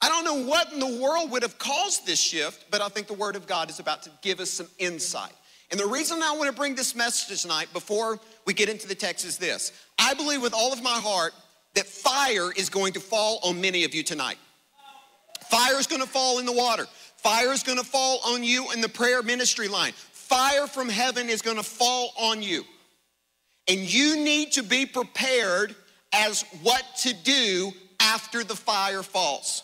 I 0.00 0.08
don't 0.08 0.24
know 0.24 0.48
what 0.48 0.72
in 0.72 0.78
the 0.78 1.02
world 1.02 1.32
would 1.32 1.42
have 1.42 1.58
caused 1.58 2.06
this 2.06 2.20
shift, 2.20 2.70
but 2.70 2.80
I 2.80 2.88
think 2.88 3.08
the 3.08 3.14
Word 3.14 3.34
of 3.34 3.46
God 3.46 3.70
is 3.70 3.80
about 3.80 4.02
to 4.04 4.10
give 4.22 4.38
us 4.38 4.50
some 4.50 4.68
insight. 4.78 5.32
And 5.70 5.80
the 5.80 5.86
reason 5.86 6.22
I 6.22 6.32
want 6.32 6.46
to 6.46 6.52
bring 6.52 6.74
this 6.74 6.94
message 6.94 7.42
tonight 7.42 7.68
before 7.72 8.20
we 8.46 8.54
get 8.54 8.68
into 8.68 8.86
the 8.86 8.94
text 8.94 9.24
is 9.24 9.36
this 9.38 9.72
I 9.98 10.14
believe 10.14 10.40
with 10.40 10.54
all 10.54 10.72
of 10.72 10.82
my 10.82 10.98
heart 11.00 11.32
that 11.74 11.86
fire 11.86 12.52
is 12.52 12.68
going 12.70 12.92
to 12.92 13.00
fall 13.00 13.40
on 13.42 13.60
many 13.60 13.84
of 13.84 13.94
you 13.94 14.02
tonight. 14.02 14.38
Fire 15.50 15.78
is 15.78 15.86
going 15.86 16.02
to 16.02 16.08
fall 16.08 16.38
in 16.38 16.46
the 16.46 16.52
water. 16.52 16.86
Fire 17.18 17.52
is 17.52 17.62
going 17.62 17.78
to 17.78 17.84
fall 17.84 18.20
on 18.24 18.42
you 18.44 18.70
in 18.72 18.80
the 18.80 18.88
prayer 18.88 19.22
ministry 19.22 19.68
line. 19.68 19.92
Fire 19.92 20.66
from 20.66 20.88
heaven 20.88 21.28
is 21.28 21.42
going 21.42 21.56
to 21.56 21.62
fall 21.62 22.12
on 22.18 22.42
you. 22.42 22.64
And 23.68 23.80
you 23.80 24.16
need 24.16 24.52
to 24.52 24.62
be 24.62 24.86
prepared 24.86 25.74
as 26.12 26.44
what 26.62 26.82
to 26.98 27.12
do 27.12 27.72
after 28.00 28.44
the 28.44 28.56
fire 28.56 29.02
falls. 29.02 29.62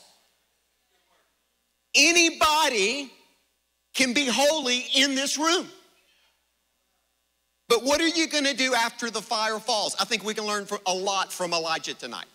Anybody 1.94 3.10
can 3.94 4.12
be 4.12 4.26
holy 4.26 4.84
in 4.96 5.14
this 5.14 5.38
room. 5.38 5.68
But 7.68 7.82
what 7.82 8.00
are 8.00 8.08
you 8.08 8.28
going 8.28 8.44
to 8.44 8.54
do 8.54 8.74
after 8.74 9.10
the 9.10 9.22
fire 9.22 9.58
falls? 9.58 9.96
I 9.98 10.04
think 10.04 10.24
we 10.24 10.34
can 10.34 10.44
learn 10.44 10.66
a 10.86 10.92
lot 10.92 11.32
from 11.32 11.54
Elijah 11.54 11.94
tonight. 11.94 12.26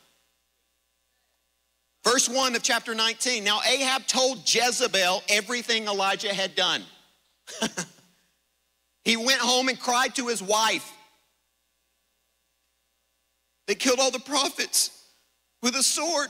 Verse 2.12 2.28
1 2.28 2.56
of 2.56 2.64
chapter 2.64 2.96
19. 2.96 3.44
Now 3.44 3.60
Ahab 3.70 4.08
told 4.08 4.40
Jezebel 4.52 5.22
everything 5.30 5.86
Elijah 5.86 6.34
had 6.34 6.56
done. 6.56 6.82
he 9.04 9.16
went 9.16 9.40
home 9.40 9.70
and 9.70 9.80
cried 9.80 10.16
to 10.16 10.26
his 10.26 10.42
wife. 10.42 10.92
They 13.68 13.76
killed 13.76 14.00
all 14.00 14.10
the 14.10 14.20
prophets 14.20 15.06
with 15.62 15.76
a 15.76 15.84
sword. 15.84 16.30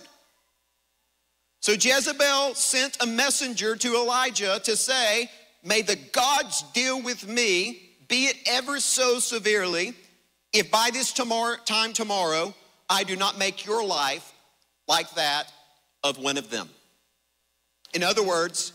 So 1.62 1.72
Jezebel 1.72 2.56
sent 2.56 3.02
a 3.02 3.08
messenger 3.08 3.78
to 3.78 3.96
Elijah 3.96 4.60
to 4.66 4.76
say, 4.76 5.30
May 5.64 5.82
the 5.82 5.96
gods 6.12 6.62
deal 6.74 7.02
with 7.02 7.26
me, 7.26 7.92
be 8.10 8.26
it 8.26 8.36
ever 8.48 8.82
so 8.82 9.20
severely, 9.20 9.94
if 10.52 10.70
by 10.72 10.90
this 10.92 11.14
tomorrow, 11.14 11.56
time 11.64 11.94
tomorrow 11.94 12.54
I 12.90 13.06
do 13.06 13.16
not 13.16 13.38
make 13.38 13.66
your 13.66 13.86
life 13.86 14.34
like 14.86 15.10
that 15.12 15.50
of 16.04 16.18
one 16.18 16.38
of 16.38 16.50
them. 16.50 16.70
In 17.94 18.04
other 18.04 18.24
words, 18.24 18.74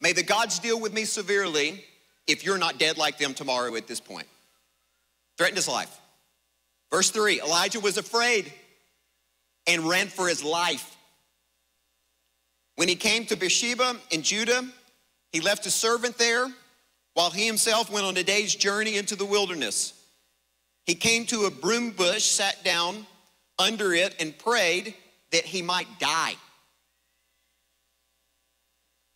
may 0.00 0.12
the 0.12 0.22
gods 0.22 0.58
deal 0.58 0.80
with 0.80 0.92
me 0.92 1.04
severely 1.04 1.84
if 2.26 2.44
you're 2.44 2.58
not 2.58 2.78
dead 2.78 2.98
like 2.98 3.18
them 3.18 3.34
tomorrow 3.34 3.74
at 3.76 3.86
this 3.86 4.00
point. 4.00 4.26
Threatened 5.38 5.56
his 5.56 5.68
life. 5.68 5.94
Verse 6.90 7.10
3 7.10 7.40
Elijah 7.40 7.80
was 7.80 7.98
afraid 7.98 8.52
and 9.66 9.88
ran 9.88 10.08
for 10.08 10.28
his 10.28 10.44
life. 10.44 10.96
When 12.76 12.88
he 12.88 12.94
came 12.94 13.24
to 13.26 13.36
Beersheba 13.36 13.96
in 14.10 14.22
Judah, 14.22 14.62
he 15.32 15.40
left 15.40 15.66
a 15.66 15.70
servant 15.70 16.18
there 16.18 16.48
while 17.14 17.30
he 17.30 17.46
himself 17.46 17.90
went 17.90 18.06
on 18.06 18.16
a 18.16 18.22
day's 18.22 18.54
journey 18.54 18.96
into 18.96 19.16
the 19.16 19.24
wilderness. 19.24 19.94
He 20.84 20.94
came 20.94 21.24
to 21.26 21.46
a 21.46 21.50
broom 21.50 21.90
bush, 21.90 22.24
sat 22.24 22.62
down 22.62 23.06
under 23.58 23.92
it, 23.94 24.14
and 24.20 24.38
prayed 24.38 24.94
that 25.32 25.44
he 25.44 25.62
might 25.62 25.88
die. 25.98 26.34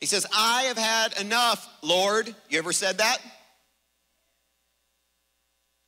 He 0.01 0.07
says, 0.07 0.27
I 0.35 0.62
have 0.62 0.79
had 0.79 1.20
enough, 1.20 1.68
Lord. 1.83 2.35
You 2.49 2.59
ever 2.59 2.73
said 2.73 2.99
that? 2.99 3.18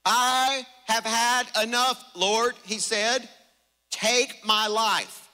I 0.05 0.67
have 0.87 1.05
had 1.05 1.45
enough, 1.63 2.03
Lord, 2.15 2.55
he 2.65 2.79
said. 2.79 3.29
Take 3.91 4.45
my 4.45 4.67
life. 4.67 5.31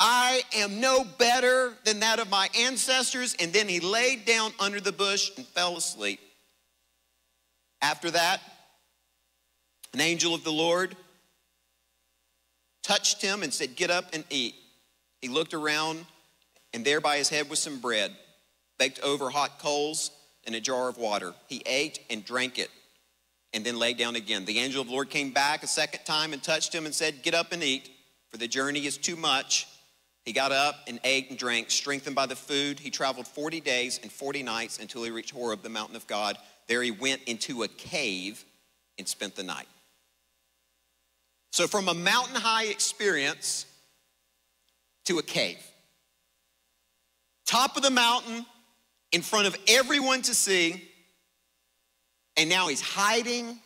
I 0.00 0.42
am 0.56 0.80
no 0.80 1.04
better 1.04 1.74
than 1.84 2.00
that 2.00 2.18
of 2.18 2.28
my 2.28 2.48
ancestors. 2.58 3.36
And 3.38 3.52
then 3.52 3.68
he 3.68 3.80
laid 3.80 4.24
down 4.24 4.52
under 4.58 4.80
the 4.80 4.92
bush 4.92 5.30
and 5.36 5.46
fell 5.46 5.76
asleep. 5.76 6.20
After 7.80 8.10
that, 8.10 8.40
an 9.94 10.00
angel 10.00 10.34
of 10.34 10.44
the 10.44 10.52
Lord 10.52 10.96
touched 12.86 13.20
him 13.20 13.42
and 13.42 13.52
said, 13.52 13.74
Get 13.74 13.90
up 13.90 14.06
and 14.12 14.24
eat. 14.30 14.54
He 15.20 15.28
looked 15.28 15.54
around, 15.54 16.06
and 16.72 16.84
there 16.84 17.00
by 17.00 17.16
his 17.16 17.28
head 17.28 17.50
was 17.50 17.58
some 17.58 17.80
bread, 17.80 18.12
baked 18.78 19.00
over 19.00 19.28
hot 19.28 19.58
coals, 19.58 20.12
and 20.44 20.54
a 20.54 20.60
jar 20.60 20.88
of 20.88 20.96
water. 20.96 21.34
He 21.48 21.62
ate 21.66 21.98
and 22.08 22.24
drank 22.24 22.58
it, 22.58 22.70
and 23.52 23.64
then 23.64 23.78
lay 23.78 23.92
down 23.92 24.14
again. 24.14 24.44
The 24.44 24.60
angel 24.60 24.82
of 24.82 24.86
the 24.86 24.92
Lord 24.92 25.10
came 25.10 25.32
back 25.32 25.64
a 25.64 25.66
second 25.66 26.04
time 26.04 26.32
and 26.32 26.42
touched 26.42 26.72
him 26.72 26.86
and 26.86 26.94
said, 26.94 27.22
Get 27.22 27.34
up 27.34 27.50
and 27.50 27.62
eat, 27.62 27.90
for 28.28 28.36
the 28.36 28.46
journey 28.46 28.86
is 28.86 28.96
too 28.96 29.16
much. 29.16 29.66
He 30.24 30.32
got 30.32 30.52
up 30.52 30.76
and 30.86 31.00
ate 31.02 31.30
and 31.30 31.38
drank, 31.38 31.70
strengthened 31.70 32.16
by 32.16 32.26
the 32.26 32.36
food. 32.36 32.78
He 32.78 32.90
traveled 32.90 33.26
40 33.26 33.60
days 33.60 33.98
and 34.02 34.12
40 34.12 34.42
nights 34.42 34.78
until 34.78 35.02
he 35.02 35.10
reached 35.10 35.32
Horeb, 35.32 35.62
the 35.62 35.68
mountain 35.68 35.96
of 35.96 36.06
God. 36.06 36.36
There 36.68 36.82
he 36.82 36.90
went 36.90 37.22
into 37.24 37.62
a 37.62 37.68
cave 37.68 38.44
and 38.98 39.06
spent 39.06 39.36
the 39.36 39.44
night. 39.44 39.68
So, 41.56 41.66
from 41.66 41.88
a 41.88 41.94
mountain 41.94 42.36
high 42.36 42.64
experience 42.64 43.64
to 45.06 45.18
a 45.18 45.22
cave, 45.22 45.56
top 47.46 47.78
of 47.78 47.82
the 47.82 47.90
mountain, 47.90 48.44
in 49.10 49.22
front 49.22 49.46
of 49.46 49.56
everyone 49.66 50.20
to 50.20 50.34
see, 50.34 50.86
and 52.36 52.50
now 52.50 52.68
he's 52.68 52.82
hiding 52.82 53.58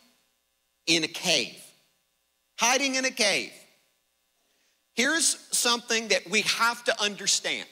in 0.87 1.03
a 1.03 1.07
cave. 1.09 1.61
Hiding 2.57 2.95
in 2.95 3.03
a 3.03 3.11
cave. 3.11 3.51
Here's 4.93 5.25
something 5.51 6.07
that 6.07 6.29
we 6.29 6.43
have 6.43 6.85
to 6.85 7.01
understand. 7.01 7.67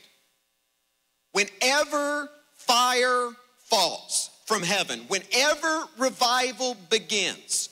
Whenever 1.32 2.30
fire 2.56 3.30
falls 3.60 4.32
from 4.46 4.64
heaven, 4.64 5.00
whenever 5.08 5.86
revival 5.98 6.76
begins, 6.90 7.69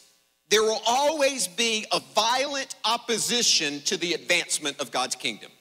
there 0.50 0.64
will 0.64 0.82
always 0.88 1.48
be 1.48 1.86
a 1.92 2.00
violent 2.16 2.76
opposition 2.86 3.82
to 3.82 3.98
the 3.98 4.14
advancement 4.14 4.80
of 4.80 4.92
God's 4.92 5.16
kingdom. 5.16 5.52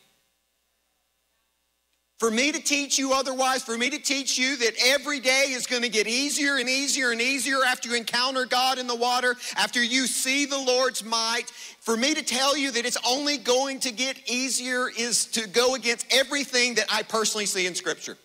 For 2.18 2.30
me 2.30 2.50
to 2.50 2.62
teach 2.62 2.96
you 2.96 3.12
otherwise, 3.12 3.62
for 3.62 3.76
me 3.76 3.90
to 3.90 3.98
teach 3.98 4.38
you 4.38 4.56
that 4.56 4.72
every 4.86 5.20
day 5.20 5.48
is 5.48 5.66
going 5.66 5.82
to 5.82 5.90
get 5.90 6.06
easier 6.06 6.56
and 6.56 6.66
easier 6.66 7.10
and 7.10 7.20
easier 7.20 7.58
after 7.62 7.90
you 7.90 7.94
encounter 7.94 8.46
God 8.46 8.78
in 8.78 8.86
the 8.86 8.94
water, 8.94 9.36
after 9.54 9.82
you 9.82 10.06
see 10.06 10.46
the 10.46 10.58
Lord's 10.58 11.04
might, 11.04 11.50
for 11.80 11.94
me 11.94 12.14
to 12.14 12.22
tell 12.22 12.56
you 12.56 12.70
that 12.70 12.86
it's 12.86 12.96
only 13.06 13.36
going 13.36 13.80
to 13.80 13.92
get 13.92 14.30
easier 14.30 14.88
is 14.88 15.26
to 15.26 15.46
go 15.46 15.74
against 15.74 16.06
everything 16.10 16.76
that 16.76 16.86
I 16.90 17.02
personally 17.02 17.44
see 17.44 17.66
in 17.66 17.74
Scripture. 17.74 18.16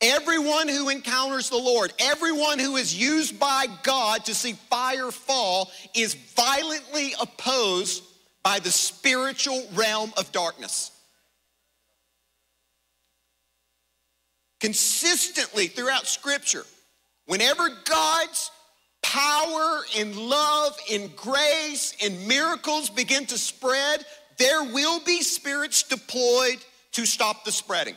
Everyone 0.00 0.68
who 0.68 0.88
encounters 0.88 1.50
the 1.50 1.56
Lord, 1.56 1.92
everyone 1.98 2.58
who 2.58 2.76
is 2.76 2.96
used 2.96 3.40
by 3.40 3.66
God 3.82 4.24
to 4.26 4.34
see 4.34 4.52
fire 4.52 5.10
fall, 5.10 5.70
is 5.94 6.14
violently 6.14 7.14
opposed 7.20 8.04
by 8.42 8.60
the 8.60 8.70
spiritual 8.70 9.66
realm 9.74 10.12
of 10.16 10.30
darkness. 10.30 10.92
consistently 14.60 15.68
throughout 15.68 16.06
Scripture, 16.06 16.64
whenever 17.26 17.68
God's 17.84 18.50
power 19.02 19.80
and 19.96 20.16
love 20.16 20.76
and 20.92 21.14
grace 21.16 21.96
and 22.02 22.26
miracles 22.26 22.90
begin 22.90 23.26
to 23.26 23.38
spread, 23.38 24.04
there 24.36 24.64
will 24.64 25.00
be 25.00 25.22
spirits 25.22 25.82
deployed 25.82 26.58
to 26.92 27.06
stop 27.06 27.44
the 27.44 27.52
spreading. 27.52 27.96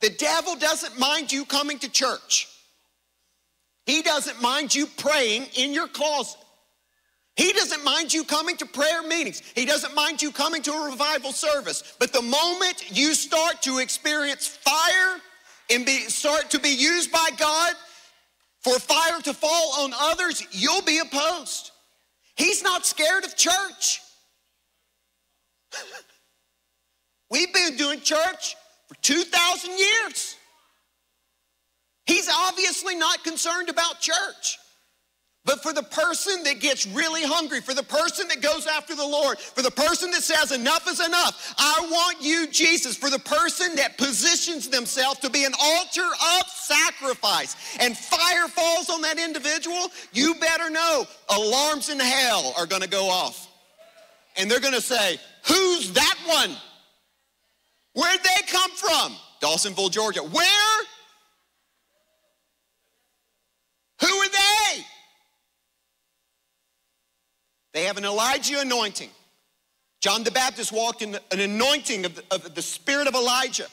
The 0.00 0.10
devil 0.10 0.56
doesn't 0.56 0.98
mind 0.98 1.32
you 1.32 1.44
coming 1.44 1.78
to 1.80 1.90
church. 1.90 2.48
He 3.86 4.02
doesn't 4.02 4.40
mind 4.40 4.74
you 4.74 4.86
praying 4.86 5.46
in 5.56 5.72
your 5.72 5.88
closet. 5.88 6.38
He 7.36 7.52
doesn't 7.52 7.84
mind 7.84 8.12
you 8.12 8.24
coming 8.24 8.56
to 8.56 8.66
prayer 8.66 9.02
meetings. 9.02 9.42
He 9.54 9.64
doesn't 9.64 9.94
mind 9.94 10.20
you 10.20 10.32
coming 10.32 10.60
to 10.62 10.72
a 10.72 10.90
revival 10.90 11.32
service. 11.32 11.94
But 11.98 12.12
the 12.12 12.22
moment 12.22 12.84
you 12.90 13.14
start 13.14 13.62
to 13.62 13.78
experience 13.78 14.46
fire 14.46 15.20
and 15.70 15.86
be, 15.86 16.00
start 16.00 16.50
to 16.50 16.58
be 16.58 16.70
used 16.70 17.12
by 17.12 17.30
God 17.38 17.74
for 18.60 18.78
fire 18.78 19.20
to 19.22 19.32
fall 19.32 19.84
on 19.84 19.92
others, 19.98 20.46
you'll 20.50 20.82
be 20.82 20.98
opposed. 20.98 21.70
He's 22.36 22.62
not 22.62 22.84
scared 22.84 23.24
of 23.24 23.36
church. 23.36 24.00
We've 27.30 27.52
been 27.52 27.76
doing 27.76 28.00
church 28.00 28.56
for 28.88 28.94
2,000 29.02 29.70
years. 29.70 30.36
He's 32.06 32.28
obviously 32.28 32.96
not 32.96 33.22
concerned 33.22 33.68
about 33.68 34.00
church. 34.00 34.58
But 35.48 35.62
for 35.62 35.72
the 35.72 35.82
person 35.82 36.42
that 36.44 36.60
gets 36.60 36.86
really 36.86 37.22
hungry, 37.24 37.62
for 37.62 37.72
the 37.72 37.82
person 37.82 38.28
that 38.28 38.42
goes 38.42 38.66
after 38.66 38.94
the 38.94 39.06
Lord, 39.06 39.38
for 39.38 39.62
the 39.62 39.70
person 39.70 40.10
that 40.10 40.22
says, 40.22 40.52
enough 40.52 40.86
is 40.86 41.00
enough, 41.00 41.54
I 41.56 41.88
want 41.90 42.20
you, 42.20 42.48
Jesus, 42.48 42.96
for 42.96 43.08
the 43.08 43.18
person 43.18 43.74
that 43.76 43.96
positions 43.96 44.68
themselves 44.68 45.20
to 45.20 45.30
be 45.30 45.44
an 45.44 45.54
altar 45.58 46.02
of 46.38 46.46
sacrifice 46.48 47.56
and 47.80 47.96
fire 47.96 48.48
falls 48.48 48.90
on 48.90 49.00
that 49.00 49.18
individual, 49.18 49.90
you 50.12 50.34
better 50.34 50.68
know 50.68 51.06
alarms 51.30 51.88
in 51.88 51.98
hell 51.98 52.52
are 52.58 52.66
gonna 52.66 52.86
go 52.86 53.08
off. 53.08 53.48
And 54.36 54.50
they're 54.50 54.60
gonna 54.60 54.82
say, 54.82 55.18
Who's 55.46 55.92
that 55.92 56.18
one? 56.26 56.54
Where'd 57.94 58.20
they 58.22 58.46
come 58.46 58.70
from? 58.72 59.16
Dawsonville, 59.40 59.90
Georgia. 59.90 60.20
Where? 60.20 60.82
Who 64.00 64.06
are 64.06 64.28
they? 64.28 64.84
They 67.74 67.84
have 67.84 67.96
an 67.96 68.04
Elijah 68.04 68.60
anointing. 68.60 69.10
John 70.00 70.22
the 70.22 70.30
Baptist 70.30 70.72
walked 70.72 71.02
in 71.02 71.16
an 71.32 71.40
anointing 71.40 72.04
of 72.04 72.14
the, 72.14 72.22
of 72.30 72.54
the 72.54 72.62
spirit 72.62 73.08
of 73.08 73.14
Elijah. 73.14 73.66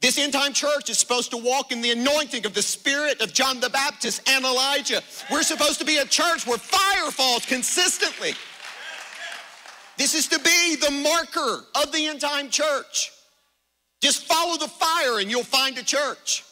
This 0.00 0.18
end 0.18 0.32
time 0.32 0.52
church 0.52 0.90
is 0.90 0.98
supposed 0.98 1.30
to 1.32 1.36
walk 1.36 1.72
in 1.72 1.80
the 1.80 1.90
anointing 1.90 2.46
of 2.46 2.54
the 2.54 2.62
spirit 2.62 3.20
of 3.20 3.32
John 3.32 3.60
the 3.60 3.70
Baptist 3.70 4.28
and 4.28 4.44
Elijah. 4.44 5.02
We're 5.30 5.42
supposed 5.42 5.80
to 5.80 5.84
be 5.84 5.96
a 5.98 6.04
church 6.04 6.46
where 6.46 6.58
fire 6.58 7.10
falls 7.10 7.44
consistently. 7.46 8.32
This 9.96 10.14
is 10.14 10.28
to 10.28 10.38
be 10.38 10.76
the 10.76 10.90
marker 10.90 11.64
of 11.82 11.92
the 11.92 12.06
end 12.06 12.20
time 12.20 12.50
church. 12.50 13.12
Just 14.00 14.26
follow 14.26 14.56
the 14.56 14.68
fire 14.68 15.18
and 15.18 15.30
you'll 15.30 15.42
find 15.42 15.76
a 15.78 15.82
church. 15.82 16.44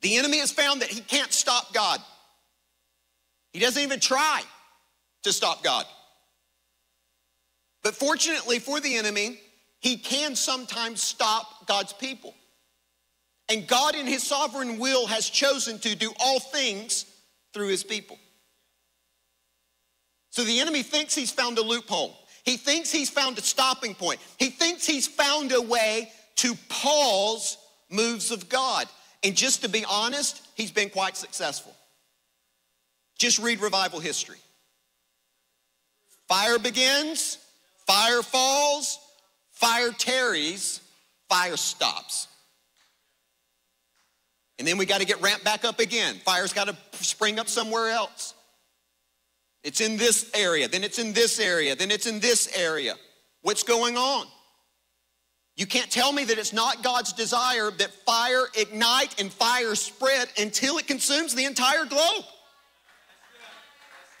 The 0.00 0.16
enemy 0.16 0.38
has 0.38 0.52
found 0.52 0.82
that 0.82 0.88
he 0.88 1.00
can't 1.00 1.32
stop 1.32 1.74
God. 1.74 2.00
He 3.52 3.58
doesn't 3.58 3.82
even 3.82 4.00
try 4.00 4.42
to 5.24 5.32
stop 5.32 5.62
God. 5.62 5.84
But 7.82 7.94
fortunately 7.94 8.58
for 8.58 8.80
the 8.80 8.96
enemy, 8.96 9.40
he 9.80 9.96
can 9.96 10.34
sometimes 10.34 11.02
stop 11.02 11.66
God's 11.66 11.92
people. 11.92 12.34
And 13.48 13.66
God, 13.66 13.94
in 13.94 14.06
his 14.06 14.22
sovereign 14.22 14.78
will, 14.78 15.06
has 15.06 15.28
chosen 15.28 15.78
to 15.80 15.94
do 15.94 16.12
all 16.20 16.38
things 16.38 17.06
through 17.54 17.68
his 17.68 17.82
people. 17.82 18.18
So 20.38 20.44
the 20.44 20.60
enemy 20.60 20.84
thinks 20.84 21.16
he's 21.16 21.32
found 21.32 21.58
a 21.58 21.62
loophole. 21.62 22.16
He 22.44 22.56
thinks 22.56 22.92
he's 22.92 23.10
found 23.10 23.36
a 23.38 23.42
stopping 23.42 23.96
point. 23.96 24.20
He 24.38 24.50
thinks 24.50 24.86
he's 24.86 25.08
found 25.08 25.50
a 25.50 25.60
way 25.60 26.12
to 26.36 26.54
pause 26.68 27.58
moves 27.90 28.30
of 28.30 28.48
God. 28.48 28.86
And 29.24 29.34
just 29.34 29.62
to 29.62 29.68
be 29.68 29.84
honest, 29.84 30.46
he's 30.54 30.70
been 30.70 30.90
quite 30.90 31.16
successful. 31.16 31.74
Just 33.18 33.40
read 33.40 33.60
revival 33.60 33.98
history. 33.98 34.36
Fire 36.28 36.60
begins, 36.60 37.38
fire 37.88 38.22
falls, 38.22 39.00
fire 39.50 39.90
tarries, 39.90 40.80
fire 41.28 41.56
stops. 41.56 42.28
And 44.60 44.68
then 44.68 44.78
we 44.78 44.86
got 44.86 45.00
to 45.00 45.04
get 45.04 45.20
ramped 45.20 45.44
back 45.44 45.64
up 45.64 45.80
again. 45.80 46.14
Fire's 46.24 46.52
got 46.52 46.68
to 46.68 46.76
spring 47.04 47.40
up 47.40 47.48
somewhere 47.48 47.88
else. 47.88 48.34
It's 49.64 49.80
in 49.80 49.96
this 49.96 50.30
area, 50.34 50.68
then 50.68 50.84
it's 50.84 50.98
in 50.98 51.12
this 51.12 51.40
area, 51.40 51.74
then 51.74 51.90
it's 51.90 52.06
in 52.06 52.20
this 52.20 52.48
area. 52.56 52.94
What's 53.42 53.62
going 53.62 53.96
on? 53.96 54.26
You 55.56 55.66
can't 55.66 55.90
tell 55.90 56.12
me 56.12 56.24
that 56.24 56.38
it's 56.38 56.52
not 56.52 56.84
God's 56.84 57.12
desire 57.12 57.72
that 57.72 57.90
fire 58.06 58.44
ignite 58.54 59.20
and 59.20 59.32
fire 59.32 59.74
spread 59.74 60.28
until 60.38 60.78
it 60.78 60.86
consumes 60.86 61.34
the 61.34 61.44
entire 61.44 61.84
globe. 61.84 62.24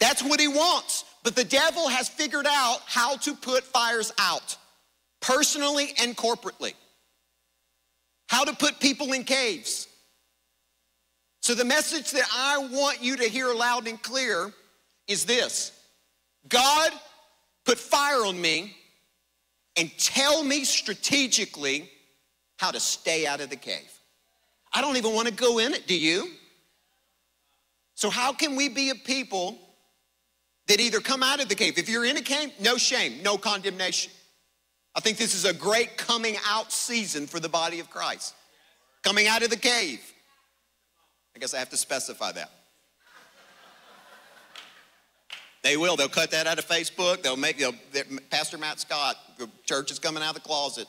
That's 0.00 0.22
what 0.22 0.40
he 0.40 0.48
wants. 0.48 1.04
But 1.22 1.36
the 1.36 1.44
devil 1.44 1.88
has 1.88 2.08
figured 2.08 2.46
out 2.48 2.80
how 2.86 3.16
to 3.18 3.34
put 3.34 3.64
fires 3.64 4.12
out, 4.18 4.56
personally 5.20 5.92
and 6.00 6.16
corporately. 6.16 6.74
How 8.28 8.44
to 8.44 8.54
put 8.54 8.80
people 8.80 9.12
in 9.12 9.24
caves. 9.24 9.88
So, 11.40 11.54
the 11.54 11.64
message 11.64 12.10
that 12.12 12.28
I 12.32 12.58
want 12.58 13.02
you 13.02 13.16
to 13.16 13.24
hear 13.24 13.52
loud 13.54 13.86
and 13.86 14.00
clear 14.02 14.52
is 15.08 15.24
this 15.24 15.72
God 16.48 16.92
put 17.64 17.78
fire 17.78 18.24
on 18.24 18.40
me 18.40 18.76
and 19.76 19.90
tell 19.98 20.44
me 20.44 20.64
strategically 20.64 21.90
how 22.58 22.70
to 22.70 22.80
stay 22.80 23.26
out 23.26 23.40
of 23.40 23.50
the 23.50 23.56
cave. 23.56 23.92
I 24.72 24.80
don't 24.80 24.96
even 24.96 25.14
want 25.14 25.28
to 25.28 25.34
go 25.34 25.58
in 25.58 25.72
it, 25.72 25.86
do 25.86 25.98
you? 25.98 26.28
So, 27.94 28.10
how 28.10 28.32
can 28.32 28.54
we 28.54 28.68
be 28.68 28.90
a 28.90 28.94
people 28.94 29.58
that 30.66 30.80
either 30.80 31.00
come 31.00 31.22
out 31.22 31.40
of 31.40 31.48
the 31.48 31.54
cave? 31.54 31.78
If 31.78 31.88
you're 31.88 32.04
in 32.04 32.16
a 32.16 32.22
cave, 32.22 32.52
no 32.60 32.76
shame, 32.76 33.22
no 33.22 33.38
condemnation. 33.38 34.12
I 34.94 35.00
think 35.00 35.16
this 35.16 35.34
is 35.34 35.44
a 35.44 35.54
great 35.54 35.96
coming 35.96 36.36
out 36.46 36.72
season 36.72 37.26
for 37.26 37.40
the 37.40 37.48
body 37.48 37.80
of 37.80 37.88
Christ. 37.88 38.34
Coming 39.02 39.26
out 39.26 39.42
of 39.42 39.50
the 39.50 39.56
cave. 39.56 40.00
I 41.34 41.38
guess 41.38 41.54
I 41.54 41.58
have 41.58 41.70
to 41.70 41.76
specify 41.76 42.32
that. 42.32 42.50
They 45.68 45.76
will. 45.76 45.96
They'll 45.96 46.08
cut 46.08 46.30
that 46.30 46.46
out 46.46 46.58
of 46.58 46.66
Facebook. 46.66 47.22
They'll 47.22 47.36
make, 47.36 47.58
they'll, 47.58 47.74
Pastor 48.30 48.56
Matt 48.56 48.80
Scott, 48.80 49.16
the 49.36 49.50
church 49.66 49.90
is 49.90 49.98
coming 49.98 50.22
out 50.22 50.30
of 50.30 50.36
the 50.36 50.48
closet, 50.48 50.88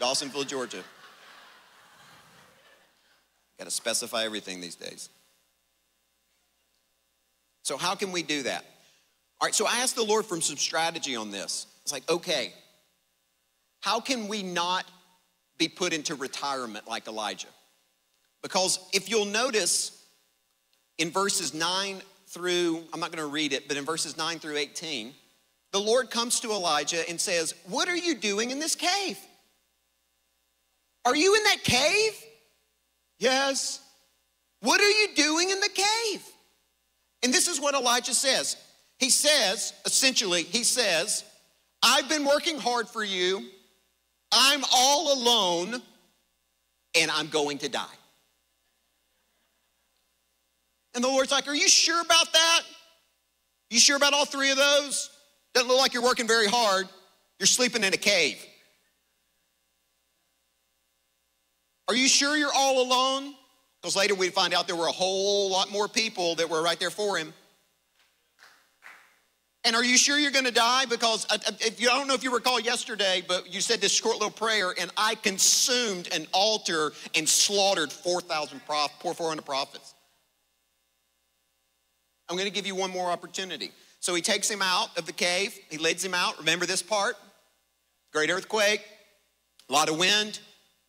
Dawsonville, 0.00 0.48
Georgia. 0.48 0.82
Got 3.58 3.66
to 3.66 3.70
specify 3.70 4.24
everything 4.24 4.62
these 4.62 4.74
days. 4.74 5.10
So, 7.62 7.76
how 7.76 7.94
can 7.94 8.10
we 8.10 8.22
do 8.22 8.44
that? 8.44 8.64
All 9.38 9.46
right, 9.46 9.54
so 9.54 9.66
I 9.66 9.80
asked 9.80 9.96
the 9.96 10.02
Lord 10.02 10.24
for 10.24 10.40
some 10.40 10.56
strategy 10.56 11.14
on 11.14 11.30
this. 11.30 11.66
It's 11.82 11.92
like, 11.92 12.10
okay, 12.10 12.54
how 13.80 14.00
can 14.00 14.28
we 14.28 14.42
not 14.42 14.86
be 15.58 15.68
put 15.68 15.92
into 15.92 16.14
retirement 16.14 16.88
like 16.88 17.06
Elijah? 17.06 17.48
Because 18.40 18.78
if 18.94 19.10
you'll 19.10 19.26
notice 19.26 20.02
in 20.96 21.10
verses 21.10 21.52
9 21.52 22.00
through, 22.30 22.82
I'm 22.92 23.00
not 23.00 23.12
going 23.12 23.24
to 23.24 23.30
read 23.30 23.52
it, 23.52 23.68
but 23.68 23.76
in 23.76 23.84
verses 23.84 24.16
9 24.16 24.38
through 24.38 24.56
18, 24.56 25.12
the 25.72 25.80
Lord 25.80 26.10
comes 26.10 26.40
to 26.40 26.50
Elijah 26.50 27.08
and 27.08 27.20
says, 27.20 27.54
What 27.66 27.88
are 27.88 27.96
you 27.96 28.14
doing 28.14 28.50
in 28.50 28.58
this 28.58 28.74
cave? 28.74 29.18
Are 31.04 31.16
you 31.16 31.34
in 31.34 31.44
that 31.44 31.62
cave? 31.64 32.12
Yes. 33.18 33.80
What 34.60 34.80
are 34.80 34.90
you 34.90 35.08
doing 35.14 35.50
in 35.50 35.60
the 35.60 35.68
cave? 35.68 36.22
And 37.22 37.32
this 37.32 37.48
is 37.48 37.60
what 37.60 37.74
Elijah 37.74 38.14
says. 38.14 38.56
He 38.98 39.10
says, 39.10 39.72
essentially, 39.86 40.42
he 40.42 40.62
says, 40.62 41.24
I've 41.82 42.08
been 42.08 42.24
working 42.26 42.58
hard 42.58 42.88
for 42.88 43.02
you. 43.02 43.46
I'm 44.32 44.62
all 44.74 45.14
alone 45.14 45.82
and 46.94 47.10
I'm 47.10 47.28
going 47.28 47.58
to 47.58 47.68
die. 47.68 47.86
And 50.94 51.04
the 51.04 51.08
Lord's 51.08 51.30
like, 51.30 51.48
Are 51.48 51.54
you 51.54 51.68
sure 51.68 52.00
about 52.00 52.32
that? 52.32 52.60
You 53.70 53.78
sure 53.78 53.96
about 53.96 54.12
all 54.12 54.24
three 54.24 54.50
of 54.50 54.56
those? 54.56 55.10
Doesn't 55.54 55.68
look 55.68 55.78
like 55.78 55.94
you're 55.94 56.02
working 56.02 56.26
very 56.26 56.46
hard. 56.46 56.88
You're 57.38 57.46
sleeping 57.46 57.84
in 57.84 57.94
a 57.94 57.98
cave. 57.98 58.44
Are 61.88 61.94
you 61.94 62.08
sure 62.08 62.36
you're 62.36 62.54
all 62.54 62.82
alone? 62.82 63.34
Because 63.80 63.96
later 63.96 64.14
we'd 64.14 64.34
find 64.34 64.54
out 64.54 64.66
there 64.66 64.76
were 64.76 64.88
a 64.88 64.92
whole 64.92 65.50
lot 65.50 65.72
more 65.72 65.88
people 65.88 66.34
that 66.36 66.48
were 66.48 66.62
right 66.62 66.78
there 66.78 66.90
for 66.90 67.16
him. 67.16 67.32
And 69.64 69.76
are 69.76 69.84
you 69.84 69.98
sure 69.98 70.18
you're 70.18 70.30
going 70.30 70.46
to 70.46 70.52
die? 70.52 70.86
Because 70.86 71.26
uh, 71.30 71.38
uh, 71.46 71.52
if 71.60 71.80
you, 71.80 71.90
I 71.90 71.98
don't 71.98 72.08
know 72.08 72.14
if 72.14 72.24
you 72.24 72.32
recall 72.32 72.60
yesterday, 72.60 73.22
but 73.26 73.52
you 73.52 73.60
said 73.60 73.80
this 73.80 73.92
short 73.92 74.14
little 74.14 74.30
prayer, 74.30 74.74
and 74.78 74.90
I 74.96 75.16
consumed 75.16 76.08
an 76.14 76.26
altar 76.32 76.92
and 77.14 77.28
slaughtered 77.28 77.92
4,000 77.92 78.64
prof, 78.64 78.90
400 79.00 79.44
prophets. 79.44 79.94
I'm 82.30 82.36
going 82.36 82.48
to 82.48 82.54
give 82.54 82.66
you 82.66 82.76
one 82.76 82.92
more 82.92 83.10
opportunity. 83.10 83.72
So 83.98 84.14
he 84.14 84.22
takes 84.22 84.48
him 84.48 84.62
out 84.62 84.96
of 84.96 85.04
the 85.04 85.12
cave. 85.12 85.58
He 85.68 85.78
leads 85.78 86.04
him 86.04 86.14
out. 86.14 86.38
Remember 86.38 86.64
this 86.64 86.80
part? 86.80 87.16
Great 88.12 88.30
earthquake, 88.30 88.84
a 89.68 89.72
lot 89.72 89.88
of 89.88 89.98
wind, 89.98 90.40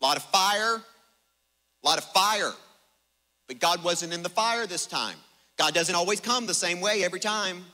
a 0.01 0.06
lot 0.06 0.17
of 0.17 0.23
fire, 0.23 0.75
a 0.75 1.88
lot 1.88 1.97
of 1.97 2.04
fire. 2.06 2.51
But 3.47 3.60
God 3.60 3.84
wasn't 3.84 4.13
in 4.13 4.23
the 4.23 4.30
fire 4.30 4.65
this 4.65 4.86
time. 4.86 5.17
God 5.58 5.73
doesn't 5.73 5.93
always 5.93 6.19
come 6.19 6.45
the 6.45 6.54
same 6.54 6.80
way 6.80 7.04
every 7.04 7.19
time. 7.19 7.65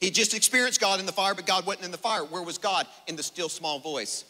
He 0.00 0.10
just 0.10 0.34
experienced 0.34 0.80
God 0.80 1.00
in 1.00 1.06
the 1.06 1.12
fire, 1.12 1.34
but 1.34 1.46
God 1.46 1.66
wasn't 1.66 1.86
in 1.86 1.90
the 1.90 1.98
fire. 1.98 2.24
Where 2.24 2.42
was 2.42 2.56
God? 2.56 2.86
In 3.08 3.16
the 3.16 3.22
still 3.22 3.48
small 3.48 3.80
voice. 3.80 4.24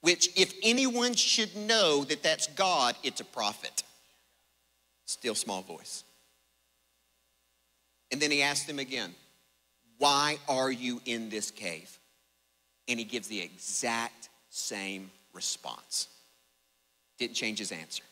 Which, 0.00 0.30
if 0.36 0.54
anyone 0.62 1.14
should 1.14 1.54
know 1.54 2.04
that 2.04 2.22
that's 2.22 2.46
God, 2.48 2.96
it's 3.02 3.20
a 3.20 3.24
prophet. 3.24 3.82
Still 5.04 5.34
small 5.34 5.62
voice. 5.62 6.04
And 8.12 8.20
then 8.20 8.30
he 8.30 8.42
asked 8.42 8.68
him 8.68 8.78
again, 8.78 9.14
Why 9.98 10.36
are 10.48 10.70
you 10.70 11.00
in 11.06 11.30
this 11.30 11.50
cave? 11.50 11.98
And 12.86 12.98
he 12.98 13.04
gives 13.04 13.26
the 13.26 13.40
exact 13.40 14.28
same 14.50 15.10
response. 15.32 16.08
Didn't 17.18 17.34
change 17.34 17.58
his 17.58 17.72
answer. 17.72 18.04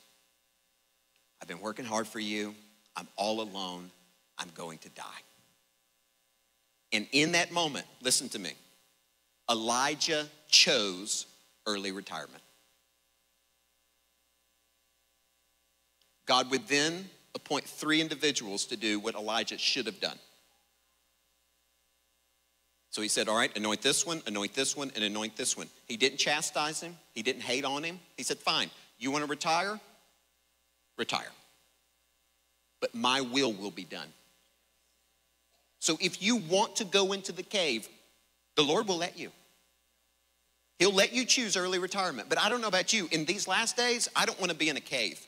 I've 1.40 1.48
been 1.48 1.60
working 1.60 1.84
hard 1.84 2.08
for 2.08 2.18
you. 2.18 2.54
I'm 2.96 3.08
all 3.16 3.42
alone. 3.42 3.90
I'm 4.38 4.48
going 4.54 4.78
to 4.78 4.88
die. 4.90 5.04
And 6.92 7.06
in 7.12 7.32
that 7.32 7.52
moment, 7.52 7.86
listen 8.02 8.28
to 8.30 8.38
me, 8.38 8.52
Elijah 9.50 10.26
chose 10.48 11.26
early 11.66 11.92
retirement. 11.92 12.42
God 16.26 16.50
would 16.50 16.66
then 16.68 17.08
appoint 17.34 17.64
three 17.64 18.00
individuals 18.00 18.66
to 18.66 18.76
do 18.76 18.98
what 18.98 19.14
Elijah 19.14 19.58
should 19.58 19.86
have 19.86 20.00
done. 20.00 20.18
So 22.90 23.02
he 23.02 23.08
said, 23.08 23.28
All 23.28 23.36
right, 23.36 23.54
anoint 23.56 23.82
this 23.82 24.04
one, 24.04 24.20
anoint 24.26 24.54
this 24.54 24.76
one, 24.76 24.90
and 24.94 25.04
anoint 25.04 25.36
this 25.36 25.56
one. 25.56 25.68
He 25.86 25.96
didn't 25.96 26.18
chastise 26.18 26.80
him, 26.80 26.96
he 27.12 27.22
didn't 27.22 27.42
hate 27.42 27.64
on 27.64 27.82
him. 27.82 28.00
He 28.16 28.22
said, 28.22 28.38
Fine, 28.38 28.70
you 28.98 29.10
want 29.10 29.24
to 29.24 29.30
retire? 29.30 29.78
Retire. 30.96 31.30
But 32.80 32.94
my 32.94 33.20
will 33.20 33.52
will 33.52 33.70
be 33.70 33.84
done. 33.84 34.08
So 35.78 35.96
if 36.00 36.22
you 36.22 36.36
want 36.36 36.76
to 36.76 36.84
go 36.84 37.12
into 37.12 37.32
the 37.32 37.42
cave, 37.42 37.88
the 38.56 38.62
Lord 38.62 38.86
will 38.88 38.98
let 38.98 39.18
you. 39.18 39.30
He'll 40.78 40.94
let 40.94 41.12
you 41.12 41.24
choose 41.24 41.56
early 41.56 41.78
retirement. 41.78 42.28
But 42.28 42.38
I 42.38 42.48
don't 42.48 42.60
know 42.60 42.68
about 42.68 42.92
you. 42.92 43.08
In 43.10 43.24
these 43.24 43.46
last 43.46 43.76
days, 43.76 44.08
I 44.16 44.24
don't 44.24 44.38
want 44.40 44.50
to 44.50 44.56
be 44.56 44.68
in 44.68 44.76
a 44.76 44.80
cave. 44.80 45.20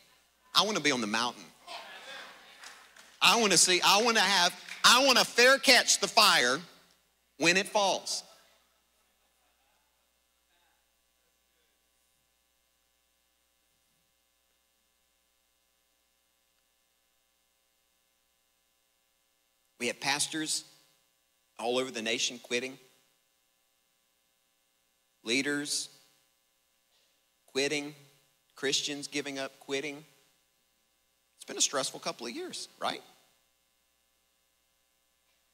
I 0.55 0.63
want 0.65 0.77
to 0.77 0.83
be 0.83 0.93
on 0.93 1.01
the 1.01 1.07
mountain. 1.07 1.45
I 3.23 3.41
want 3.41 3.53
to 3.53 3.59
see, 3.59 3.81
I 3.85 4.03
want 4.03 4.17
to 4.17 4.23
have, 4.23 4.53
I 4.85 5.07
want 5.07 5.17
to 5.19 5.25
fair 5.25 5.59
catch 5.59 6.01
the 6.01 6.09
fire 6.09 6.59
when 7.39 7.57
it 7.57 7.69
falls. 7.69 8.25
We 19.79 19.87
have 19.87 20.01
pastors 20.01 20.65
all 21.59 21.79
over 21.79 21.91
the 21.91 22.03
nation 22.03 22.39
quitting, 22.41 22.79
leaders 25.25 25.89
quitting, 27.47 27.95
Christians 28.55 29.09
giving 29.09 29.39
up 29.39 29.59
quitting. 29.61 30.05
It's 31.37 31.45
been 31.45 31.59
a 31.59 31.61
stressful 31.61 31.99
couple 32.01 32.27
of 32.27 32.33
years, 32.33 32.69
right? 32.81 33.03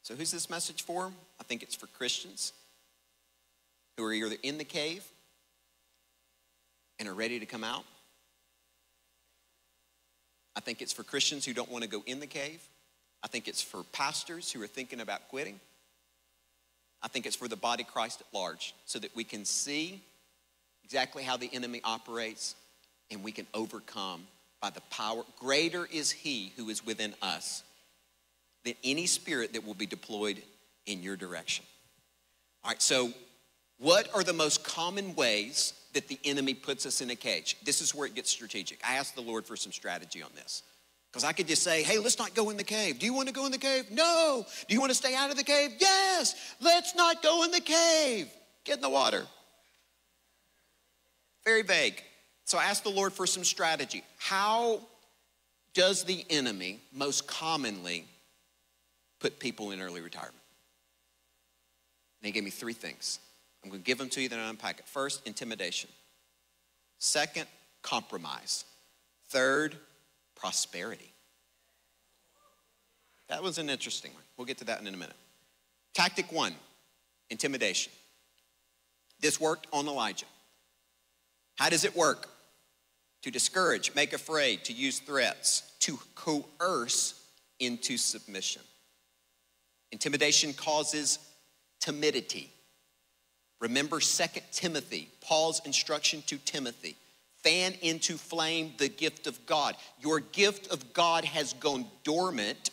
So, 0.08 0.14
who's 0.14 0.30
this 0.30 0.48
message 0.48 0.84
for? 0.84 1.12
I 1.38 1.44
think 1.44 1.62
it's 1.62 1.74
for 1.74 1.86
Christians 1.88 2.54
who 3.98 4.04
are 4.06 4.12
either 4.14 4.36
in 4.42 4.56
the 4.56 4.64
cave 4.64 5.04
and 6.98 7.06
are 7.06 7.12
ready 7.12 7.38
to 7.38 7.44
come 7.44 7.62
out. 7.62 7.84
I 10.56 10.60
think 10.60 10.80
it's 10.80 10.94
for 10.94 11.02
Christians 11.02 11.44
who 11.44 11.52
don't 11.52 11.70
want 11.70 11.84
to 11.84 11.90
go 11.90 12.02
in 12.06 12.20
the 12.20 12.26
cave 12.26 12.66
I 13.22 13.28
think 13.28 13.48
it's 13.48 13.60
for 13.60 13.82
pastors 13.92 14.50
who 14.50 14.62
are 14.62 14.66
thinking 14.66 15.00
about 15.00 15.28
quitting. 15.28 15.60
I 17.02 17.08
think 17.08 17.26
it's 17.26 17.36
for 17.36 17.46
the 17.46 17.56
body 17.56 17.84
Christ 17.84 18.22
at 18.22 18.26
large 18.32 18.74
so 18.86 18.98
that 19.00 19.14
we 19.14 19.24
can 19.24 19.44
see 19.44 20.00
exactly 20.84 21.22
how 21.22 21.36
the 21.36 21.50
enemy 21.52 21.82
operates 21.84 22.54
and 23.10 23.22
we 23.22 23.32
can 23.32 23.46
overcome 23.52 24.26
by 24.62 24.70
the 24.70 24.80
power. 24.88 25.24
Greater 25.38 25.86
is 25.92 26.10
he 26.10 26.54
who 26.56 26.70
is 26.70 26.86
within 26.86 27.12
us 27.20 27.62
than 28.64 28.74
any 28.84 29.06
spirit 29.06 29.52
that 29.52 29.66
will 29.66 29.74
be 29.74 29.86
deployed 29.86 30.42
in 30.86 31.02
your 31.02 31.16
direction. 31.16 31.64
All 32.64 32.70
right, 32.70 32.82
so 32.82 33.12
what 33.78 34.08
are 34.14 34.22
the 34.22 34.32
most 34.32 34.64
common 34.64 35.14
ways 35.14 35.72
that 35.94 36.08
the 36.08 36.18
enemy 36.24 36.54
puts 36.54 36.84
us 36.86 37.00
in 37.00 37.10
a 37.10 37.16
cage? 37.16 37.56
This 37.64 37.80
is 37.80 37.94
where 37.94 38.06
it 38.06 38.14
gets 38.14 38.30
strategic. 38.30 38.80
I 38.86 38.94
asked 38.94 39.14
the 39.14 39.22
Lord 39.22 39.46
for 39.46 39.56
some 39.56 39.72
strategy 39.72 40.22
on 40.22 40.30
this. 40.34 40.62
Because 41.10 41.24
I 41.24 41.32
could 41.32 41.46
just 41.46 41.62
say, 41.62 41.82
hey, 41.82 41.98
let's 41.98 42.18
not 42.18 42.34
go 42.34 42.50
in 42.50 42.56
the 42.58 42.64
cave. 42.64 42.98
Do 42.98 43.06
you 43.06 43.14
want 43.14 43.28
to 43.28 43.34
go 43.34 43.46
in 43.46 43.52
the 43.52 43.58
cave? 43.58 43.90
No. 43.90 44.44
Do 44.68 44.74
you 44.74 44.80
want 44.80 44.90
to 44.90 44.96
stay 44.96 45.14
out 45.14 45.30
of 45.30 45.36
the 45.36 45.44
cave? 45.44 45.70
Yes. 45.78 46.34
Let's 46.60 46.94
not 46.94 47.22
go 47.22 47.44
in 47.44 47.50
the 47.50 47.60
cave. 47.60 48.28
Get 48.64 48.76
in 48.76 48.82
the 48.82 48.90
water. 48.90 49.24
Very 51.44 51.62
vague. 51.62 52.02
So 52.44 52.58
I 52.58 52.64
asked 52.64 52.84
the 52.84 52.90
Lord 52.90 53.14
for 53.14 53.26
some 53.26 53.44
strategy. 53.44 54.02
How 54.18 54.80
does 55.72 56.04
the 56.04 56.24
enemy 56.28 56.80
most 56.92 57.26
commonly 57.26 58.04
put 59.18 59.38
people 59.38 59.70
in 59.70 59.80
early 59.80 60.00
retirement? 60.00 60.34
And 62.20 62.26
he 62.26 62.32
gave 62.32 62.44
me 62.44 62.50
three 62.50 62.72
things. 62.72 63.20
I'm 63.62 63.70
going 63.70 63.82
to 63.82 63.86
give 63.86 63.98
them 63.98 64.08
to 64.10 64.20
you, 64.20 64.28
then 64.28 64.38
I 64.38 64.48
unpack 64.48 64.78
it. 64.78 64.86
First, 64.86 65.26
intimidation. 65.26 65.90
Second, 66.98 67.46
compromise. 67.82 68.64
Third, 69.28 69.76
prosperity. 70.34 71.12
That 73.28 73.42
was 73.42 73.58
an 73.58 73.68
interesting 73.68 74.12
one. 74.14 74.22
We'll 74.36 74.46
get 74.46 74.58
to 74.58 74.64
that 74.64 74.80
in 74.80 74.86
a 74.86 74.92
minute. 74.92 75.16
Tactic 75.94 76.32
one 76.32 76.54
intimidation. 77.30 77.92
This 79.20 79.40
worked 79.40 79.66
on 79.72 79.86
Elijah. 79.86 80.26
How 81.56 81.68
does 81.68 81.84
it 81.84 81.94
work? 81.94 82.28
To 83.22 83.30
discourage, 83.30 83.94
make 83.94 84.12
afraid, 84.12 84.64
to 84.64 84.72
use 84.72 85.00
threats, 85.00 85.72
to 85.80 85.98
coerce 86.14 87.20
into 87.58 87.96
submission. 87.96 88.62
Intimidation 89.92 90.52
causes 90.52 91.18
timidity. 91.80 92.52
Remember 93.60 94.00
2 94.00 94.24
Timothy, 94.52 95.08
Paul's 95.20 95.60
instruction 95.64 96.22
to 96.26 96.38
Timothy 96.38 96.96
fan 97.42 97.74
into 97.82 98.16
flame 98.16 98.72
the 98.78 98.88
gift 98.88 99.26
of 99.26 99.46
God. 99.46 99.74
Your 100.00 100.20
gift 100.20 100.68
of 100.72 100.92
God 100.92 101.24
has 101.24 101.52
gone 101.54 101.86
dormant 102.04 102.70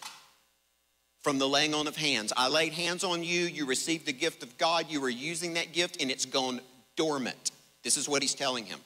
from 1.21 1.37
the 1.37 1.47
laying 1.47 1.73
on 1.73 1.87
of 1.87 1.95
hands. 1.95 2.33
I 2.35 2.49
laid 2.49 2.73
hands 2.73 3.03
on 3.03 3.23
you, 3.23 3.41
you 3.45 3.65
received 3.65 4.05
the 4.05 4.13
gift 4.13 4.43
of 4.43 4.57
God, 4.57 4.87
you 4.89 5.01
were 5.01 5.09
using 5.09 5.53
that 5.53 5.71
gift, 5.71 6.01
and 6.01 6.11
it's 6.11 6.25
gone 6.25 6.61
dormant. 6.95 7.51
This 7.83 7.97
is 7.97 8.09
what 8.09 8.21
he's 8.21 8.33
telling 8.33 8.65
him. 8.65 8.79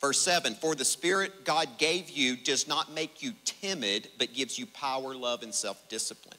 Verse 0.00 0.20
7 0.20 0.54
For 0.54 0.74
the 0.74 0.84
Spirit 0.84 1.44
God 1.44 1.78
gave 1.78 2.10
you 2.10 2.36
does 2.36 2.66
not 2.66 2.92
make 2.92 3.22
you 3.22 3.32
timid, 3.44 4.08
but 4.18 4.34
gives 4.34 4.58
you 4.58 4.66
power, 4.66 5.14
love, 5.14 5.42
and 5.42 5.54
self 5.54 5.88
discipline. 5.88 6.38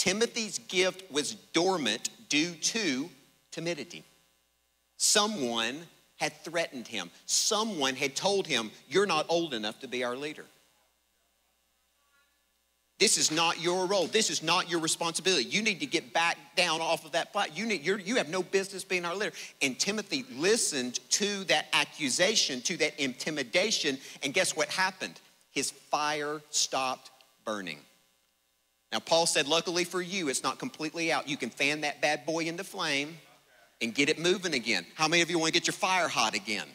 Timothy's 0.00 0.58
gift 0.60 1.12
was 1.12 1.34
dormant 1.52 2.08
due 2.30 2.54
to 2.54 3.10
timidity. 3.50 4.02
Someone 4.96 5.76
had 6.16 6.32
threatened 6.42 6.88
him, 6.88 7.10
someone 7.26 7.94
had 7.94 8.16
told 8.16 8.46
him, 8.46 8.70
You're 8.88 9.04
not 9.04 9.26
old 9.28 9.52
enough 9.52 9.78
to 9.80 9.88
be 9.88 10.02
our 10.02 10.16
leader. 10.16 10.46
This 12.98 13.18
is 13.18 13.30
not 13.30 13.60
your 13.60 13.84
role. 13.84 14.06
This 14.06 14.30
is 14.30 14.42
not 14.42 14.70
your 14.70 14.80
responsibility. 14.80 15.44
You 15.44 15.60
need 15.60 15.80
to 15.80 15.86
get 15.86 16.14
back 16.14 16.38
down 16.56 16.80
off 16.80 17.04
of 17.04 17.12
that 17.12 17.34
fight. 17.34 17.54
You, 17.54 17.66
need, 17.66 17.84
you 17.84 18.16
have 18.16 18.30
no 18.30 18.42
business 18.42 18.84
being 18.84 19.04
our 19.04 19.14
leader. 19.14 19.34
And 19.60 19.78
Timothy 19.78 20.24
listened 20.34 21.00
to 21.10 21.44
that 21.44 21.66
accusation, 21.74 22.62
to 22.62 22.78
that 22.78 22.98
intimidation, 22.98 23.98
and 24.22 24.32
guess 24.32 24.56
what 24.56 24.68
happened? 24.68 25.20
His 25.50 25.70
fire 25.70 26.40
stopped 26.48 27.10
burning. 27.44 27.80
Now, 28.92 28.98
Paul 28.98 29.26
said, 29.26 29.46
luckily 29.46 29.84
for 29.84 30.02
you, 30.02 30.28
it's 30.28 30.42
not 30.42 30.58
completely 30.58 31.12
out. 31.12 31.28
You 31.28 31.36
can 31.36 31.50
fan 31.50 31.82
that 31.82 32.00
bad 32.00 32.26
boy 32.26 32.44
into 32.44 32.64
flame 32.64 33.16
and 33.80 33.94
get 33.94 34.08
it 34.08 34.18
moving 34.18 34.54
again. 34.54 34.84
How 34.94 35.06
many 35.06 35.22
of 35.22 35.30
you 35.30 35.38
want 35.38 35.52
to 35.52 35.60
get 35.60 35.66
your 35.66 35.74
fire 35.74 36.08
hot 36.08 36.34
again? 36.34 36.66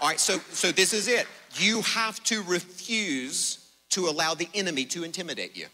All 0.00 0.08
right, 0.08 0.20
so, 0.20 0.38
so 0.50 0.70
this 0.70 0.92
is 0.92 1.08
it. 1.08 1.26
You 1.56 1.82
have 1.82 2.22
to 2.24 2.42
refuse 2.42 3.68
to 3.90 4.08
allow 4.08 4.34
the 4.34 4.48
enemy 4.54 4.84
to 4.86 5.04
intimidate 5.04 5.56
you. 5.56 5.66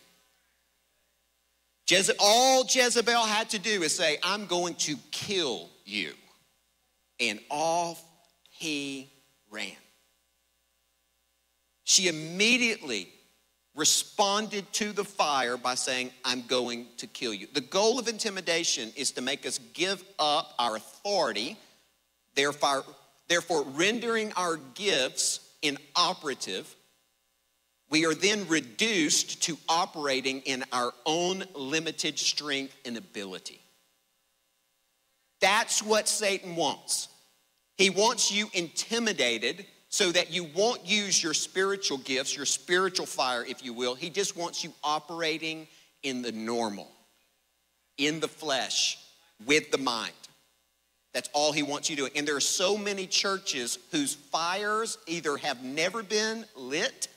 Jeze- 1.86 2.14
all 2.18 2.64
Jezebel 2.68 3.22
had 3.22 3.50
to 3.50 3.58
do 3.58 3.82
is 3.82 3.94
say, 3.94 4.18
I'm 4.22 4.46
going 4.46 4.74
to 4.76 4.96
kill 5.10 5.68
you. 5.84 6.12
And 7.18 7.40
off 7.50 8.02
he 8.50 9.10
ran. 9.50 9.72
She 11.84 12.08
immediately 12.08 13.08
responded 13.74 14.70
to 14.74 14.92
the 14.92 15.04
fire 15.04 15.56
by 15.56 15.74
saying, 15.74 16.10
I'm 16.24 16.42
going 16.46 16.86
to 16.98 17.06
kill 17.06 17.32
you. 17.32 17.46
The 17.52 17.60
goal 17.60 17.98
of 17.98 18.08
intimidation 18.08 18.92
is 18.96 19.12
to 19.12 19.22
make 19.22 19.46
us 19.46 19.58
give 19.74 20.02
up 20.18 20.54
our 20.58 20.76
authority, 20.76 21.56
therefore, 22.34 22.84
therefore 23.28 23.62
rendering 23.62 24.32
our 24.36 24.56
gifts 24.74 25.40
inoperative 25.62 26.74
we 27.90 28.06
are 28.06 28.14
then 28.14 28.46
reduced 28.46 29.42
to 29.42 29.58
operating 29.68 30.40
in 30.42 30.64
our 30.72 30.92
own 31.04 31.44
limited 31.54 32.18
strength 32.18 32.74
and 32.84 32.96
ability. 32.96 33.60
That's 35.40 35.82
what 35.82 36.08
Satan 36.08 36.54
wants. 36.54 37.08
He 37.76 37.90
wants 37.90 38.30
you 38.30 38.48
intimidated 38.52 39.66
so 39.90 40.12
that 40.12 40.32
you 40.32 40.44
won't 40.54 40.86
use 40.86 41.22
your 41.22 41.34
spiritual 41.34 41.98
gifts, 41.98 42.36
your 42.36 42.46
spiritual 42.46 43.06
fire, 43.06 43.44
if 43.44 43.64
you 43.64 43.72
will. 43.72 43.96
He 43.96 44.08
just 44.08 44.36
wants 44.36 44.64
you 44.64 44.72
operating 44.82 45.66
in 46.04 46.22
the 46.22 46.32
normal, 46.32 46.88
in 47.98 48.20
the 48.20 48.28
flesh, 48.28 48.98
with 49.44 49.70
the 49.72 49.78
mind. 49.78 50.12
That's 51.12 51.28
all 51.32 51.50
he 51.52 51.64
wants 51.64 51.90
you 51.90 51.96
doing. 51.96 52.12
And 52.14 52.26
there 52.26 52.36
are 52.36 52.40
so 52.40 52.78
many 52.78 53.06
churches 53.08 53.80
whose 53.90 54.14
fires 54.14 54.96
either 55.08 55.36
have 55.38 55.64
never 55.64 56.04
been 56.04 56.44
lit 56.54 57.08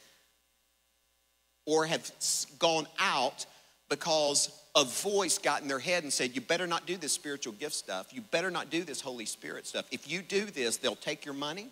or 1.67 1.85
have 1.85 2.11
gone 2.57 2.87
out 2.99 3.45
because 3.87 4.49
a 4.75 4.83
voice 4.83 5.37
got 5.37 5.61
in 5.61 5.67
their 5.67 5.77
head 5.77 6.01
and 6.01 6.11
said, 6.11 6.33
You 6.33 6.41
better 6.41 6.65
not 6.65 6.87
do 6.87 6.97
this 6.97 7.13
spiritual 7.13 7.53
gift 7.53 7.75
stuff. 7.75 8.11
You 8.11 8.21
better 8.21 8.49
not 8.49 8.71
do 8.71 8.83
this 8.83 8.99
Holy 8.99 9.25
Spirit 9.25 9.67
stuff. 9.67 9.85
If 9.91 10.09
you 10.09 10.23
do 10.23 10.45
this, 10.45 10.77
they'll 10.77 10.95
take 10.95 11.23
your 11.23 11.35
money, 11.35 11.69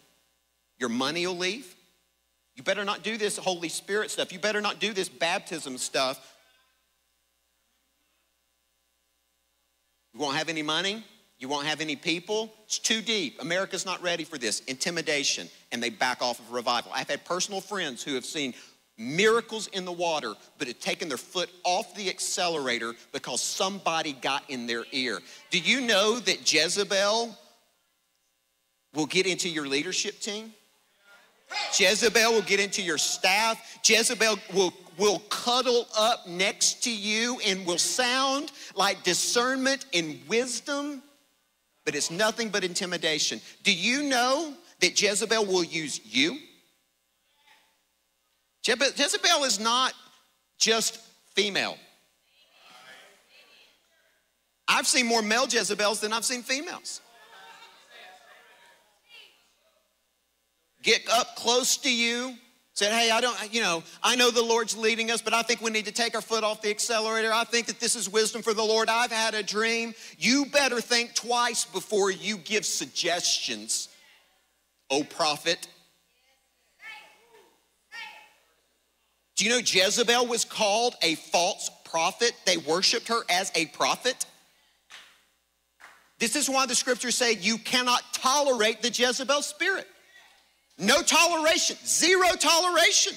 your 0.82 0.90
money 0.90 1.26
will 1.26 1.38
leave. 1.38 1.76
You 2.56 2.64
better 2.64 2.84
not 2.84 3.04
do 3.04 3.16
this 3.16 3.38
Holy 3.38 3.70
Spirit 3.70 4.10
stuff. 4.12 4.34
You 4.34 4.40
better 4.40 4.60
not 4.60 4.80
do 4.80 4.92
this 4.92 5.08
baptism 5.08 5.78
stuff. 5.78 6.20
You 10.14 10.20
won't 10.20 10.36
have 10.36 10.50
any 10.50 10.64
money. 10.64 11.06
You 11.38 11.48
won't 11.48 11.68
have 11.68 11.82
any 11.82 11.96
people. 11.96 12.52
It's 12.66 12.80
too 12.80 13.02
deep. 13.02 13.42
America's 13.42 13.86
not 13.86 14.02
ready 14.02 14.24
for 14.24 14.38
this. 14.38 14.60
Intimidation. 14.62 15.50
And 15.72 15.82
they 15.82 15.90
back 15.90 16.22
off 16.22 16.40
of 16.40 16.52
revival. 16.52 16.92
I've 16.94 17.10
had 17.10 17.24
personal 17.26 17.62
friends 17.62 18.04
who 18.04 18.16
have 18.16 18.26
seen 18.26 18.54
miracles 18.98 19.68
in 19.68 19.86
the 19.86 19.92
water, 19.92 20.34
but 20.58 20.68
had 20.68 20.82
taken 20.82 21.08
their 21.08 21.18
foot 21.18 21.50
off 21.64 21.96
the 21.96 22.10
accelerator 22.10 22.94
because 23.14 23.42
somebody 23.42 24.14
got 24.14 24.44
in 24.50 24.68
their 24.68 24.84
ear. 24.92 25.20
Do 25.52 25.60
you 25.60 25.82
know 25.82 26.20
that 26.20 26.52
Jezebel 26.52 27.38
will 28.94 29.06
get 29.06 29.26
into 29.26 29.48
your 29.48 29.68
leadership 29.68 30.20
team? 30.20 30.54
Jezebel 31.78 32.32
will 32.32 32.42
get 32.42 32.60
into 32.60 32.82
your 32.82 32.98
staff. 32.98 33.80
Jezebel 33.84 34.38
will, 34.54 34.74
will 34.98 35.20
cuddle 35.30 35.88
up 35.98 36.28
next 36.28 36.84
to 36.84 36.92
you 36.92 37.40
and 37.46 37.66
will 37.66 37.78
sound 37.78 38.52
like 38.76 39.04
discernment 39.04 39.86
and 39.94 40.20
wisdom, 40.28 41.02
but 41.86 41.96
it's 41.96 42.12
nothing 42.12 42.50
but 42.50 42.64
intimidation. 42.64 43.42
Do 43.64 43.74
you 43.74 44.04
know 44.04 44.54
that 44.80 45.02
Jezebel 45.02 45.46
will 45.46 45.64
use 45.64 46.02
you? 46.04 46.38
Jezebel 48.66 49.44
is 49.44 49.60
not 49.60 49.94
just 50.58 51.00
female. 51.36 51.78
I've 54.68 54.88
seen 54.88 55.06
more 55.06 55.22
male 55.22 55.48
Jezebels 55.48 56.00
than 56.00 56.14
I've 56.14 56.24
seen 56.24 56.44
females. 56.44 57.02
Get 60.82 61.08
up 61.12 61.36
close 61.36 61.78
to 61.78 61.94
you, 61.94 62.36
said, 62.74 62.92
Hey, 62.92 63.12
I 63.12 63.22
don't, 63.22 63.54
you 63.54 63.62
know, 63.62 63.84
I 64.02 64.16
know 64.16 64.32
the 64.32 64.42
Lord's 64.42 64.76
leading 64.76 65.12
us, 65.12 65.22
but 65.22 65.34
I 65.34 65.44
think 65.44 65.62
we 65.62 65.70
need 65.70 65.86
to 65.86 65.92
take 65.92 66.16
our 66.16 66.22
foot 66.22 66.44
off 66.44 66.62
the 66.62 66.70
accelerator. 66.70 67.32
I 67.32 67.44
think 67.44 67.68
that 67.68 67.80
this 67.80 67.96
is 67.96 68.10
wisdom 68.10 68.42
for 68.42 68.54
the 68.54 68.64
Lord. 68.64 68.90
I've 68.90 69.12
had 69.12 69.34
a 69.36 69.44
dream. 69.44 69.94
You 70.18 70.46
better 70.46 70.82
think 70.82 71.14
twice 71.14 71.66
before 71.66 72.10
you 72.10 72.38
give 72.38 72.66
suggestions, 72.66 73.90
oh 74.90 75.04
prophet. 75.04 75.68
Do 79.36 79.46
you 79.46 79.52
know 79.52 79.62
Jezebel 79.64 80.28
was 80.28 80.46
called 80.46 80.96
a 81.02 81.16
false 81.16 81.72
prophet? 81.86 82.34
They 82.46 82.58
worshiped 82.58 83.08
her 83.08 83.22
as 83.30 83.52
a 83.56 83.66
prophet. 83.68 84.26
This 86.20 86.36
is 86.36 86.48
why 86.48 86.68
the 86.68 86.76
scriptures 86.76 87.16
say 87.16 87.34
you 87.34 87.58
cannot 87.58 88.04
tolerate 88.14 88.84
the 88.84 88.90
Jezebel 88.90 89.42
spirit. 89.42 89.88
No 90.82 91.04
toleration, 91.04 91.78
zero 91.86 92.28
toleration. 92.40 93.14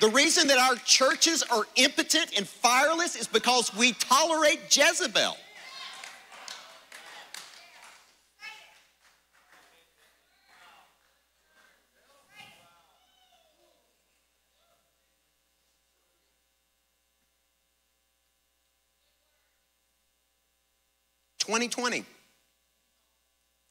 The 0.00 0.08
reason 0.10 0.46
that 0.46 0.58
our 0.58 0.76
churches 0.76 1.42
are 1.42 1.64
impotent 1.74 2.30
and 2.36 2.46
fireless 2.46 3.16
is 3.16 3.26
because 3.26 3.74
we 3.74 3.92
tolerate 3.94 4.60
Jezebel. 4.70 5.36
2020. 21.40 22.04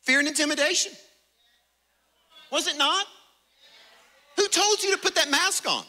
Fear 0.01 0.19
and 0.19 0.27
intimidation. 0.27 0.91
Was 2.51 2.67
it 2.67 2.77
not? 2.77 3.05
Who 4.37 4.47
told 4.47 4.83
you 4.83 4.91
to 4.91 4.97
put 4.97 5.15
that 5.15 5.29
mask 5.31 5.67
on? 5.67 5.83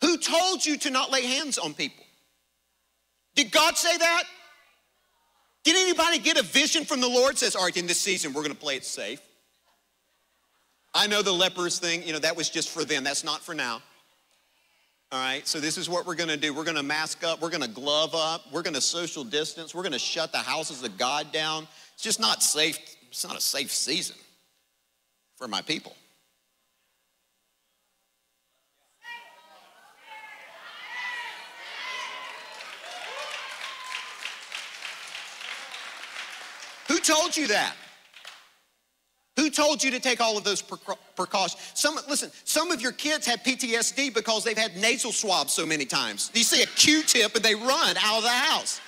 Who 0.00 0.18
told 0.18 0.64
you 0.64 0.76
to 0.78 0.90
not 0.90 1.10
lay 1.10 1.24
hands 1.24 1.58
on 1.58 1.74
people? 1.74 2.04
Did 3.34 3.50
God 3.50 3.76
say 3.76 3.96
that? 3.96 4.24
Did 5.64 5.76
anybody 5.76 6.18
get 6.18 6.38
a 6.38 6.42
vision 6.42 6.84
from 6.84 7.00
the 7.00 7.08
Lord 7.08 7.38
says, 7.38 7.56
all 7.56 7.64
right, 7.64 7.76
in 7.76 7.86
this 7.86 8.00
season, 8.00 8.32
we're 8.32 8.42
gonna 8.42 8.54
play 8.54 8.76
it 8.76 8.84
safe? 8.84 9.20
I 10.94 11.06
know 11.06 11.22
the 11.22 11.32
lepers 11.32 11.78
thing, 11.78 12.06
you 12.06 12.12
know, 12.12 12.18
that 12.20 12.36
was 12.36 12.48
just 12.48 12.68
for 12.68 12.84
them. 12.84 13.02
That's 13.02 13.24
not 13.24 13.40
for 13.40 13.54
now. 13.54 13.82
All 15.14 15.20
right, 15.20 15.46
so 15.46 15.60
this 15.60 15.78
is 15.78 15.88
what 15.88 16.06
we're 16.06 16.16
gonna 16.16 16.36
do. 16.36 16.52
We're 16.52 16.64
gonna 16.64 16.82
mask 16.82 17.22
up, 17.22 17.40
we're 17.40 17.48
gonna 17.48 17.68
glove 17.68 18.16
up, 18.16 18.50
we're 18.50 18.62
gonna 18.62 18.80
social 18.80 19.22
distance, 19.22 19.72
we're 19.72 19.84
gonna 19.84 19.96
shut 19.96 20.32
the 20.32 20.38
houses 20.38 20.82
of 20.82 20.98
God 20.98 21.30
down. 21.30 21.68
It's 21.92 22.02
just 22.02 22.18
not 22.18 22.42
safe, 22.42 22.80
it's 23.12 23.24
not 23.24 23.36
a 23.36 23.40
safe 23.40 23.70
season 23.70 24.16
for 25.36 25.46
my 25.46 25.62
people. 25.62 25.94
Who 36.88 36.98
told 36.98 37.36
you 37.36 37.46
that? 37.46 37.76
Who 39.36 39.50
told 39.50 39.82
you 39.82 39.90
to 39.90 39.98
take 39.98 40.20
all 40.20 40.38
of 40.38 40.44
those 40.44 40.62
precautions? 40.62 41.60
Some, 41.74 41.98
listen, 42.08 42.30
some 42.44 42.70
of 42.70 42.80
your 42.80 42.92
kids 42.92 43.26
have 43.26 43.40
PTSD 43.40 44.14
because 44.14 44.44
they've 44.44 44.56
had 44.56 44.76
nasal 44.76 45.10
swabs 45.10 45.52
so 45.52 45.66
many 45.66 45.84
times. 45.84 46.30
You 46.34 46.44
see 46.44 46.62
a 46.62 46.66
Q-tip 46.66 47.34
and 47.34 47.44
they 47.44 47.54
run 47.54 47.96
out 47.96 48.18
of 48.18 48.22
the 48.22 48.28
house. 48.28 48.80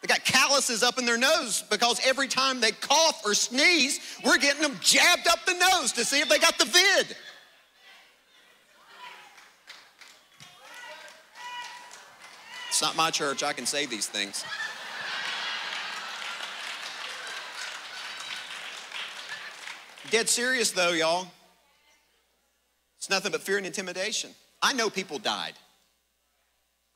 They 0.00 0.06
got 0.06 0.24
calluses 0.24 0.82
up 0.82 0.98
in 0.98 1.06
their 1.06 1.16
nose 1.16 1.64
because 1.70 1.98
every 2.06 2.28
time 2.28 2.60
they 2.60 2.72
cough 2.72 3.22
or 3.24 3.34
sneeze, 3.34 3.98
we're 4.24 4.38
getting 4.38 4.62
them 4.62 4.76
jabbed 4.80 5.26
up 5.26 5.44
the 5.46 5.54
nose 5.54 5.92
to 5.92 6.04
see 6.04 6.20
if 6.20 6.28
they 6.28 6.38
got 6.38 6.58
the 6.58 6.66
vid. 6.66 7.16
It's 12.68 12.82
not 12.82 12.96
my 12.96 13.10
church, 13.10 13.42
I 13.42 13.52
can 13.54 13.66
say 13.66 13.86
these 13.86 14.06
things. 14.06 14.44
Dead 20.14 20.28
serious 20.28 20.70
though, 20.70 20.92
y'all. 20.92 21.26
It's 22.98 23.10
nothing 23.10 23.32
but 23.32 23.40
fear 23.40 23.56
and 23.56 23.66
intimidation. 23.66 24.30
I 24.62 24.72
know 24.72 24.88
people 24.88 25.18
died. 25.18 25.54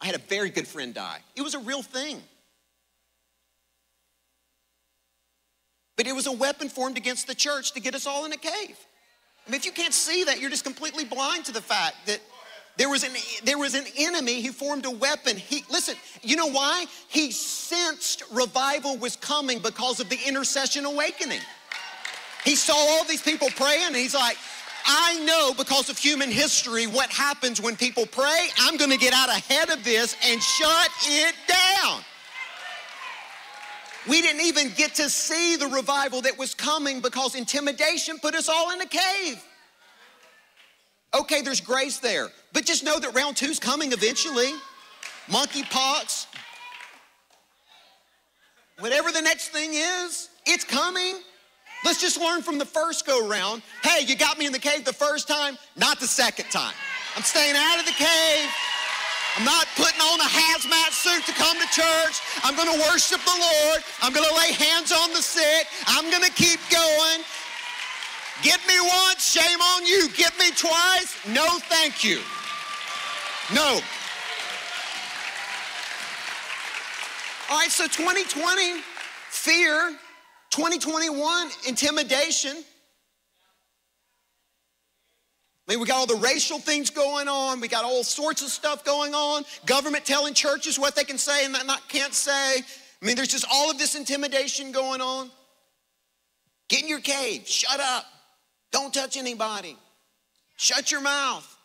I 0.01 0.07
had 0.07 0.14
a 0.14 0.21
very 0.21 0.51
good 0.51 0.69
friend 0.69 0.95
die. 0.95 1.19
It 1.35 1.43
was 1.43 1.55
a 1.55 1.59
real 1.59 1.83
thing. 1.83 2.23
But 5.97 6.07
it 6.07 6.14
was 6.14 6.29
a 6.29 6.33
weapon 6.33 6.69
formed 6.69 6.97
against 6.97 7.27
the 7.27 7.35
church 7.35 7.73
to 7.73 7.81
get 7.81 7.97
us 7.97 8.07
all 8.07 8.25
in 8.25 8.33
a 8.33 8.37
cave. 8.37 8.79
I 9.49 9.51
mean, 9.51 9.59
if 9.59 9.66
you 9.66 9.73
can't 9.73 9.93
see 9.93 10.23
that, 10.23 10.39
you're 10.39 10.49
just 10.49 10.62
completely 10.62 11.05
blind 11.05 11.47
to 11.47 11.53
the 11.53 11.61
fact 11.61 11.97
that 12.07 12.21
there 12.77 12.89
was 12.89 13.03
an, 13.03 13.11
there 13.43 13.59
was 13.59 13.75
an 13.75 13.87
enemy 13.99 14.43
who 14.43 14.53
formed 14.53 14.87
a 14.87 14.93
weapon. 14.93 15.37
He, 15.37 15.64
listen, 15.69 15.97
you 16.23 16.37
know 16.37 16.53
why? 16.53 16.87
He 17.09 17.33
sensed 17.33 18.23
revival 18.33 18.97
was 18.97 19.16
coming 19.16 19.59
because 19.59 19.99
of 19.99 20.09
the 20.09 20.19
intercession 20.25 20.85
awakening. 20.85 21.41
He 22.45 22.57
saw 22.57 22.74
all 22.74 23.05
these 23.05 23.22
people 23.22 23.49
praying, 23.57 23.86
and 23.86 23.97
he's 23.97 24.14
like, 24.14 24.36
I 24.86 25.18
know 25.24 25.53
because 25.57 25.91
of 25.91 25.99
human 25.99 26.30
history 26.30 26.86
what 26.86 27.11
happens 27.11 27.61
when 27.61 27.76
people 27.76 28.07
pray. 28.07 28.49
I'm 28.59 28.76
going 28.76 28.91
to 28.91 28.97
get 28.97 29.12
out 29.12 29.28
ahead 29.28 29.70
of 29.70 29.84
this 29.84 30.16
and 30.24 30.43
shut 30.43 30.89
it 31.05 31.34
down. 31.47 32.01
We 34.09 34.22
didn't 34.22 34.41
even 34.43 34.72
get 34.74 34.95
to 34.95 35.11
see 35.11 35.57
the 35.57 35.66
revival 35.66 36.22
that 36.22 36.39
was 36.39 36.55
coming 36.55 37.01
because 37.01 37.34
intimidation 37.34 38.18
put 38.18 38.34
us 38.34 38.49
all 38.49 38.70
in 38.70 38.80
a 38.80 38.86
cave. 38.86 39.45
Okay, 41.14 41.43
there's 41.43 41.61
grace 41.61 41.99
there, 41.99 42.28
but 42.53 42.64
just 42.64 42.84
know 42.84 42.99
that 42.99 43.14
round 43.14 43.36
two's 43.36 43.59
coming 43.59 43.93
eventually. 43.93 44.53
Monkeypox, 45.28 46.26
whatever 48.78 49.12
the 49.12 49.20
next 49.20 49.49
thing 49.49 49.70
is, 49.74 50.30
it's 50.47 50.64
coming. 50.64 51.16
Let's 51.85 52.01
just 52.01 52.20
learn 52.20 52.43
from 52.43 52.59
the 52.59 52.64
first 52.64 53.07
go 53.07 53.26
round. 53.29 53.62
Hey, 53.83 54.05
you 54.05 54.16
got 54.16 54.39
me 54.39 54.47
in 54.47 54.53
the 54.53 54.59
cave 54.59 54.85
the 54.85 54.93
first 54.93 55.29
time, 55.29 55.57
not 55.76 56.01
the 56.01 56.07
second 56.07 56.51
time. 56.51 56.74
I'm 57.16 57.22
staying 57.22 57.55
out 57.57 57.79
of 57.79 57.87
the 57.87 57.93
cave. 57.93 58.49
I'm 59.37 59.45
not 59.45 59.66
putting 59.76 60.01
on 60.01 60.18
a 60.18 60.31
hazmat 60.31 60.91
suit 60.91 61.24
to 61.26 61.33
come 61.33 61.57
to 61.59 61.66
church. 61.70 62.20
I'm 62.43 62.57
going 62.57 62.72
to 62.72 62.79
worship 62.91 63.20
the 63.22 63.39
Lord. 63.39 63.85
I'm 64.03 64.12
going 64.12 64.29
to 64.29 64.35
lay 64.35 64.53
hands 64.53 64.91
on 64.91 65.11
the 65.11 65.22
sick. 65.22 65.68
I'm 65.87 66.11
going 66.11 66.24
to 66.24 66.33
keep 66.33 66.59
going. 66.70 67.22
Get 68.43 68.61
me 68.66 68.74
once, 68.81 69.33
shame 69.33 69.61
on 69.61 69.87
you. 69.87 70.09
Get 70.16 70.33
me 70.39 70.51
twice, 70.57 71.16
no 71.29 71.59
thank 71.68 72.05
you. 72.05 72.20
No. 73.55 73.81
All 77.51 77.59
right, 77.59 77.70
so 77.70 77.85
2020, 77.87 78.83
fear. 79.31 79.97
2021, 80.51 81.51
intimidation. 81.67 82.57
I 85.67 85.73
mean, 85.73 85.81
we 85.81 85.87
got 85.87 85.97
all 85.97 86.07
the 86.07 86.17
racial 86.17 86.59
things 86.59 86.89
going 86.89 87.29
on. 87.29 87.61
We 87.61 87.69
got 87.69 87.85
all 87.85 88.03
sorts 88.03 88.43
of 88.43 88.49
stuff 88.49 88.85
going 88.85 89.15
on. 89.15 89.45
Government 89.67 90.07
telling 90.07 90.33
churches 90.33 90.79
what 90.79 90.97
they 90.97 91.05
can 91.05 91.19
say 91.19 91.45
and 91.45 91.55
not 91.67 91.87
can't 91.89 92.15
say. 92.15 92.57
I 92.57 93.07
mean, 93.07 93.17
there's 93.17 93.29
just 93.29 93.45
all 93.53 93.71
of 93.71 93.79
this 93.79 93.95
intimidation 93.95 94.73
going 94.73 95.03
on. 95.03 95.31
Get 96.69 96.83
in 96.83 96.89
your 96.89 97.01
cave. 97.01 97.47
Shut 97.47 97.81
up. 97.81 98.07
Don't 98.73 98.93
touch 98.93 99.17
anybody. 99.17 99.77
Shut 100.57 100.91
your 100.91 101.03
mouth. 101.03 101.57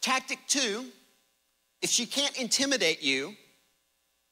Tactic 0.00 0.38
two 0.48 0.86
if 1.80 1.90
she 1.90 2.06
can't 2.06 2.36
intimidate 2.38 3.02
you, 3.02 3.36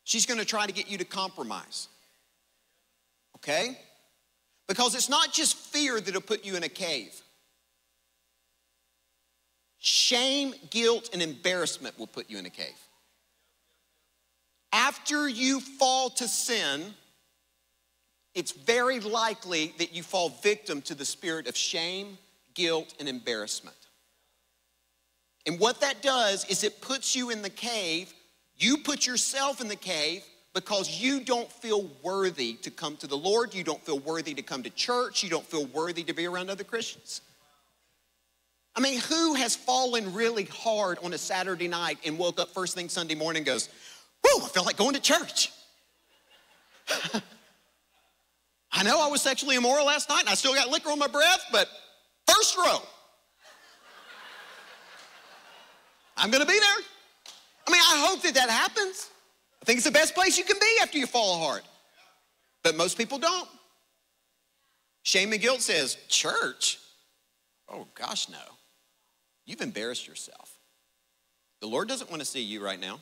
she's 0.07 0.25
going 0.25 0.39
to 0.39 0.47
try 0.47 0.67
to 0.67 0.73
get 0.73 0.89
you 0.89 0.97
to 0.99 1.05
compromise. 1.05 1.89
Okay? 3.37 3.77
Because 4.69 4.95
it's 4.95 5.11
not 5.11 5.33
just 5.33 5.57
fear 5.57 6.01
that'll 6.01 6.23
put 6.23 6.47
you 6.47 6.57
in 6.57 6.63
a 6.63 6.69
cave. 6.69 7.13
Shame, 9.79 10.55
guilt, 10.71 11.11
and 11.13 11.21
embarrassment 11.21 11.99
will 11.99 12.07
put 12.07 12.31
you 12.31 12.39
in 12.39 12.47
a 12.47 12.51
cave. 12.51 12.79
After 14.73 15.29
you 15.29 15.61
fall 15.61 16.11
to 16.11 16.29
sin, 16.29 16.95
it's 18.35 18.53
very 18.53 19.01
likely 19.01 19.75
that 19.79 19.93
you 19.93 20.03
fall 20.03 20.29
victim 20.29 20.83
to 20.83 20.95
the 20.95 21.05
spirit 21.05 21.49
of 21.49 21.57
shame, 21.57 22.17
guilt, 22.55 22.95
and 23.01 23.09
embarrassment. 23.09 23.77
And 25.47 25.59
what 25.59 25.81
that 25.81 26.03
does 26.03 26.45
is 26.47 26.63
it 26.63 26.81
puts 26.81 27.17
you 27.17 27.31
in 27.31 27.43
the 27.43 27.51
cave. 27.51 28.13
You 28.59 28.79
put 28.79 29.07
yourself 29.07 29.61
in 29.61 29.69
the 29.69 29.77
cave 29.77 30.25
because 30.55 31.01
you 31.01 31.21
don't 31.21 31.53
feel 31.53 31.91
worthy 32.03 32.55
to 32.63 32.71
come 32.71 32.97
to 32.97 33.07
the 33.07 33.17
Lord. 33.17 33.55
You 33.55 33.63
don't 33.63 33.85
feel 33.85 33.99
worthy 33.99 34.33
to 34.35 34.43
come 34.43 34.63
to 34.63 34.71
church. 34.71 35.23
You 35.23 35.29
don't 35.29 35.45
feel 35.45 35.67
worthy 35.67 36.03
to 36.05 36.15
be 36.15 36.27
around 36.27 36.49
other 36.49 36.65
Christians. 36.65 37.21
I 38.75 38.81
mean, 38.81 39.01
who 39.01 39.35
has 39.35 39.55
fallen 39.55 40.15
really 40.15 40.45
hard 40.45 40.99
on 41.03 41.13
a 41.13 41.19
Saturday 41.19 41.69
night 41.69 41.99
and 42.05 42.19
woke 42.19 42.41
up 42.41 42.51
first 42.51 42.75
thing 42.75 42.89
Sunday 42.89 43.15
morning 43.15 43.41
and 43.41 43.47
goes, 43.47 43.69
Whoa, 44.25 44.45
I 44.45 44.49
feel 44.49 44.65
like 44.65 44.77
going 44.77 44.95
to 44.95 45.01
church? 45.01 45.53
I 48.73 48.83
know 48.83 49.01
I 49.01 49.09
was 49.09 49.23
sexually 49.23 49.57
immoral 49.57 49.87
last 49.87 50.09
night 50.09 50.21
and 50.21 50.29
I 50.29 50.35
still 50.35 50.55
got 50.55 50.69
liquor 50.69 50.91
on 50.91 50.99
my 50.99 51.07
breath, 51.07 51.45
but 51.53 51.69
first 52.27 52.57
row. 52.57 52.81
I'm 56.17 56.31
gonna 56.31 56.47
be 56.47 56.59
there. 56.59 56.85
I 57.67 57.73
mean, 57.73 57.81
I 57.81 58.07
hope 58.07 58.23
that 58.23 58.35
that 58.35 58.51
happens. 58.51 59.11
I 59.61 59.65
think 59.65 59.79
it's 59.79 59.87
the 59.87 59.93
best 59.93 60.15
place 60.15 60.39
you 60.39 60.45
can 60.45 60.59
be 60.61 60.77
after 60.83 60.99
you 60.99 61.07
fall 61.07 61.39
hard. 61.41 61.63
But 62.63 62.77
most 62.77 62.97
people 62.97 63.19
don't. 63.19 63.49
Shame 65.03 65.33
and 65.33 65.41
guilt 65.41 65.61
says, 65.61 65.97
Church? 66.09 66.79
Oh, 67.69 67.87
gosh, 67.95 68.29
no. 68.29 68.39
You've 69.45 69.61
embarrassed 69.61 70.07
yourself. 70.07 70.57
The 71.61 71.67
Lord 71.67 71.89
doesn't 71.89 72.11
want 72.11 72.21
to 72.21 72.27
see 72.27 72.43
you 72.43 72.63
right 72.65 72.79
now. 72.79 73.01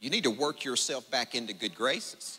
You 0.00 0.10
need 0.10 0.24
to 0.24 0.30
work 0.30 0.64
yourself 0.64 1.10
back 1.10 1.34
into 1.34 1.52
good 1.52 1.74
graces. 1.74 2.38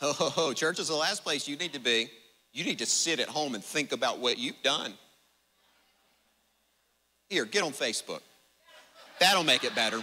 Ho, 0.00 0.12
ho, 0.12 0.28
ho. 0.28 0.52
Church 0.52 0.78
is 0.78 0.88
the 0.88 0.94
last 0.94 1.24
place 1.24 1.48
you 1.48 1.56
need 1.56 1.72
to 1.72 1.80
be. 1.80 2.10
You 2.52 2.64
need 2.64 2.78
to 2.78 2.86
sit 2.86 3.20
at 3.20 3.28
home 3.28 3.54
and 3.54 3.64
think 3.64 3.92
about 3.92 4.18
what 4.18 4.38
you've 4.38 4.62
done. 4.62 4.94
Here, 7.28 7.44
get 7.44 7.62
on 7.62 7.72
Facebook. 7.72 8.20
That'll 9.20 9.44
make 9.44 9.64
it 9.64 9.74
better. 9.74 10.00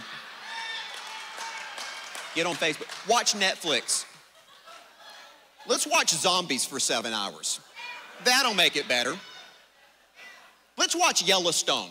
Get 2.34 2.46
on 2.46 2.54
Facebook. 2.54 3.08
Watch 3.08 3.34
Netflix. 3.34 4.04
Let's 5.66 5.86
watch 5.86 6.10
zombies 6.10 6.64
for 6.64 6.78
seven 6.78 7.12
hours. 7.12 7.60
That'll 8.24 8.54
make 8.54 8.76
it 8.76 8.86
better. 8.88 9.16
let's 10.76 10.94
watch 10.94 11.22
Yellowstone. 11.22 11.90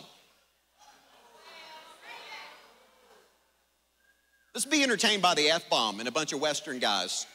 Let's 4.54 4.64
be 4.64 4.82
entertained 4.82 5.20
by 5.20 5.34
the 5.34 5.50
F 5.50 5.68
bomb 5.68 5.98
and 5.98 6.08
a 6.08 6.12
bunch 6.12 6.32
of 6.32 6.40
Western 6.40 6.78
guys 6.78 7.26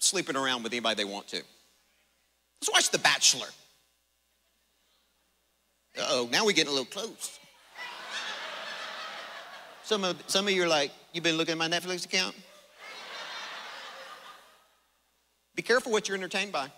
sleeping 0.00 0.34
around 0.34 0.64
with 0.64 0.72
anybody 0.72 0.96
they 0.96 1.04
want 1.04 1.28
to. 1.28 1.42
Let's 2.60 2.72
watch 2.72 2.90
The 2.90 2.98
Bachelor. 2.98 3.46
Oh, 5.98 6.28
now 6.30 6.44
we're 6.44 6.52
getting 6.52 6.70
a 6.70 6.74
little 6.74 6.86
close. 6.86 7.38
Some 9.82 10.04
of, 10.04 10.22
some 10.26 10.46
of 10.46 10.52
you 10.52 10.64
are 10.64 10.68
like, 10.68 10.90
you've 11.12 11.24
been 11.24 11.36
looking 11.36 11.52
at 11.52 11.58
my 11.58 11.68
Netflix 11.68 12.04
account? 12.04 12.34
Be 15.54 15.62
careful 15.62 15.92
what 15.92 16.08
you're 16.08 16.16
entertained 16.16 16.52
by. 16.52 16.70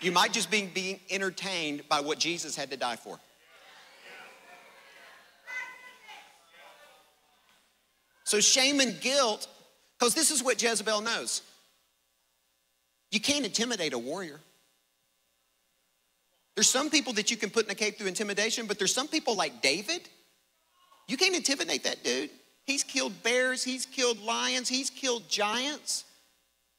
You 0.00 0.12
might 0.12 0.32
just 0.32 0.50
be 0.50 0.64
being 0.66 1.00
entertained 1.10 1.88
by 1.88 2.00
what 2.00 2.18
Jesus 2.18 2.56
had 2.56 2.70
to 2.70 2.76
die 2.76 2.96
for. 2.96 3.18
So, 8.24 8.40
shame 8.40 8.78
and 8.78 8.98
guilt, 9.00 9.48
because 9.98 10.14
this 10.14 10.30
is 10.30 10.42
what 10.42 10.62
Jezebel 10.62 11.00
knows. 11.00 11.42
You 13.10 13.18
can't 13.18 13.44
intimidate 13.44 13.92
a 13.92 13.98
warrior. 13.98 14.40
There's 16.60 16.68
some 16.68 16.90
people 16.90 17.14
that 17.14 17.30
you 17.30 17.38
can 17.38 17.48
put 17.48 17.64
in 17.64 17.70
a 17.70 17.74
cave 17.74 17.96
through 17.96 18.08
intimidation, 18.08 18.66
but 18.66 18.76
there's 18.76 18.92
some 18.92 19.08
people 19.08 19.34
like 19.34 19.62
David. 19.62 20.02
You 21.08 21.16
can't 21.16 21.34
intimidate 21.34 21.84
that 21.84 22.04
dude. 22.04 22.28
He's 22.66 22.84
killed 22.84 23.22
bears, 23.22 23.64
he's 23.64 23.86
killed 23.86 24.20
lions, 24.20 24.68
he's 24.68 24.90
killed 24.90 25.26
giants. 25.26 26.04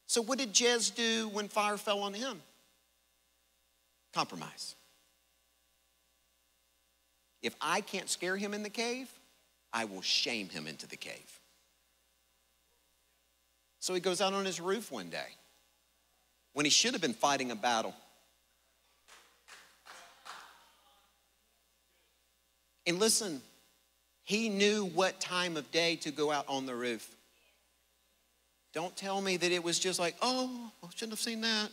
So, 0.06 0.22
what 0.22 0.38
did 0.38 0.52
Jez 0.52 0.94
do 0.94 1.28
when 1.30 1.48
fire 1.48 1.76
fell 1.76 1.98
on 2.04 2.14
him? 2.14 2.40
Compromise. 4.14 4.76
If 7.42 7.56
I 7.60 7.80
can't 7.80 8.08
scare 8.08 8.36
him 8.36 8.54
in 8.54 8.62
the 8.62 8.70
cave, 8.70 9.08
I 9.72 9.86
will 9.86 10.00
shame 10.00 10.48
him 10.48 10.68
into 10.68 10.86
the 10.86 10.96
cave. 10.96 11.40
So 13.80 13.94
he 13.94 14.00
goes 14.00 14.20
out 14.20 14.32
on 14.32 14.44
his 14.44 14.60
roof 14.60 14.92
one 14.92 15.10
day 15.10 15.34
when 16.52 16.64
he 16.66 16.70
should 16.70 16.92
have 16.92 17.02
been 17.02 17.14
fighting 17.14 17.50
a 17.50 17.56
battle. 17.56 17.96
And 22.86 22.98
listen, 22.98 23.40
he 24.24 24.48
knew 24.48 24.84
what 24.86 25.20
time 25.20 25.56
of 25.56 25.70
day 25.70 25.96
to 25.96 26.10
go 26.10 26.30
out 26.30 26.44
on 26.48 26.66
the 26.66 26.74
roof. 26.74 27.08
Don't 28.72 28.96
tell 28.96 29.20
me 29.20 29.36
that 29.36 29.52
it 29.52 29.62
was 29.62 29.78
just 29.78 29.98
like, 29.98 30.16
oh, 30.22 30.70
I 30.82 30.86
shouldn't 30.94 31.12
have 31.12 31.20
seen 31.20 31.42
that. 31.42 31.68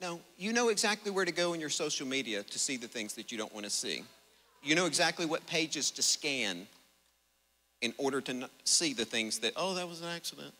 No, 0.00 0.20
you 0.38 0.52
know 0.52 0.68
exactly 0.68 1.10
where 1.10 1.24
to 1.24 1.32
go 1.32 1.52
in 1.52 1.60
your 1.60 1.68
social 1.68 2.06
media 2.06 2.42
to 2.42 2.58
see 2.58 2.76
the 2.76 2.88
things 2.88 3.14
that 3.14 3.30
you 3.30 3.36
don't 3.36 3.52
want 3.52 3.64
to 3.64 3.70
see. 3.70 4.02
You 4.62 4.74
know 4.74 4.86
exactly 4.86 5.26
what 5.26 5.46
pages 5.46 5.90
to 5.92 6.02
scan 6.02 6.66
in 7.82 7.92
order 7.98 8.20
to 8.22 8.48
see 8.64 8.94
the 8.94 9.04
things 9.04 9.38
that, 9.40 9.52
oh, 9.56 9.74
that 9.74 9.88
was 9.88 10.00
an 10.00 10.08
accident. 10.08 10.54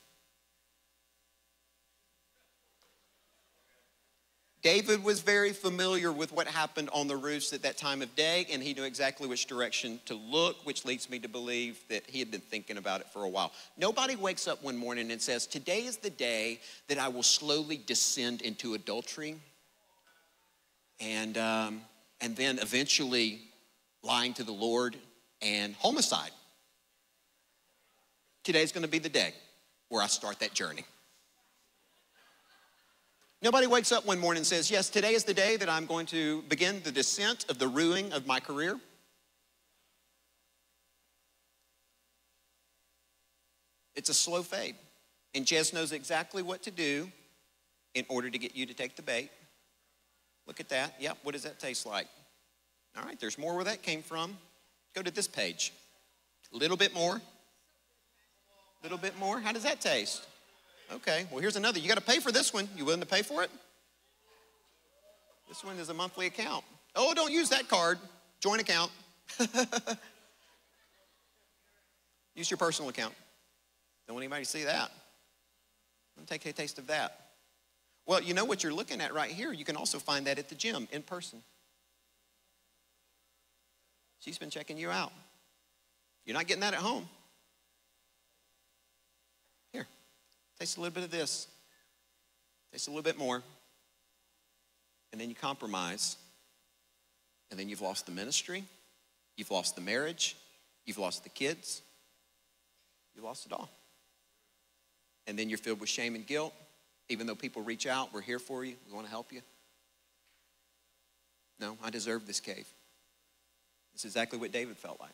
David 4.62 5.02
was 5.02 5.20
very 5.20 5.52
familiar 5.52 6.12
with 6.12 6.32
what 6.32 6.46
happened 6.46 6.90
on 6.92 7.08
the 7.08 7.16
roofs 7.16 7.54
at 7.54 7.62
that 7.62 7.78
time 7.78 8.02
of 8.02 8.14
day, 8.14 8.46
and 8.52 8.62
he 8.62 8.74
knew 8.74 8.84
exactly 8.84 9.26
which 9.26 9.46
direction 9.46 9.98
to 10.04 10.14
look, 10.14 10.66
which 10.66 10.84
leads 10.84 11.08
me 11.08 11.18
to 11.20 11.28
believe 11.28 11.80
that 11.88 12.02
he 12.06 12.18
had 12.18 12.30
been 12.30 12.42
thinking 12.42 12.76
about 12.76 13.00
it 13.00 13.06
for 13.10 13.24
a 13.24 13.28
while. 13.28 13.52
Nobody 13.78 14.16
wakes 14.16 14.46
up 14.46 14.62
one 14.62 14.76
morning 14.76 15.10
and 15.12 15.20
says, 15.20 15.46
Today 15.46 15.84
is 15.86 15.96
the 15.96 16.10
day 16.10 16.60
that 16.88 16.98
I 16.98 17.08
will 17.08 17.22
slowly 17.22 17.80
descend 17.86 18.42
into 18.42 18.74
adultery 18.74 19.36
and, 21.00 21.38
um, 21.38 21.80
and 22.20 22.36
then 22.36 22.58
eventually 22.58 23.40
lying 24.02 24.34
to 24.34 24.44
the 24.44 24.52
Lord 24.52 24.94
and 25.40 25.74
homicide. 25.76 26.32
Today's 28.44 28.72
gonna 28.72 28.88
be 28.88 28.98
the 28.98 29.08
day 29.08 29.32
where 29.88 30.02
I 30.02 30.06
start 30.06 30.40
that 30.40 30.52
journey. 30.52 30.84
Nobody 33.42 33.66
wakes 33.66 33.90
up 33.90 34.04
one 34.04 34.18
morning 34.18 34.40
and 34.40 34.46
says, 34.46 34.70
Yes, 34.70 34.90
today 34.90 35.14
is 35.14 35.24
the 35.24 35.32
day 35.32 35.56
that 35.56 35.68
I'm 35.68 35.86
going 35.86 36.04
to 36.06 36.42
begin 36.42 36.82
the 36.84 36.92
descent 36.92 37.46
of 37.48 37.58
the 37.58 37.68
ruining 37.68 38.12
of 38.12 38.26
my 38.26 38.38
career. 38.38 38.78
It's 43.94 44.10
a 44.10 44.14
slow 44.14 44.42
fade. 44.42 44.74
And 45.34 45.46
Jez 45.46 45.72
knows 45.72 45.92
exactly 45.92 46.42
what 46.42 46.62
to 46.64 46.70
do 46.70 47.10
in 47.94 48.04
order 48.08 48.28
to 48.28 48.38
get 48.38 48.54
you 48.54 48.66
to 48.66 48.74
take 48.74 48.94
the 48.96 49.02
bait. 49.02 49.30
Look 50.46 50.60
at 50.60 50.68
that. 50.68 50.94
Yep, 51.00 51.18
what 51.22 51.32
does 51.32 51.44
that 51.44 51.58
taste 51.58 51.86
like? 51.86 52.08
All 52.96 53.04
right, 53.04 53.18
there's 53.18 53.38
more 53.38 53.54
where 53.54 53.64
that 53.64 53.82
came 53.82 54.02
from. 54.02 54.36
Go 54.94 55.00
to 55.02 55.10
this 55.10 55.28
page. 55.28 55.72
A 56.52 56.56
little 56.56 56.76
bit 56.76 56.92
more. 56.94 57.16
A 57.16 58.82
little 58.82 58.98
bit 58.98 59.18
more. 59.18 59.40
How 59.40 59.52
does 59.52 59.62
that 59.62 59.80
taste? 59.80 60.26
Okay, 60.92 61.26
well, 61.30 61.40
here's 61.40 61.56
another. 61.56 61.78
You 61.78 61.88
got 61.88 61.98
to 61.98 62.04
pay 62.04 62.18
for 62.18 62.32
this 62.32 62.52
one. 62.52 62.68
You 62.76 62.84
willing 62.84 63.00
to 63.00 63.06
pay 63.06 63.22
for 63.22 63.42
it? 63.42 63.50
This 65.48 65.64
one 65.64 65.78
is 65.78 65.88
a 65.88 65.94
monthly 65.94 66.26
account. 66.26 66.64
Oh, 66.96 67.14
don't 67.14 67.32
use 67.32 67.48
that 67.50 67.68
card. 67.68 67.98
Joint 68.40 68.60
account. 68.60 68.90
use 72.34 72.50
your 72.50 72.58
personal 72.58 72.88
account. 72.88 73.14
Don't 74.06 74.14
want 74.14 74.24
anybody 74.24 74.44
to 74.44 74.50
see 74.50 74.64
that. 74.64 74.90
Me 76.18 76.24
take 76.26 76.44
a 76.46 76.52
taste 76.52 76.78
of 76.78 76.88
that. 76.88 77.28
Well, 78.06 78.20
you 78.22 78.34
know 78.34 78.44
what 78.44 78.62
you're 78.62 78.74
looking 78.74 79.00
at 79.00 79.14
right 79.14 79.30
here. 79.30 79.52
You 79.52 79.64
can 79.64 79.76
also 79.76 79.98
find 79.98 80.26
that 80.26 80.38
at 80.38 80.48
the 80.48 80.54
gym 80.54 80.88
in 80.90 81.02
person. 81.02 81.42
She's 84.20 84.38
been 84.38 84.50
checking 84.50 84.76
you 84.76 84.90
out. 84.90 85.12
You're 86.26 86.34
not 86.34 86.46
getting 86.46 86.60
that 86.60 86.74
at 86.74 86.80
home. 86.80 87.08
Taste 90.60 90.76
a 90.76 90.80
little 90.80 90.94
bit 90.94 91.04
of 91.04 91.10
this. 91.10 91.48
Taste 92.70 92.86
a 92.86 92.90
little 92.90 93.02
bit 93.02 93.18
more. 93.18 93.42
And 95.10 95.20
then 95.20 95.30
you 95.30 95.34
compromise. 95.34 96.18
And 97.50 97.58
then 97.58 97.70
you've 97.70 97.80
lost 97.80 98.04
the 98.04 98.12
ministry. 98.12 98.64
You've 99.36 99.50
lost 99.50 99.74
the 99.74 99.80
marriage. 99.80 100.36
You've 100.84 100.98
lost 100.98 101.24
the 101.24 101.30
kids. 101.30 101.80
You 103.16 103.22
lost 103.22 103.46
it 103.46 103.52
all. 103.52 103.70
And 105.26 105.38
then 105.38 105.48
you're 105.48 105.58
filled 105.58 105.80
with 105.80 105.88
shame 105.88 106.14
and 106.14 106.26
guilt. 106.26 106.52
Even 107.08 107.26
though 107.26 107.34
people 107.34 107.62
reach 107.62 107.86
out, 107.86 108.12
we're 108.12 108.20
here 108.20 108.38
for 108.38 108.64
you, 108.64 108.76
we 108.86 108.92
want 108.92 109.06
to 109.06 109.10
help 109.10 109.32
you. 109.32 109.40
No, 111.58 111.76
I 111.82 111.90
deserve 111.90 112.26
this 112.26 112.38
cave. 112.38 112.68
Is 113.94 114.04
exactly 114.04 114.38
what 114.38 114.52
David 114.52 114.76
felt 114.76 115.00
like. 115.00 115.10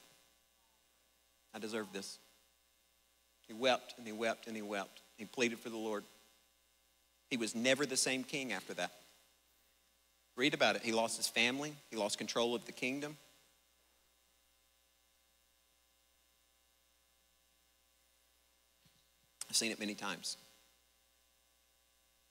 I 1.54 1.58
deserve 1.58 1.86
this. 1.92 2.18
He 3.46 3.54
wept 3.54 3.94
and 3.96 4.06
he 4.06 4.12
wept 4.12 4.46
and 4.46 4.54
he 4.54 4.62
wept. 4.62 5.02
He 5.16 5.24
pleaded 5.24 5.58
for 5.58 5.70
the 5.70 5.76
Lord. 5.76 6.04
He 7.30 7.36
was 7.36 7.54
never 7.54 7.86
the 7.86 7.96
same 7.96 8.22
king 8.22 8.52
after 8.52 8.74
that. 8.74 8.92
Read 10.36 10.54
about 10.54 10.76
it. 10.76 10.82
He 10.82 10.92
lost 10.92 11.16
his 11.16 11.28
family, 11.28 11.74
he 11.90 11.96
lost 11.96 12.18
control 12.18 12.54
of 12.54 12.64
the 12.66 12.72
kingdom. 12.72 13.16
I've 19.48 19.56
seen 19.56 19.72
it 19.72 19.80
many 19.80 19.94
times. 19.94 20.36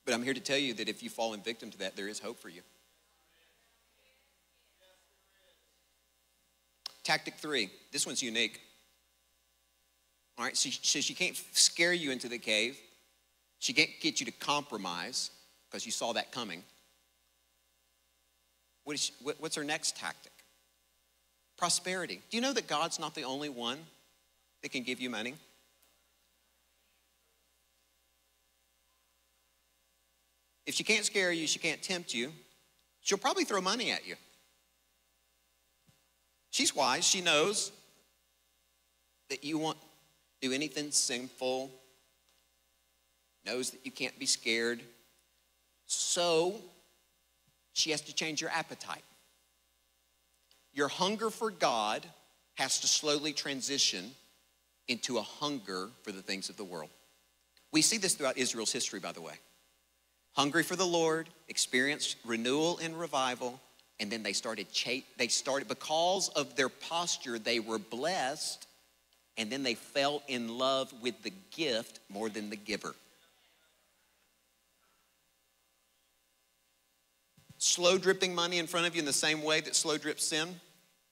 But 0.05 0.13
I'm 0.13 0.21
here 0.21 0.35
to 0.35 0.39
tell 0.39 0.57
you 0.57 0.75
that 0.75 0.87
if 0.87 1.01
you 1.01 1.09
fall 1.09 1.33
in 1.33 1.41
victim 1.41 1.71
to 1.71 1.77
that, 1.79 1.95
there 1.95 2.07
is 2.07 2.19
hope 2.19 2.39
for 2.39 2.49
you. 2.49 2.61
Tactic 7.03 7.35
three 7.35 7.71
this 7.91 8.05
one's 8.05 8.21
unique. 8.21 8.61
All 10.37 10.43
right, 10.43 10.55
so 10.55 10.69
she, 10.69 11.01
she 11.01 11.13
can't 11.13 11.39
scare 11.53 11.93
you 11.93 12.11
into 12.11 12.27
the 12.27 12.37
cave. 12.37 12.77
She 13.59 13.73
can't 13.73 13.89
get 14.01 14.19
you 14.19 14.25
to 14.25 14.31
compromise 14.33 15.31
because 15.69 15.85
you 15.85 15.91
saw 15.91 16.13
that 16.13 16.31
coming. 16.31 16.63
What 18.83 18.93
is 18.95 19.01
she, 19.01 19.13
what, 19.23 19.37
what's 19.39 19.55
her 19.55 19.63
next 19.63 19.95
tactic? 19.97 20.31
Prosperity. 21.57 22.21
Do 22.29 22.37
you 22.37 22.41
know 22.41 22.53
that 22.53 22.67
God's 22.67 22.99
not 22.99 23.15
the 23.15 23.23
only 23.23 23.49
one 23.49 23.79
that 24.61 24.69
can 24.69 24.83
give 24.83 24.99
you 24.99 25.09
money? 25.09 25.35
If 30.65 30.75
she 30.75 30.83
can't 30.83 31.05
scare 31.05 31.31
you, 31.31 31.47
she 31.47 31.59
can't 31.59 31.81
tempt 31.81 32.13
you, 32.13 32.31
she'll 33.01 33.17
probably 33.17 33.45
throw 33.45 33.61
money 33.61 33.91
at 33.91 34.07
you. 34.07 34.15
She's 36.49 36.75
wise. 36.75 37.05
She 37.05 37.21
knows 37.21 37.71
that 39.29 39.43
you 39.43 39.57
want 39.57 39.77
do 40.45 40.53
anything 40.53 40.91
sinful, 40.91 41.71
knows 43.47 43.71
that 43.71 43.79
you 43.83 43.91
can't 43.91 44.17
be 44.19 44.27
scared. 44.27 44.79
So 45.87 46.55
she 47.73 47.89
has 47.89 48.01
to 48.01 48.13
change 48.13 48.41
your 48.41 48.51
appetite. 48.51 49.03
Your 50.71 50.87
hunger 50.87 51.31
for 51.31 51.49
God 51.49 52.05
has 52.55 52.79
to 52.81 52.87
slowly 52.87 53.33
transition 53.33 54.11
into 54.87 55.17
a 55.17 55.23
hunger 55.23 55.89
for 56.03 56.11
the 56.11 56.21
things 56.21 56.49
of 56.49 56.57
the 56.57 56.63
world. 56.63 56.91
We 57.71 57.81
see 57.81 57.97
this 57.97 58.13
throughout 58.13 58.37
Israel's 58.37 58.71
history, 58.71 58.99
by 58.99 59.13
the 59.13 59.21
way. 59.21 59.33
hungry 60.33 60.63
for 60.63 60.75
the 60.75 60.85
Lord, 60.85 61.27
experienced 61.47 62.17
renewal 62.23 62.77
and 62.83 62.99
revival, 62.99 63.59
and 63.99 64.11
then 64.11 64.21
they 64.21 64.33
started 64.33 64.67
they 65.17 65.27
started 65.27 65.67
because 65.67 66.29
of 66.29 66.55
their 66.55 66.69
posture 66.69 67.39
they 67.39 67.59
were 67.59 67.79
blessed 67.79 68.67
and 69.37 69.51
then 69.51 69.63
they 69.63 69.75
fell 69.75 70.21
in 70.27 70.57
love 70.57 70.93
with 71.01 71.21
the 71.23 71.33
gift 71.51 71.99
more 72.09 72.29
than 72.29 72.49
the 72.49 72.55
giver. 72.55 72.95
Slow 77.57 77.97
dripping 77.97 78.35
money 78.35 78.59
in 78.59 78.67
front 78.67 78.87
of 78.87 78.95
you 78.95 78.99
in 78.99 79.05
the 79.05 79.13
same 79.13 79.41
way 79.41 79.61
that 79.61 79.75
slow 79.75 79.97
drip 79.97 80.19
sin 80.19 80.59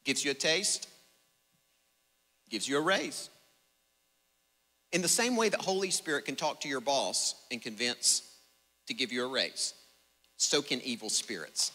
gives 0.03 0.23
you 0.23 0.31
a 0.31 0.35
taste, 0.35 0.87
gives 2.49 2.67
you 2.67 2.77
a 2.77 2.81
raise. 2.81 3.29
In 4.91 5.01
the 5.01 5.07
same 5.07 5.35
way 5.35 5.49
that 5.49 5.59
Holy 5.59 5.89
Spirit 5.89 6.25
can 6.25 6.35
talk 6.35 6.61
to 6.61 6.69
your 6.69 6.81
boss 6.81 7.35
and 7.51 7.61
convince 7.61 8.21
to 8.87 8.93
give 8.93 9.11
you 9.11 9.25
a 9.25 9.27
raise, 9.27 9.73
so 10.37 10.61
can 10.61 10.79
evil 10.81 11.09
spirits. 11.09 11.71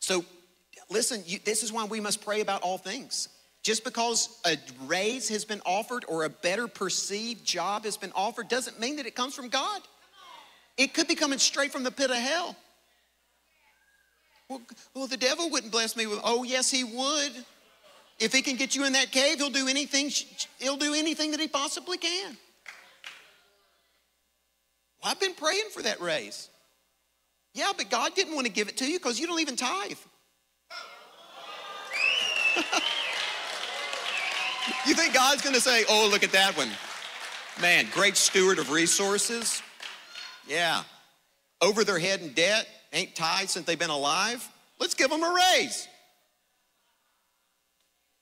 So, 0.00 0.24
listen, 0.90 1.22
you, 1.26 1.38
this 1.44 1.62
is 1.62 1.72
why 1.72 1.84
we 1.84 2.00
must 2.00 2.24
pray 2.24 2.40
about 2.40 2.62
all 2.62 2.78
things. 2.78 3.28
Just 3.62 3.82
because 3.82 4.40
a 4.44 4.58
raise 4.86 5.28
has 5.30 5.44
been 5.44 5.62
offered 5.64 6.04
or 6.06 6.24
a 6.24 6.28
better 6.28 6.68
perceived 6.68 7.44
job 7.44 7.84
has 7.84 7.96
been 7.96 8.12
offered 8.14 8.48
doesn't 8.48 8.78
mean 8.78 8.96
that 8.96 9.06
it 9.06 9.14
comes 9.14 9.34
from 9.34 9.48
God. 9.48 9.80
It 10.76 10.92
could 10.92 11.08
be 11.08 11.14
coming 11.14 11.38
straight 11.38 11.72
from 11.72 11.82
the 11.82 11.90
pit 11.90 12.10
of 12.10 12.16
hell. 12.16 12.56
Well, 14.48 14.60
well, 14.94 15.06
the 15.06 15.16
devil 15.16 15.48
wouldn't 15.48 15.72
bless 15.72 15.96
me 15.96 16.06
with, 16.06 16.20
oh, 16.22 16.42
yes, 16.42 16.70
he 16.70 16.84
would. 16.84 17.32
If 18.20 18.32
he 18.32 18.42
can 18.42 18.56
get 18.56 18.76
you 18.76 18.84
in 18.84 18.92
that 18.92 19.10
cave, 19.10 19.38
he'll 19.38 19.50
do 19.50 19.66
anything, 19.66 20.10
he'll 20.58 20.76
do 20.76 20.94
anything 20.94 21.30
that 21.30 21.40
he 21.40 21.48
possibly 21.48 21.96
can. 21.96 22.36
Well, 25.02 25.10
I've 25.10 25.20
been 25.20 25.34
praying 25.34 25.68
for 25.72 25.82
that 25.82 26.00
raise. 26.00 26.50
Yeah, 27.54 27.72
but 27.76 27.88
God 27.88 28.14
didn't 28.14 28.34
want 28.34 28.46
to 28.46 28.52
give 28.52 28.68
it 28.68 28.76
to 28.78 28.86
you 28.86 28.98
because 28.98 29.18
you 29.18 29.26
don't 29.26 29.40
even 29.40 29.56
tithe. 29.56 29.98
you 34.86 34.94
think 34.94 35.14
God's 35.14 35.42
going 35.42 35.54
to 35.54 35.60
say, 35.60 35.84
oh, 35.88 36.08
look 36.10 36.22
at 36.22 36.32
that 36.32 36.56
one? 36.56 36.68
Man, 37.60 37.86
great 37.92 38.16
steward 38.16 38.58
of 38.58 38.70
resources. 38.70 39.62
Yeah. 40.48 40.82
Over 41.60 41.84
their 41.84 41.98
head 41.98 42.20
in 42.20 42.32
debt, 42.32 42.66
ain't 42.92 43.14
tied 43.14 43.50
since 43.50 43.66
they've 43.66 43.78
been 43.78 43.90
alive. 43.90 44.46
Let's 44.78 44.94
give 44.94 45.10
them 45.10 45.22
a 45.22 45.36
raise. 45.56 45.88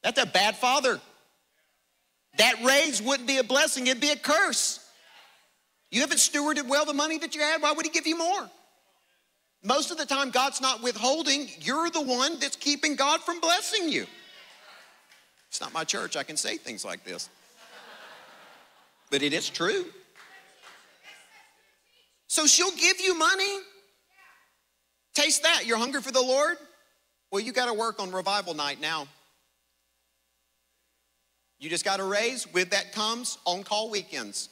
That's 0.02 0.20
a 0.20 0.26
bad 0.26 0.56
father. 0.56 1.00
That 2.38 2.54
raise 2.64 3.02
wouldn't 3.02 3.26
be 3.26 3.38
a 3.38 3.44
blessing, 3.44 3.86
it'd 3.86 4.00
be 4.00 4.10
a 4.10 4.16
curse. 4.16 4.78
You 5.90 6.00
haven't 6.00 6.18
stewarded 6.18 6.68
well 6.68 6.86
the 6.86 6.94
money 6.94 7.18
that 7.18 7.34
you 7.34 7.42
had, 7.42 7.60
why 7.60 7.72
would 7.72 7.84
he 7.84 7.92
give 7.92 8.06
you 8.06 8.16
more? 8.16 8.50
Most 9.62 9.90
of 9.90 9.98
the 9.98 10.06
time, 10.06 10.30
God's 10.30 10.60
not 10.60 10.82
withholding, 10.82 11.48
you're 11.60 11.90
the 11.90 12.00
one 12.00 12.38
that's 12.40 12.56
keeping 12.56 12.96
God 12.96 13.20
from 13.20 13.40
blessing 13.40 13.88
you. 13.88 14.06
It's 15.52 15.60
not 15.60 15.74
my 15.74 15.84
church, 15.84 16.16
I 16.16 16.22
can 16.22 16.38
say 16.38 16.56
things 16.56 16.82
like 16.82 17.04
this. 17.04 17.28
But 19.10 19.22
it 19.22 19.34
is 19.34 19.50
true. 19.50 19.84
So 22.26 22.46
she'll 22.46 22.74
give 22.74 23.02
you 23.02 23.14
money. 23.18 23.58
Taste 25.12 25.42
that. 25.42 25.66
You're 25.66 25.76
hungry 25.76 26.00
for 26.00 26.10
the 26.10 26.22
Lord? 26.22 26.56
Well, 27.30 27.42
you 27.42 27.52
got 27.52 27.66
to 27.66 27.74
work 27.74 28.00
on 28.00 28.10
revival 28.12 28.54
night 28.54 28.80
now. 28.80 29.06
You 31.58 31.68
just 31.68 31.84
got 31.84 31.98
to 31.98 32.04
raise. 32.04 32.50
With 32.50 32.70
that 32.70 32.94
comes 32.94 33.36
on 33.44 33.62
call 33.62 33.90
weekends. 33.90 34.48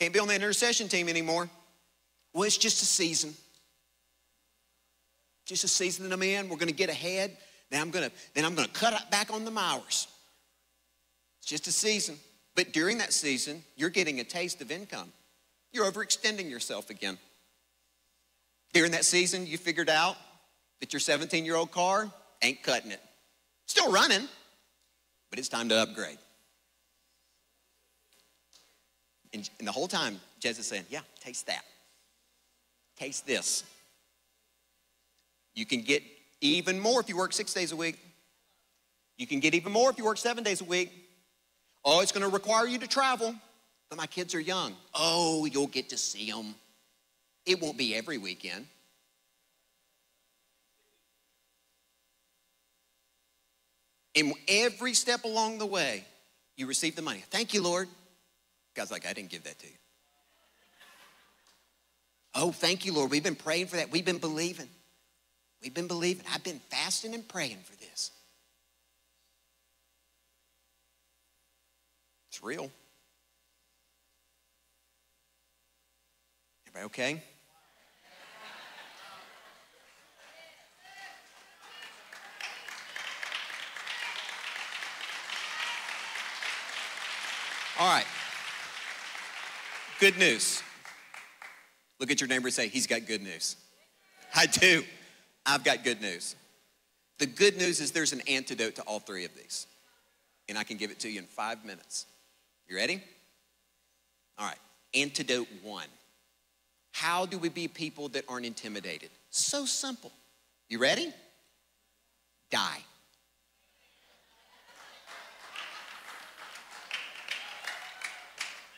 Can't 0.00 0.12
be 0.12 0.18
on 0.18 0.26
the 0.26 0.34
intercession 0.34 0.88
team 0.88 1.08
anymore. 1.08 1.48
Well, 2.32 2.42
it's 2.42 2.58
just 2.58 2.82
a 2.82 2.84
season. 2.84 3.32
Just 5.46 5.62
a 5.62 5.68
season 5.68 6.08
that 6.08 6.12
I'm 6.12 6.22
in. 6.24 6.48
We're 6.48 6.56
going 6.56 6.66
to 6.66 6.74
get 6.74 6.90
ahead. 6.90 7.36
Then 7.70 7.82
I'm 7.82 7.90
to 7.90 8.10
then 8.34 8.44
I'm 8.44 8.56
to 8.56 8.68
cut 8.68 9.10
back 9.10 9.32
on 9.32 9.44
the 9.44 9.56
hours. 9.58 10.08
It's 11.40 11.48
just 11.48 11.66
a 11.66 11.72
season. 11.72 12.16
But 12.54 12.72
during 12.72 12.98
that 12.98 13.12
season, 13.12 13.62
you're 13.76 13.90
getting 13.90 14.20
a 14.20 14.24
taste 14.24 14.60
of 14.60 14.70
income. 14.70 15.12
You're 15.72 15.90
overextending 15.90 16.50
yourself 16.50 16.90
again. 16.90 17.18
During 18.72 18.92
that 18.92 19.04
season, 19.04 19.46
you 19.46 19.58
figured 19.58 19.88
out 19.88 20.16
that 20.80 20.92
your 20.92 21.00
17 21.00 21.44
year 21.44 21.56
old 21.56 21.70
car 21.70 22.10
ain't 22.42 22.62
cutting 22.62 22.90
it. 22.90 23.00
Still 23.66 23.92
running, 23.92 24.26
but 25.30 25.38
it's 25.38 25.48
time 25.48 25.68
to 25.68 25.76
upgrade. 25.76 26.18
And, 29.32 29.48
and 29.58 29.68
the 29.68 29.72
whole 29.72 29.88
time, 29.88 30.20
Jez 30.40 30.58
is 30.58 30.66
saying, 30.66 30.84
Yeah, 30.88 31.00
taste 31.20 31.46
that. 31.46 31.64
Taste 32.98 33.26
this. 33.26 33.62
You 35.54 35.66
can 35.66 35.82
get 35.82 36.02
even 36.40 36.78
more 36.78 37.00
if 37.00 37.08
you 37.08 37.16
work 37.16 37.32
six 37.32 37.52
days 37.52 37.72
a 37.72 37.76
week. 37.76 37.98
You 39.16 39.26
can 39.26 39.40
get 39.40 39.54
even 39.54 39.72
more 39.72 39.90
if 39.90 39.98
you 39.98 40.04
work 40.04 40.18
seven 40.18 40.44
days 40.44 40.60
a 40.60 40.64
week. 40.64 40.92
Oh, 41.84 42.00
it's 42.00 42.12
going 42.12 42.22
to 42.22 42.32
require 42.32 42.66
you 42.66 42.78
to 42.78 42.86
travel. 42.86 43.34
But 43.88 43.96
my 43.96 44.06
kids 44.06 44.34
are 44.34 44.40
young. 44.40 44.74
Oh, 44.94 45.46
you'll 45.46 45.66
get 45.66 45.88
to 45.90 45.96
see 45.96 46.30
them. 46.30 46.54
It 47.46 47.60
won't 47.60 47.78
be 47.78 47.94
every 47.94 48.18
weekend. 48.18 48.66
And 54.14 54.34
every 54.46 54.94
step 54.94 55.24
along 55.24 55.58
the 55.58 55.66
way, 55.66 56.04
you 56.56 56.66
receive 56.66 56.96
the 56.96 57.02
money. 57.02 57.22
Thank 57.30 57.54
you, 57.54 57.62
Lord. 57.62 57.88
God's 58.74 58.90
like, 58.90 59.06
I 59.06 59.12
didn't 59.12 59.30
give 59.30 59.44
that 59.44 59.58
to 59.60 59.66
you. 59.66 59.72
Oh, 62.34 62.52
thank 62.52 62.84
you, 62.84 62.92
Lord. 62.92 63.10
We've 63.10 63.22
been 63.22 63.34
praying 63.34 63.68
for 63.68 63.76
that. 63.76 63.90
We've 63.90 64.04
been 64.04 64.18
believing. 64.18 64.68
We've 65.62 65.74
been 65.74 65.88
believing. 65.88 66.24
I've 66.32 66.44
been 66.44 66.60
fasting 66.70 67.14
and 67.14 67.26
praying 67.26 67.58
for 67.64 67.76
this. 67.76 68.12
It's 72.30 72.42
real. 72.42 72.70
Everybody 76.66 76.84
okay? 76.86 77.22
All 87.80 87.88
right. 87.88 88.06
Good 90.00 90.18
news. 90.18 90.62
Look 92.00 92.10
at 92.10 92.20
your 92.20 92.28
neighbor 92.28 92.48
and 92.48 92.54
say, 92.54 92.68
He's 92.68 92.86
got 92.86 93.06
good 93.06 93.22
news. 93.22 93.56
I 94.34 94.46
do. 94.46 94.84
I've 95.48 95.64
got 95.64 95.82
good 95.82 96.02
news. 96.02 96.36
The 97.18 97.26
good 97.26 97.56
news 97.56 97.80
is 97.80 97.90
there's 97.90 98.12
an 98.12 98.20
antidote 98.28 98.74
to 98.74 98.82
all 98.82 99.00
three 99.00 99.24
of 99.24 99.34
these. 99.34 99.66
And 100.46 100.58
I 100.58 100.62
can 100.62 100.76
give 100.76 100.90
it 100.90 101.00
to 101.00 101.08
you 101.08 101.18
in 101.18 101.24
five 101.24 101.64
minutes. 101.64 102.04
You 102.68 102.76
ready? 102.76 103.02
All 104.38 104.46
right. 104.46 104.58
Antidote 104.92 105.48
one. 105.62 105.88
How 106.92 107.24
do 107.24 107.38
we 107.38 107.48
be 107.48 107.66
people 107.66 108.08
that 108.10 108.24
aren't 108.28 108.44
intimidated? 108.44 109.08
So 109.30 109.64
simple. 109.64 110.12
You 110.68 110.78
ready? 110.78 111.12
Die. 112.50 112.78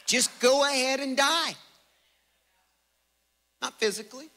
Just 0.07 0.41
go 0.41 0.65
ahead 0.65 1.01
and 1.01 1.17
die. 1.17 1.55
Not 3.61 3.79
physically, 3.79 4.29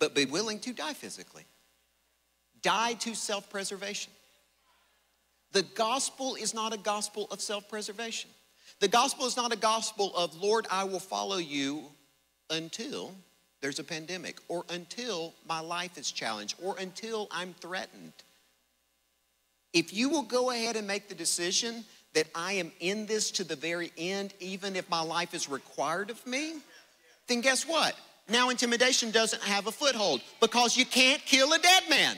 but 0.00 0.14
be 0.14 0.24
willing 0.24 0.58
to 0.60 0.72
die 0.72 0.94
physically. 0.94 1.44
Die 2.62 2.94
to 2.94 3.14
self 3.14 3.48
preservation. 3.48 4.12
The 5.52 5.62
gospel 5.62 6.34
is 6.34 6.52
not 6.54 6.72
a 6.72 6.78
gospel 6.78 7.28
of 7.30 7.40
self 7.40 7.68
preservation. 7.68 8.30
The 8.80 8.88
gospel 8.88 9.26
is 9.26 9.36
not 9.36 9.52
a 9.52 9.56
gospel 9.56 10.12
of, 10.16 10.34
Lord, 10.40 10.66
I 10.70 10.84
will 10.84 11.00
follow 11.00 11.36
you 11.36 11.84
until 12.48 13.14
there's 13.60 13.78
a 13.78 13.84
pandemic, 13.84 14.38
or 14.48 14.64
until 14.70 15.34
my 15.46 15.60
life 15.60 15.98
is 15.98 16.10
challenged, 16.10 16.56
or 16.62 16.78
until 16.78 17.28
I'm 17.30 17.52
threatened. 17.60 18.14
If 19.74 19.92
you 19.92 20.08
will 20.08 20.22
go 20.22 20.50
ahead 20.50 20.76
and 20.76 20.86
make 20.86 21.08
the 21.08 21.14
decision 21.14 21.84
that 22.14 22.26
I 22.34 22.54
am 22.54 22.72
in 22.80 23.06
this 23.06 23.30
to 23.32 23.44
the 23.44 23.56
very 23.56 23.92
end, 23.98 24.32
even 24.40 24.76
if 24.76 24.88
my 24.88 25.02
life 25.02 25.34
is 25.34 25.48
required 25.48 26.10
of 26.10 26.26
me, 26.26 26.54
then 27.28 27.42
guess 27.42 27.68
what? 27.68 27.94
Now 28.30 28.50
intimidation 28.50 29.10
doesn't 29.10 29.42
have 29.42 29.66
a 29.66 29.72
foothold 29.72 30.20
because 30.40 30.76
you 30.76 30.86
can't 30.86 31.24
kill 31.24 31.52
a 31.52 31.58
dead 31.58 31.82
man. 31.90 32.16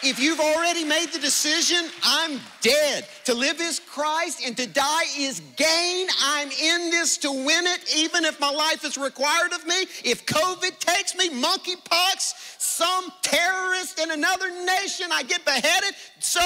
If 0.00 0.20
you've 0.20 0.38
already 0.38 0.84
made 0.84 1.08
the 1.12 1.18
decision, 1.18 1.90
I'm 2.04 2.40
dead. 2.60 3.08
To 3.24 3.34
live 3.34 3.60
is 3.60 3.80
Christ 3.80 4.42
and 4.46 4.56
to 4.56 4.66
die 4.68 5.02
is 5.18 5.42
gain. 5.56 6.06
I'm 6.22 6.50
in 6.50 6.90
this 6.90 7.18
to 7.18 7.32
win 7.32 7.66
it, 7.66 7.96
even 7.96 8.24
if 8.24 8.38
my 8.38 8.50
life 8.50 8.84
is 8.84 8.96
required 8.96 9.52
of 9.52 9.66
me. 9.66 9.86
If 10.04 10.24
COVID 10.24 10.78
takes 10.78 11.16
me, 11.16 11.30
monkeypox, 11.30 12.60
some 12.60 13.12
terrorist 13.22 13.98
in 13.98 14.12
another 14.12 14.50
nation, 14.64 15.08
I 15.12 15.24
get 15.24 15.44
beheaded, 15.44 15.94
so 16.20 16.40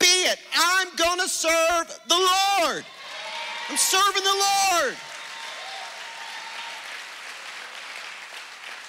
be 0.00 0.06
it. 0.06 0.38
I'm 0.56 0.88
gonna 0.96 1.28
serve 1.28 2.00
the 2.08 2.16
Lord. 2.16 2.84
I'm 3.68 3.76
serving 3.76 4.24
the 4.24 4.82
Lord. 4.82 4.96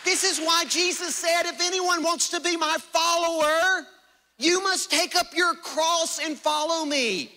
This 0.08 0.24
is 0.24 0.40
why 0.40 0.64
Jesus 0.70 1.18
said, 1.18 1.42
if 1.48 1.60
anyone 1.60 2.02
wants 2.02 2.30
to 2.30 2.40
be 2.40 2.56
my 2.56 2.78
follower, 2.80 3.86
you 4.40 4.64
must 4.64 4.90
take 4.90 5.18
up 5.18 5.36
your 5.36 5.54
cross 5.56 6.22
and 6.24 6.38
follow 6.38 6.86
me. 6.86 7.30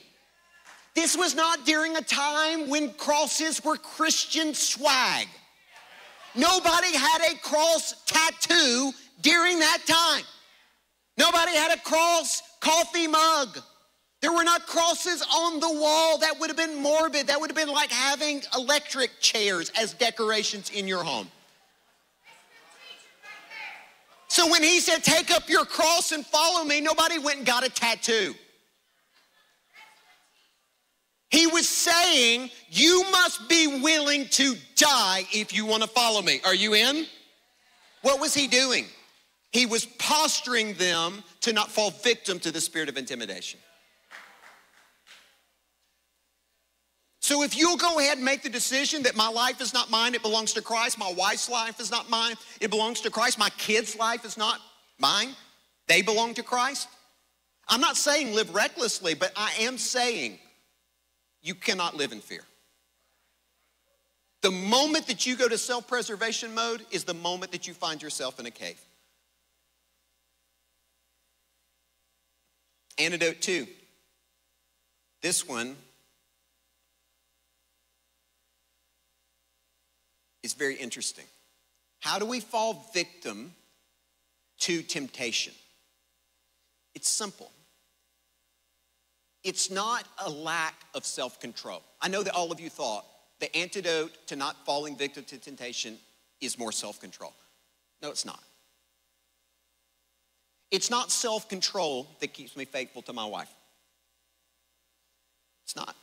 This 0.95 1.17
was 1.17 1.35
not 1.35 1.67
during 1.67 1.97
a 1.97 2.01
time 2.01 2.69
when 2.69 2.93
crosses 2.93 3.65
were 3.65 3.77
Christian 3.77 4.55
swag. 4.55 5.27
Nobody 6.37 6.97
had 6.97 7.33
a 7.33 7.39
cross 7.39 8.05
tattoo 8.07 8.93
during 9.21 9.59
that 9.59 9.79
time. 9.85 10.23
Nobody 11.19 11.57
had 11.57 11.77
a 11.77 11.81
cross 11.81 12.41
coffee 12.61 13.09
mug. 13.09 13.59
There 14.23 14.33
were 14.33 14.45
not 14.45 14.69
crosses 14.69 15.23
on 15.23 15.59
the 15.59 15.73
wall 15.73 16.19
that 16.19 16.39
would 16.39 16.51
have 16.51 16.57
been 16.57 16.81
morbid. 16.81 17.27
That 17.27 17.41
would 17.41 17.51
have 17.51 17.57
been 17.57 17.75
like 17.75 17.91
having 17.91 18.43
electric 18.57 19.19
chairs 19.19 19.73
as 19.77 19.93
decorations 19.93 20.71
in 20.71 20.87
your 20.87 21.03
home. 21.03 21.27
So 24.31 24.49
when 24.49 24.63
he 24.63 24.79
said, 24.79 25.03
Take 25.03 25.33
up 25.33 25.51
your 25.51 25.65
cross 25.65 26.13
and 26.13 26.25
follow 26.25 26.65
me, 26.65 26.81
nobody 26.81 27.19
went 27.19 27.39
and 27.39 27.47
got 27.47 27.67
a 27.67 27.69
tattoo. 27.69 28.33
He 31.31 31.49
was 31.49 31.69
saying, 31.69 32.51
You 32.71 33.05
must 33.11 33.49
be 33.49 33.81
willing 33.83 34.29
to 34.29 34.55
die 34.77 35.25
if 35.33 35.53
you 35.53 35.67
want 35.67 35.83
to 35.83 35.89
follow 35.89 36.23
me. 36.23 36.41
Are 36.45 36.55
you 36.55 36.75
in? 36.75 37.07
What 38.03 38.21
was 38.21 38.33
he 38.33 38.47
doing? 38.47 38.87
He 39.51 39.67
was 39.67 39.85
posturing 39.85 40.75
them 40.75 41.25
to 41.41 41.53
not 41.53 41.69
fall 41.69 41.91
victim 41.91 42.39
to 42.39 42.53
the 42.53 42.61
spirit 42.61 42.89
of 42.89 42.97
intimidation. 42.97 43.59
So 47.31 47.45
if 47.45 47.57
you'll 47.57 47.77
go 47.77 48.01
ahead 48.01 48.17
and 48.17 48.25
make 48.25 48.43
the 48.43 48.49
decision 48.49 49.05
that 49.05 49.15
my 49.15 49.29
life 49.29 49.61
is 49.61 49.73
not 49.73 49.89
mine, 49.89 50.17
it 50.17 50.23
belongs 50.23 50.53
to 50.55 50.61
Christ, 50.61 50.99
my 50.99 51.15
wife's 51.17 51.49
life 51.49 51.79
is 51.79 51.89
not 51.89 52.11
mine, 52.11 52.35
it 52.61 52.71
belongs 52.71 53.03
to 53.03 53.11
Christ, 53.11 53.39
my 53.39 53.51
kids' 53.51 53.95
life 53.95 54.25
is 54.25 54.37
not 54.37 54.59
mine, 54.99 55.37
they 55.87 56.03
belong 56.03 56.35
to 56.35 56.43
Christ. 56.43 56.89
I'm 57.69 57.81
not 57.81 57.97
saying 57.97 58.35
live 58.35 58.53
recklessly, 58.53 59.15
but 59.15 59.31
I 59.37 59.53
am 59.61 59.79
saying 59.79 60.41
you 61.41 61.55
cannot 61.55 61.97
live 61.97 62.11
in 62.11 62.19
fear. 62.19 62.43
The 64.43 64.51
moment 64.51 65.07
that 65.07 65.25
you 65.25 65.37
go 65.37 65.47
to 65.47 65.57
self 65.57 65.87
preservation 65.87 66.53
mode 66.53 66.85
is 66.91 67.05
the 67.05 67.15
moment 67.15 67.53
that 67.53 67.69
you 67.69 67.75
find 67.75 68.03
yourself 68.03 68.41
in 68.41 68.47
a 68.47 68.51
cave. 68.51 68.81
Antidote 72.99 73.41
two. 73.41 73.69
This 75.23 75.47
one 75.47 75.77
very 80.61 80.75
interesting. 80.75 81.25
How 82.01 82.19
do 82.19 82.27
we 82.27 82.39
fall 82.39 82.87
victim 82.93 83.55
to 84.61 84.83
temptation? 84.83 85.55
It's 86.95 87.09
simple. 87.09 87.51
It's 89.43 89.71
not 89.71 90.05
a 90.19 90.29
lack 90.29 90.75
of 90.95 91.07
self 91.07 91.41
control. 91.41 91.83
I 92.01 92.09
know 92.09 92.23
that 92.23 92.35
all 92.35 92.53
of 92.53 92.61
you 92.61 92.69
thought 92.69 93.07
the 93.41 93.55
antidote 93.57 94.13
to 94.27 94.37
not 94.37 94.67
falling 94.67 94.97
victim 94.97 95.25
to 95.25 95.39
temptation 95.39 95.97
is 96.43 96.59
more 96.59 96.73
self 96.73 97.01
control. 97.01 97.33
No, 98.03 98.11
it's 98.11 98.27
not. 98.27 98.43
It's 100.71 100.91
not 100.91 101.11
self 101.11 101.49
control 101.49 102.07
that 102.21 102.35
keeps 102.35 102.55
me 102.55 102.67
faithful 102.67 103.01
to 103.03 103.15
my 103.15 103.25
wife. 103.25 103.53
It's 105.65 105.75
not. 105.75 105.97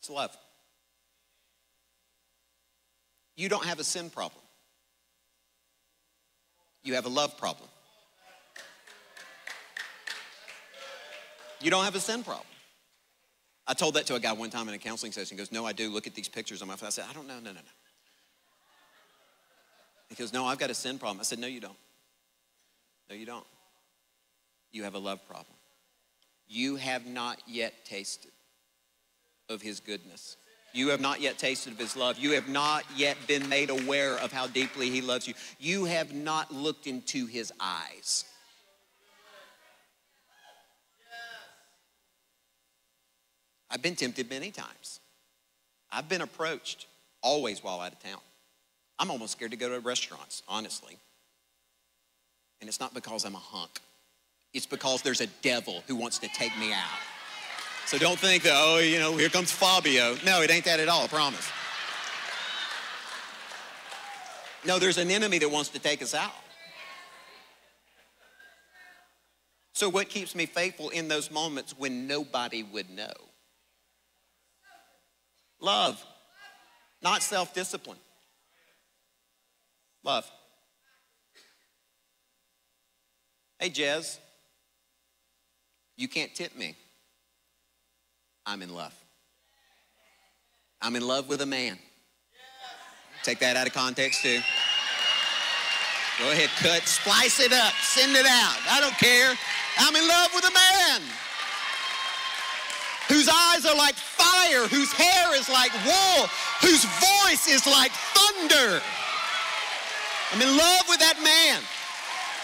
It's 0.00 0.10
love. 0.10 0.36
You 3.38 3.48
don't 3.48 3.64
have 3.64 3.78
a 3.78 3.84
sin 3.84 4.10
problem, 4.10 4.42
you 6.82 6.94
have 6.94 7.06
a 7.06 7.08
love 7.08 7.38
problem. 7.38 7.68
You 11.60 11.70
don't 11.70 11.84
have 11.84 11.94
a 11.94 12.00
sin 12.00 12.24
problem. 12.24 12.46
I 13.66 13.74
told 13.74 13.94
that 13.94 14.06
to 14.06 14.16
a 14.16 14.20
guy 14.20 14.32
one 14.32 14.50
time 14.50 14.68
in 14.68 14.74
a 14.74 14.78
counseling 14.78 15.12
session. 15.12 15.36
He 15.36 15.38
goes, 15.38 15.52
No, 15.52 15.64
I 15.64 15.72
do. 15.72 15.88
Look 15.88 16.08
at 16.08 16.14
these 16.14 16.28
pictures 16.28 16.62
on 16.62 16.68
my 16.68 16.74
phone. 16.74 16.88
I 16.88 16.90
said, 16.90 17.04
I 17.08 17.12
don't 17.12 17.28
know. 17.28 17.38
No, 17.38 17.50
no, 17.50 17.52
no. 17.52 17.60
He 20.08 20.14
goes, 20.16 20.32
No, 20.32 20.44
I've 20.44 20.58
got 20.58 20.70
a 20.70 20.74
sin 20.74 20.98
problem. 20.98 21.20
I 21.20 21.24
said, 21.24 21.38
No, 21.38 21.46
you 21.46 21.60
don't. 21.60 21.76
No, 23.08 23.16
you 23.16 23.26
don't. 23.26 23.46
You 24.72 24.84
have 24.84 24.94
a 24.94 24.98
love 24.98 25.26
problem. 25.28 25.56
You 26.48 26.76
have 26.76 27.06
not 27.06 27.40
yet 27.46 27.84
tasted 27.84 28.32
of 29.48 29.62
his 29.62 29.80
goodness. 29.80 30.36
You 30.72 30.88
have 30.90 31.00
not 31.00 31.20
yet 31.20 31.38
tasted 31.38 31.72
of 31.72 31.78
his 31.78 31.96
love. 31.96 32.18
You 32.18 32.32
have 32.32 32.48
not 32.48 32.84
yet 32.94 33.16
been 33.26 33.48
made 33.48 33.70
aware 33.70 34.16
of 34.18 34.32
how 34.32 34.46
deeply 34.46 34.90
he 34.90 35.00
loves 35.00 35.26
you. 35.26 35.34
You 35.58 35.86
have 35.86 36.12
not 36.12 36.52
looked 36.52 36.86
into 36.86 37.26
his 37.26 37.52
eyes. 37.58 38.24
I've 43.70 43.82
been 43.82 43.96
tempted 43.96 44.30
many 44.30 44.50
times. 44.50 45.00
I've 45.90 46.08
been 46.08 46.22
approached 46.22 46.86
always 47.22 47.62
while 47.62 47.80
out 47.80 47.92
of 47.92 48.02
town. 48.02 48.20
I'm 48.98 49.10
almost 49.10 49.32
scared 49.32 49.50
to 49.52 49.56
go 49.56 49.68
to 49.68 49.80
restaurants, 49.80 50.42
honestly. 50.48 50.96
And 52.60 52.68
it's 52.68 52.80
not 52.80 52.94
because 52.94 53.24
I'm 53.24 53.34
a 53.34 53.38
hunk, 53.38 53.80
it's 54.52 54.66
because 54.66 55.02
there's 55.02 55.20
a 55.20 55.26
devil 55.42 55.82
who 55.86 55.96
wants 55.96 56.18
to 56.18 56.28
take 56.28 56.56
me 56.58 56.72
out. 56.72 57.17
So 57.88 57.96
don't 57.96 58.18
think 58.18 58.42
that, 58.42 58.52
oh, 58.54 58.80
you 58.80 58.98
know, 58.98 59.16
here 59.16 59.30
comes 59.30 59.50
Fabio. 59.50 60.14
No, 60.22 60.42
it 60.42 60.50
ain't 60.50 60.66
that 60.66 60.78
at 60.78 60.90
all, 60.90 61.04
I 61.04 61.06
promise. 61.06 61.50
No, 64.66 64.78
there's 64.78 64.98
an 64.98 65.10
enemy 65.10 65.38
that 65.38 65.50
wants 65.50 65.70
to 65.70 65.78
take 65.78 66.02
us 66.02 66.12
out. 66.14 66.34
So, 69.72 69.88
what 69.88 70.10
keeps 70.10 70.34
me 70.34 70.44
faithful 70.44 70.90
in 70.90 71.08
those 71.08 71.30
moments 71.30 71.78
when 71.78 72.06
nobody 72.06 72.62
would 72.62 72.90
know? 72.90 73.14
Love, 75.58 76.04
not 77.00 77.22
self 77.22 77.54
discipline. 77.54 77.96
Love. 80.04 80.30
Hey, 83.58 83.70
Jez, 83.70 84.18
you 85.96 86.06
can't 86.06 86.34
tip 86.34 86.54
me. 86.54 86.76
I'm 88.48 88.62
in 88.62 88.74
love. 88.74 88.94
I'm 90.80 90.96
in 90.96 91.06
love 91.06 91.28
with 91.28 91.42
a 91.42 91.46
man. 91.46 91.76
Take 93.22 93.40
that 93.40 93.56
out 93.58 93.66
of 93.66 93.74
context 93.74 94.22
too. 94.22 94.40
Go 96.18 96.32
ahead, 96.32 96.48
cut, 96.64 96.80
splice 96.88 97.40
it 97.44 97.52
up, 97.52 97.74
send 97.84 98.16
it 98.16 98.24
out. 98.24 98.56
I 98.72 98.80
don't 98.80 98.96
care. 98.96 99.36
I'm 99.76 99.94
in 99.94 100.08
love 100.08 100.30
with 100.32 100.48
a 100.48 100.54
man 100.56 101.02
whose 103.12 103.28
eyes 103.28 103.66
are 103.68 103.76
like 103.76 103.94
fire, 103.94 104.64
whose 104.66 104.92
hair 104.96 105.36
is 105.36 105.50
like 105.50 105.72
wool, 105.84 106.24
whose 106.64 106.88
voice 107.04 107.52
is 107.52 107.66
like 107.66 107.92
thunder. 108.16 108.80
I'm 110.32 110.40
in 110.40 110.56
love 110.56 110.88
with 110.88 111.00
that 111.04 111.20
man. 111.20 111.60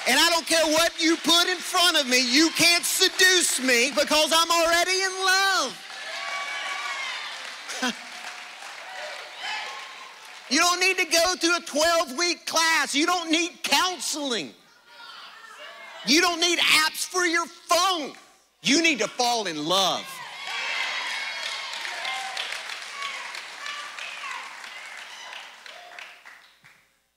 And 0.07 0.21
I 0.21 0.29
don't 0.29 0.47
care 0.47 0.67
what 0.69 1.01
you 1.01 1.17
put 1.17 1.49
in 1.49 1.57
front 1.57 1.97
of 1.97 2.07
me, 2.07 2.21
you 2.21 2.51
can't 2.51 2.85
seduce 2.85 3.59
me 3.59 3.89
because 3.97 4.37
I'm 4.37 4.51
already 4.53 5.01
in 5.01 5.15
love. 5.25 5.81
You 10.55 10.61
don't 10.61 10.79
need 10.79 10.99
to 10.99 11.05
go 11.07 11.35
through 11.35 11.57
a 11.57 11.61
12 11.63 12.17
week 12.17 12.47
class. 12.47 12.95
You 12.95 13.07
don't 13.07 13.29
need 13.29 13.51
counseling. 13.65 14.53
You 16.07 16.21
don't 16.21 16.39
need 16.39 16.61
apps 16.61 17.05
for 17.05 17.27
your 17.27 17.45
phone. 17.45 18.13
You 18.63 18.81
need 18.81 19.01
to 19.01 19.09
fall 19.09 19.49
in 19.49 19.67
love. 19.67 20.07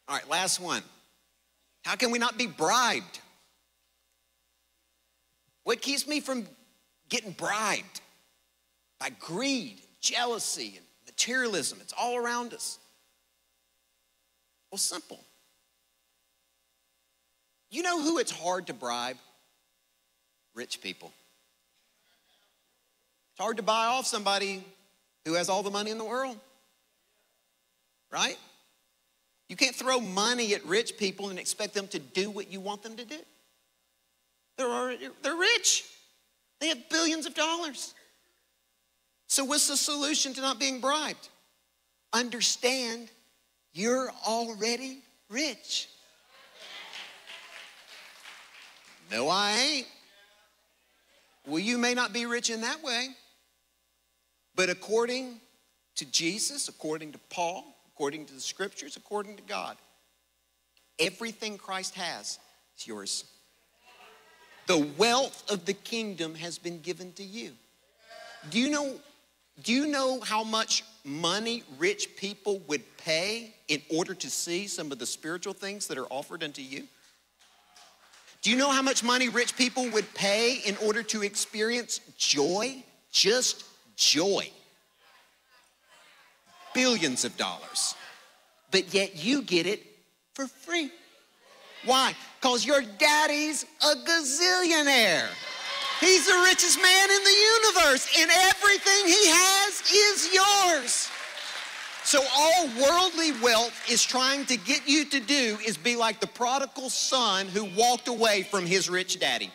All 0.07 0.15
right, 0.15 0.27
last 0.27 0.59
one. 0.59 0.81
How 1.85 1.95
can 1.95 2.09
we 2.09 2.17
not 2.17 2.39
be 2.39 2.47
bribed? 2.47 3.19
What 5.63 5.79
keeps 5.79 6.07
me 6.07 6.21
from 6.21 6.47
getting 7.07 7.33
bribed? 7.33 8.01
By 8.99 9.11
greed, 9.11 9.79
jealousy, 10.01 10.73
and 10.77 10.85
materialism. 11.05 11.77
It's 11.83 11.93
all 11.95 12.17
around 12.17 12.55
us. 12.55 12.79
Well, 14.77 14.81
simple. 14.81 15.19
You 17.71 17.81
know 17.81 17.99
who 17.99 18.19
it's 18.19 18.29
hard 18.29 18.67
to 18.67 18.75
bribe? 18.75 19.17
Rich 20.53 20.81
people. 20.81 21.11
It's 23.31 23.41
hard 23.41 23.57
to 23.57 23.63
buy 23.63 23.87
off 23.87 24.05
somebody 24.05 24.63
who 25.25 25.33
has 25.33 25.49
all 25.49 25.63
the 25.63 25.71
money 25.71 25.89
in 25.89 25.97
the 25.97 26.05
world, 26.05 26.37
right? 28.11 28.37
You 29.49 29.55
can't 29.55 29.75
throw 29.75 29.99
money 29.99 30.53
at 30.53 30.63
rich 30.63 30.95
people 30.99 31.31
and 31.31 31.39
expect 31.39 31.73
them 31.73 31.87
to 31.87 31.97
do 31.97 32.29
what 32.29 32.51
you 32.51 32.59
want 32.59 32.83
them 32.83 32.97
to 32.97 33.03
do. 33.03 33.17
They're, 34.59 34.69
already, 34.69 35.09
they're 35.23 35.35
rich, 35.35 35.85
they 36.61 36.67
have 36.67 36.87
billions 36.91 37.25
of 37.25 37.33
dollars. 37.33 37.95
So, 39.25 39.43
what's 39.43 39.69
the 39.69 39.75
solution 39.75 40.35
to 40.35 40.41
not 40.41 40.59
being 40.59 40.79
bribed? 40.79 41.29
Understand 42.13 43.09
you're 43.77 44.11
already 44.25 44.99
rich. 45.29 45.87
No, 49.11 49.29
I 49.29 49.51
ain't. 49.51 49.87
Well, 51.45 51.59
you 51.59 51.77
may 51.77 51.93
not 51.93 52.11
be 52.11 52.25
rich 52.25 52.49
in 52.49 52.61
that 52.61 52.83
way, 52.83 53.09
but 54.55 54.69
according 54.69 55.39
to 55.95 56.05
Jesus, 56.05 56.67
according 56.67 57.11
to 57.11 57.19
Paul, 57.29 57.77
according 57.93 58.25
to 58.25 58.33
the 58.33 58.41
scriptures, 58.41 58.97
according 58.97 59.37
to 59.37 59.43
God, 59.43 59.77
everything 60.99 61.57
Christ 61.57 61.93
has 61.95 62.39
is 62.77 62.87
yours. 62.87 63.25
The 64.65 64.87
wealth 64.97 65.49
of 65.49 65.65
the 65.65 65.73
kingdom 65.73 66.35
has 66.35 66.57
been 66.57 66.81
given 66.81 67.13
to 67.13 67.23
you. 67.23 67.51
Do 68.49 68.59
you 68.59 68.69
know, 68.69 68.95
do 69.63 69.71
you 69.71 69.87
know 69.87 70.19
how 70.19 70.43
much 70.43 70.83
money 71.07 71.63
rich 71.79 72.15
people 72.17 72.59
would 72.67 72.83
pay 72.97 73.55
in 73.67 73.81
order 73.89 74.13
to 74.13 74.29
see 74.29 74.67
some 74.67 74.91
of 74.91 74.99
the 74.99 75.05
spiritual 75.05 75.53
things 75.53 75.87
that 75.87 75.97
are 75.97 76.05
offered 76.07 76.43
unto 76.43 76.61
you? 76.61 76.83
Do 78.41 78.51
you 78.51 78.57
know 78.57 78.69
how 78.69 78.81
much 78.81 79.03
money 79.03 79.29
rich 79.29 79.57
people 79.57 79.89
would 79.91 80.13
pay 80.13 80.61
in 80.65 80.77
order 80.85 81.01
to 81.03 81.23
experience 81.23 82.01
joy? 82.17 82.83
Just 83.11 83.63
joy. 83.95 84.49
Billions 86.73 87.25
of 87.25 87.35
dollars. 87.37 87.95
But 88.69 88.93
yet 88.93 89.15
you 89.15 89.41
get 89.41 89.65
it 89.65 89.83
for 90.33 90.47
free. 90.47 90.91
Why? 91.85 92.13
Because 92.39 92.65
your 92.65 92.81
daddy's 92.99 93.65
a 93.81 93.95
gazillionaire. 93.95 95.27
He's 95.99 96.27
the 96.27 96.41
richest 96.45 96.81
man 96.81 97.09
in 97.09 97.23
the 97.23 97.37
universe, 97.65 98.07
and 98.19 98.29
everything 98.31 99.05
he 99.05 99.27
has 99.27 99.81
is 99.91 100.33
yours. 100.33 101.09
So, 102.03 102.23
all 102.37 102.67
worldly 102.81 103.33
wealth 103.41 103.73
is 103.89 104.03
trying 104.03 104.45
to 104.45 104.57
get 104.57 104.87
you 104.87 105.05
to 105.05 105.19
do 105.19 105.57
is 105.65 105.75
be 105.75 105.95
like 105.95 106.19
the 106.19 106.27
prodigal 106.27 106.89
son 106.89 107.47
who 107.47 107.65
walked 107.75 108.07
away 108.07 108.43
from 108.43 108.65
his 108.65 108.89
rich 108.89 109.19
daddy. 109.19 109.51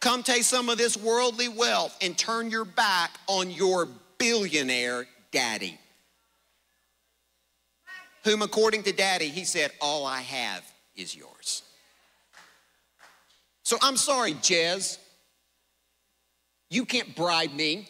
Come 0.00 0.22
take 0.22 0.44
some 0.44 0.68
of 0.68 0.78
this 0.78 0.96
worldly 0.96 1.48
wealth 1.48 1.96
and 2.00 2.16
turn 2.16 2.50
your 2.50 2.64
back 2.64 3.18
on 3.26 3.50
your 3.50 3.88
billionaire 4.18 5.06
daddy. 5.32 5.78
Whom, 8.24 8.42
according 8.42 8.82
to 8.84 8.92
daddy, 8.92 9.28
he 9.28 9.44
said, 9.44 9.72
All 9.80 10.06
I 10.06 10.20
have 10.20 10.62
is 10.94 11.16
yours. 11.16 11.62
So 13.70 13.78
I'm 13.80 13.96
sorry, 13.96 14.34
Jez. 14.34 14.98
You 16.70 16.84
can't 16.84 17.14
bribe 17.14 17.52
me. 17.52 17.88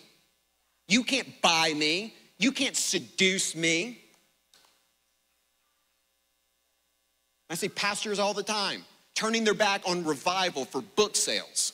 You 0.89 1.03
can't 1.03 1.41
buy 1.41 1.72
me. 1.74 2.12
You 2.37 2.53
can't 2.53 2.76
seduce 2.76 3.57
me. 3.57 3.99
I 7.49 7.55
see 7.55 7.70
pastors 7.70 8.18
all 8.18 8.35
the 8.35 8.43
time 8.43 8.85
turning 9.14 9.43
their 9.43 9.55
back 9.55 9.81
on 9.87 10.05
revival 10.05 10.66
for 10.66 10.83
book 10.83 11.16
sales, 11.16 11.72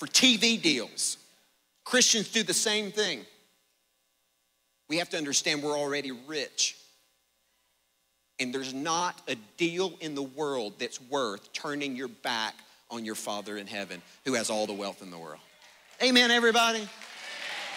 for 0.00 0.08
TV 0.08 0.60
deals. 0.60 1.18
Christians 1.84 2.30
do 2.30 2.42
the 2.42 2.52
same 2.52 2.90
thing. 2.90 3.20
We 4.88 4.96
have 4.96 5.08
to 5.10 5.18
understand 5.18 5.62
we're 5.62 5.78
already 5.78 6.10
rich. 6.10 6.76
And 8.38 8.52
there's 8.52 8.74
not 8.74 9.20
a 9.28 9.36
deal 9.56 9.94
in 10.00 10.14
the 10.14 10.22
world 10.22 10.74
that's 10.78 11.00
worth 11.00 11.52
turning 11.52 11.96
your 11.96 12.08
back 12.08 12.54
on 12.90 13.04
your 13.04 13.14
Father 13.14 13.56
in 13.56 13.66
heaven 13.66 14.02
who 14.24 14.34
has 14.34 14.50
all 14.50 14.66
the 14.66 14.72
wealth 14.72 15.02
in 15.02 15.10
the 15.10 15.18
world. 15.18 15.40
Amen, 16.02 16.30
everybody. 16.30 16.86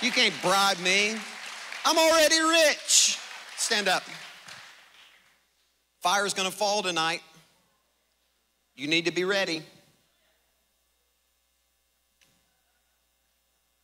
You 0.01 0.12
can't 0.12 0.34
bribe 0.41 0.80
me. 0.80 1.16
I'm 1.86 1.97
already 1.97 2.39
rich. 2.39 3.18
Stand 3.55 3.88
up. 3.88 4.03
Fire 6.01 6.26
is 6.26 6.34
going 6.34 6.49
to 6.49 6.55
fall 6.55 6.82
tonight. 6.82 7.22
You 8.76 8.88
need 8.88 9.05
to 9.05 9.12
be 9.12 9.26
ready. 9.26 9.64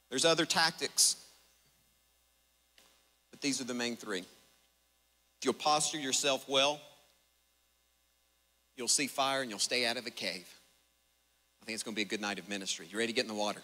There's 0.10 0.24
other 0.24 0.46
tactics, 0.46 1.18
but 3.32 3.42
these 3.42 3.60
are 3.60 3.66
the 3.66 3.74
main 3.74 3.98
three. 3.98 4.24
You'll 5.46 5.54
posture 5.54 6.00
yourself 6.00 6.50
well, 6.50 6.82
you'll 8.76 8.88
see 8.88 9.06
fire 9.06 9.44
and 9.44 9.50
you'll 9.52 9.60
stay 9.60 9.86
out 9.86 9.96
of 9.96 10.04
the 10.04 10.10
cave. 10.10 10.48
I 11.62 11.66
think 11.66 11.76
it's 11.76 11.84
going 11.84 11.94
to 11.94 11.96
be 11.96 12.02
a 12.02 12.06
good 12.06 12.20
night 12.20 12.40
of 12.40 12.50
ministry. 12.50 12.88
You 12.90 12.98
ready 12.98 13.14
to 13.14 13.16
get 13.16 13.26
in 13.26 13.28
the 13.28 13.36
water? 13.36 13.62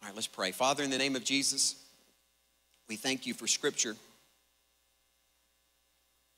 All 0.00 0.08
right, 0.08 0.14
let's 0.14 0.26
pray. 0.26 0.52
Father, 0.52 0.82
in 0.82 0.88
the 0.88 0.96
name 0.96 1.16
of 1.16 1.24
Jesus, 1.24 1.76
we 2.88 2.96
thank 2.96 3.26
you 3.26 3.34
for 3.34 3.46
scripture. 3.46 3.94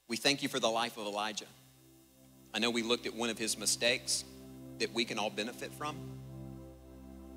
We 0.09 0.17
thank 0.17 0.43
you 0.43 0.49
for 0.49 0.59
the 0.59 0.69
life 0.69 0.97
of 0.97 1.07
Elijah. 1.07 1.47
I 2.53 2.59
know 2.59 2.71
we 2.71 2.83
looked 2.83 3.07
at 3.07 3.15
one 3.15 3.31
of 3.31 3.39
his 3.39 3.57
mistakes 3.57 4.25
that 4.81 4.93
we 4.93 5.05
can 5.05 5.21
all 5.21 5.31
benefit 5.31 5.73
from, 5.75 5.97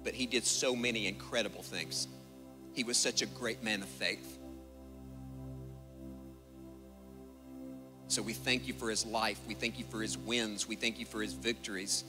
but 0.04 0.16
he 0.16 0.26
did 0.26 0.44
so 0.44 0.76
many 0.76 1.06
incredible 1.06 1.62
things. 1.62 2.08
He 2.74 2.84
was 2.84 2.98
such 2.98 3.22
a 3.22 3.28
great 3.28 3.64
man 3.64 3.84
of 3.84 3.88
faith. 3.88 4.37
So 8.08 8.22
we 8.22 8.34
thank 8.34 8.68
you 8.68 8.74
for 8.74 8.90
his 8.90 9.06
life. 9.06 9.40
We 9.48 9.54
thank 9.54 9.78
you 9.78 9.86
for 9.86 10.02
his 10.02 10.18
wins. 10.18 10.68
We 10.68 10.76
thank 10.76 11.00
you 11.00 11.06
for 11.06 11.22
his 11.22 11.34
victories. 11.34 12.04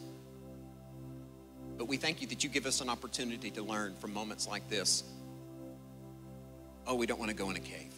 But 1.77 1.87
we 1.87 1.97
thank 1.97 2.21
you 2.21 2.29
that 2.29 2.43
you 2.43 2.51
give 2.51 2.67
us 2.67 2.81
an 2.81 2.89
opportunity 2.89 3.51
to 3.53 3.63
learn 3.63 3.95
from 3.97 4.13
moments 4.13 4.49
like 4.49 4.69
this 4.69 5.05
oh, 6.89 6.95
we 6.95 7.07
don't 7.07 7.19
want 7.19 7.31
to 7.31 7.37
go 7.37 7.51
in 7.51 7.57
a 7.57 7.61
cave. 7.61 7.93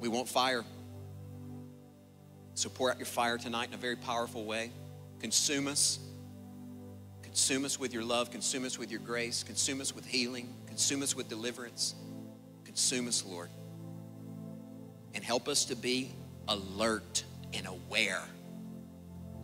We 0.00 0.08
want 0.08 0.28
fire. 0.28 0.64
So 2.54 2.70
pour 2.70 2.90
out 2.90 2.98
your 2.98 3.06
fire 3.06 3.36
tonight 3.36 3.68
in 3.68 3.74
a 3.74 3.76
very 3.76 3.96
powerful 3.96 4.46
way. 4.46 4.70
Consume 5.20 5.68
us. 5.68 5.98
Consume 7.22 7.66
us 7.66 7.78
with 7.78 7.92
your 7.92 8.02
love. 8.02 8.30
Consume 8.30 8.64
us 8.64 8.78
with 8.78 8.90
your 8.90 9.00
grace. 9.00 9.42
Consume 9.42 9.82
us 9.82 9.94
with 9.94 10.06
healing. 10.06 10.48
Consume 10.66 11.02
us 11.02 11.14
with 11.14 11.28
deliverance. 11.28 11.94
Consume 12.64 13.06
us, 13.06 13.22
Lord. 13.24 13.50
And 15.14 15.24
help 15.24 15.48
us 15.48 15.64
to 15.66 15.76
be 15.76 16.12
alert 16.48 17.24
and 17.52 17.66
aware 17.66 18.22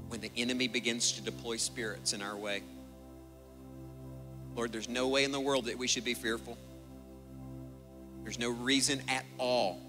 when 0.09 0.21
the 0.21 0.31
enemy 0.37 0.69
begins 0.69 1.13
to 1.13 1.23
deploy 1.23 1.57
spirits 1.57 2.13
in 2.13 2.23
our 2.23 2.37
way. 2.37 2.63
Lord, 4.55 4.73
there's 4.73 4.89
no 4.89 5.09
way 5.09 5.25
in 5.25 5.33
the 5.33 5.41
world 5.41 5.67
that 5.67 5.77
we 5.77 5.87
should 5.87 6.05
be 6.05 6.15
fearful. 6.15 6.57
There's 8.23 8.39
no 8.39 8.51
reason 8.51 9.03
at 9.09 9.25
all 9.39 9.81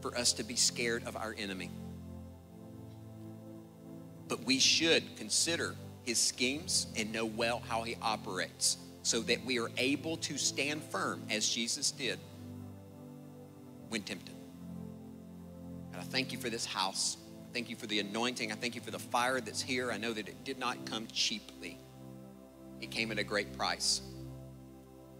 for 0.00 0.16
us 0.18 0.32
to 0.34 0.42
be 0.42 0.56
scared 0.56 1.04
of 1.06 1.16
our 1.16 1.34
enemy. 1.38 1.70
But 4.28 4.44
we 4.44 4.58
should 4.58 5.16
consider 5.16 5.76
his 6.02 6.18
schemes 6.18 6.88
and 6.96 7.12
know 7.12 7.26
well 7.26 7.62
how 7.68 7.82
he 7.82 7.96
operates 8.02 8.78
so 9.02 9.20
that 9.20 9.44
we 9.44 9.58
are 9.60 9.70
able 9.76 10.16
to 10.16 10.36
stand 10.36 10.82
firm 10.82 11.22
as 11.30 11.48
Jesus 11.48 11.90
did 11.90 12.18
when 13.92 14.02
tempted. 14.02 14.34
And 15.92 16.00
I 16.00 16.04
thank 16.04 16.32
you 16.32 16.38
for 16.38 16.48
this 16.48 16.64
house. 16.64 17.18
I 17.42 17.52
thank 17.52 17.68
you 17.68 17.76
for 17.76 17.86
the 17.86 18.00
anointing. 18.00 18.50
I 18.50 18.54
thank 18.54 18.74
you 18.74 18.80
for 18.80 18.90
the 18.90 18.98
fire 18.98 19.38
that's 19.38 19.60
here. 19.60 19.92
I 19.92 19.98
know 19.98 20.14
that 20.14 20.26
it 20.28 20.44
did 20.44 20.58
not 20.58 20.86
come 20.86 21.06
cheaply. 21.12 21.78
It 22.80 22.90
came 22.90 23.12
at 23.12 23.18
a 23.18 23.24
great 23.24 23.52
price. 23.56 24.00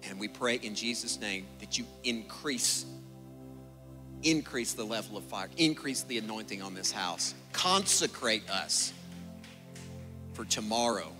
And 0.04 0.18
we 0.18 0.26
pray 0.26 0.56
in 0.56 0.74
Jesus' 0.74 1.20
name 1.20 1.46
that 1.60 1.78
you 1.78 1.84
increase, 2.02 2.86
increase 4.22 4.72
the 4.72 4.84
level 4.84 5.18
of 5.18 5.24
fire, 5.24 5.50
increase 5.58 6.02
the 6.04 6.16
anointing 6.16 6.62
on 6.62 6.74
this 6.74 6.90
house. 6.90 7.34
Consecrate 7.52 8.48
us 8.48 8.94
for 10.32 10.46
tomorrow. 10.46 11.12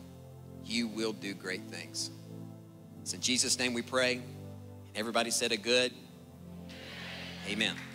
You 0.65 0.89
will 0.89 1.13
do 1.13 1.35
great 1.35 1.65
things. 1.65 2.11
It's 3.03 3.13
in 3.13 3.21
Jesus' 3.21 3.59
name 3.59 3.75
we 3.75 3.83
pray. 3.83 4.23
Everybody 4.95 5.31
said 5.31 5.53
a 5.53 5.59
good. 5.59 5.93
Amen. 7.49 7.92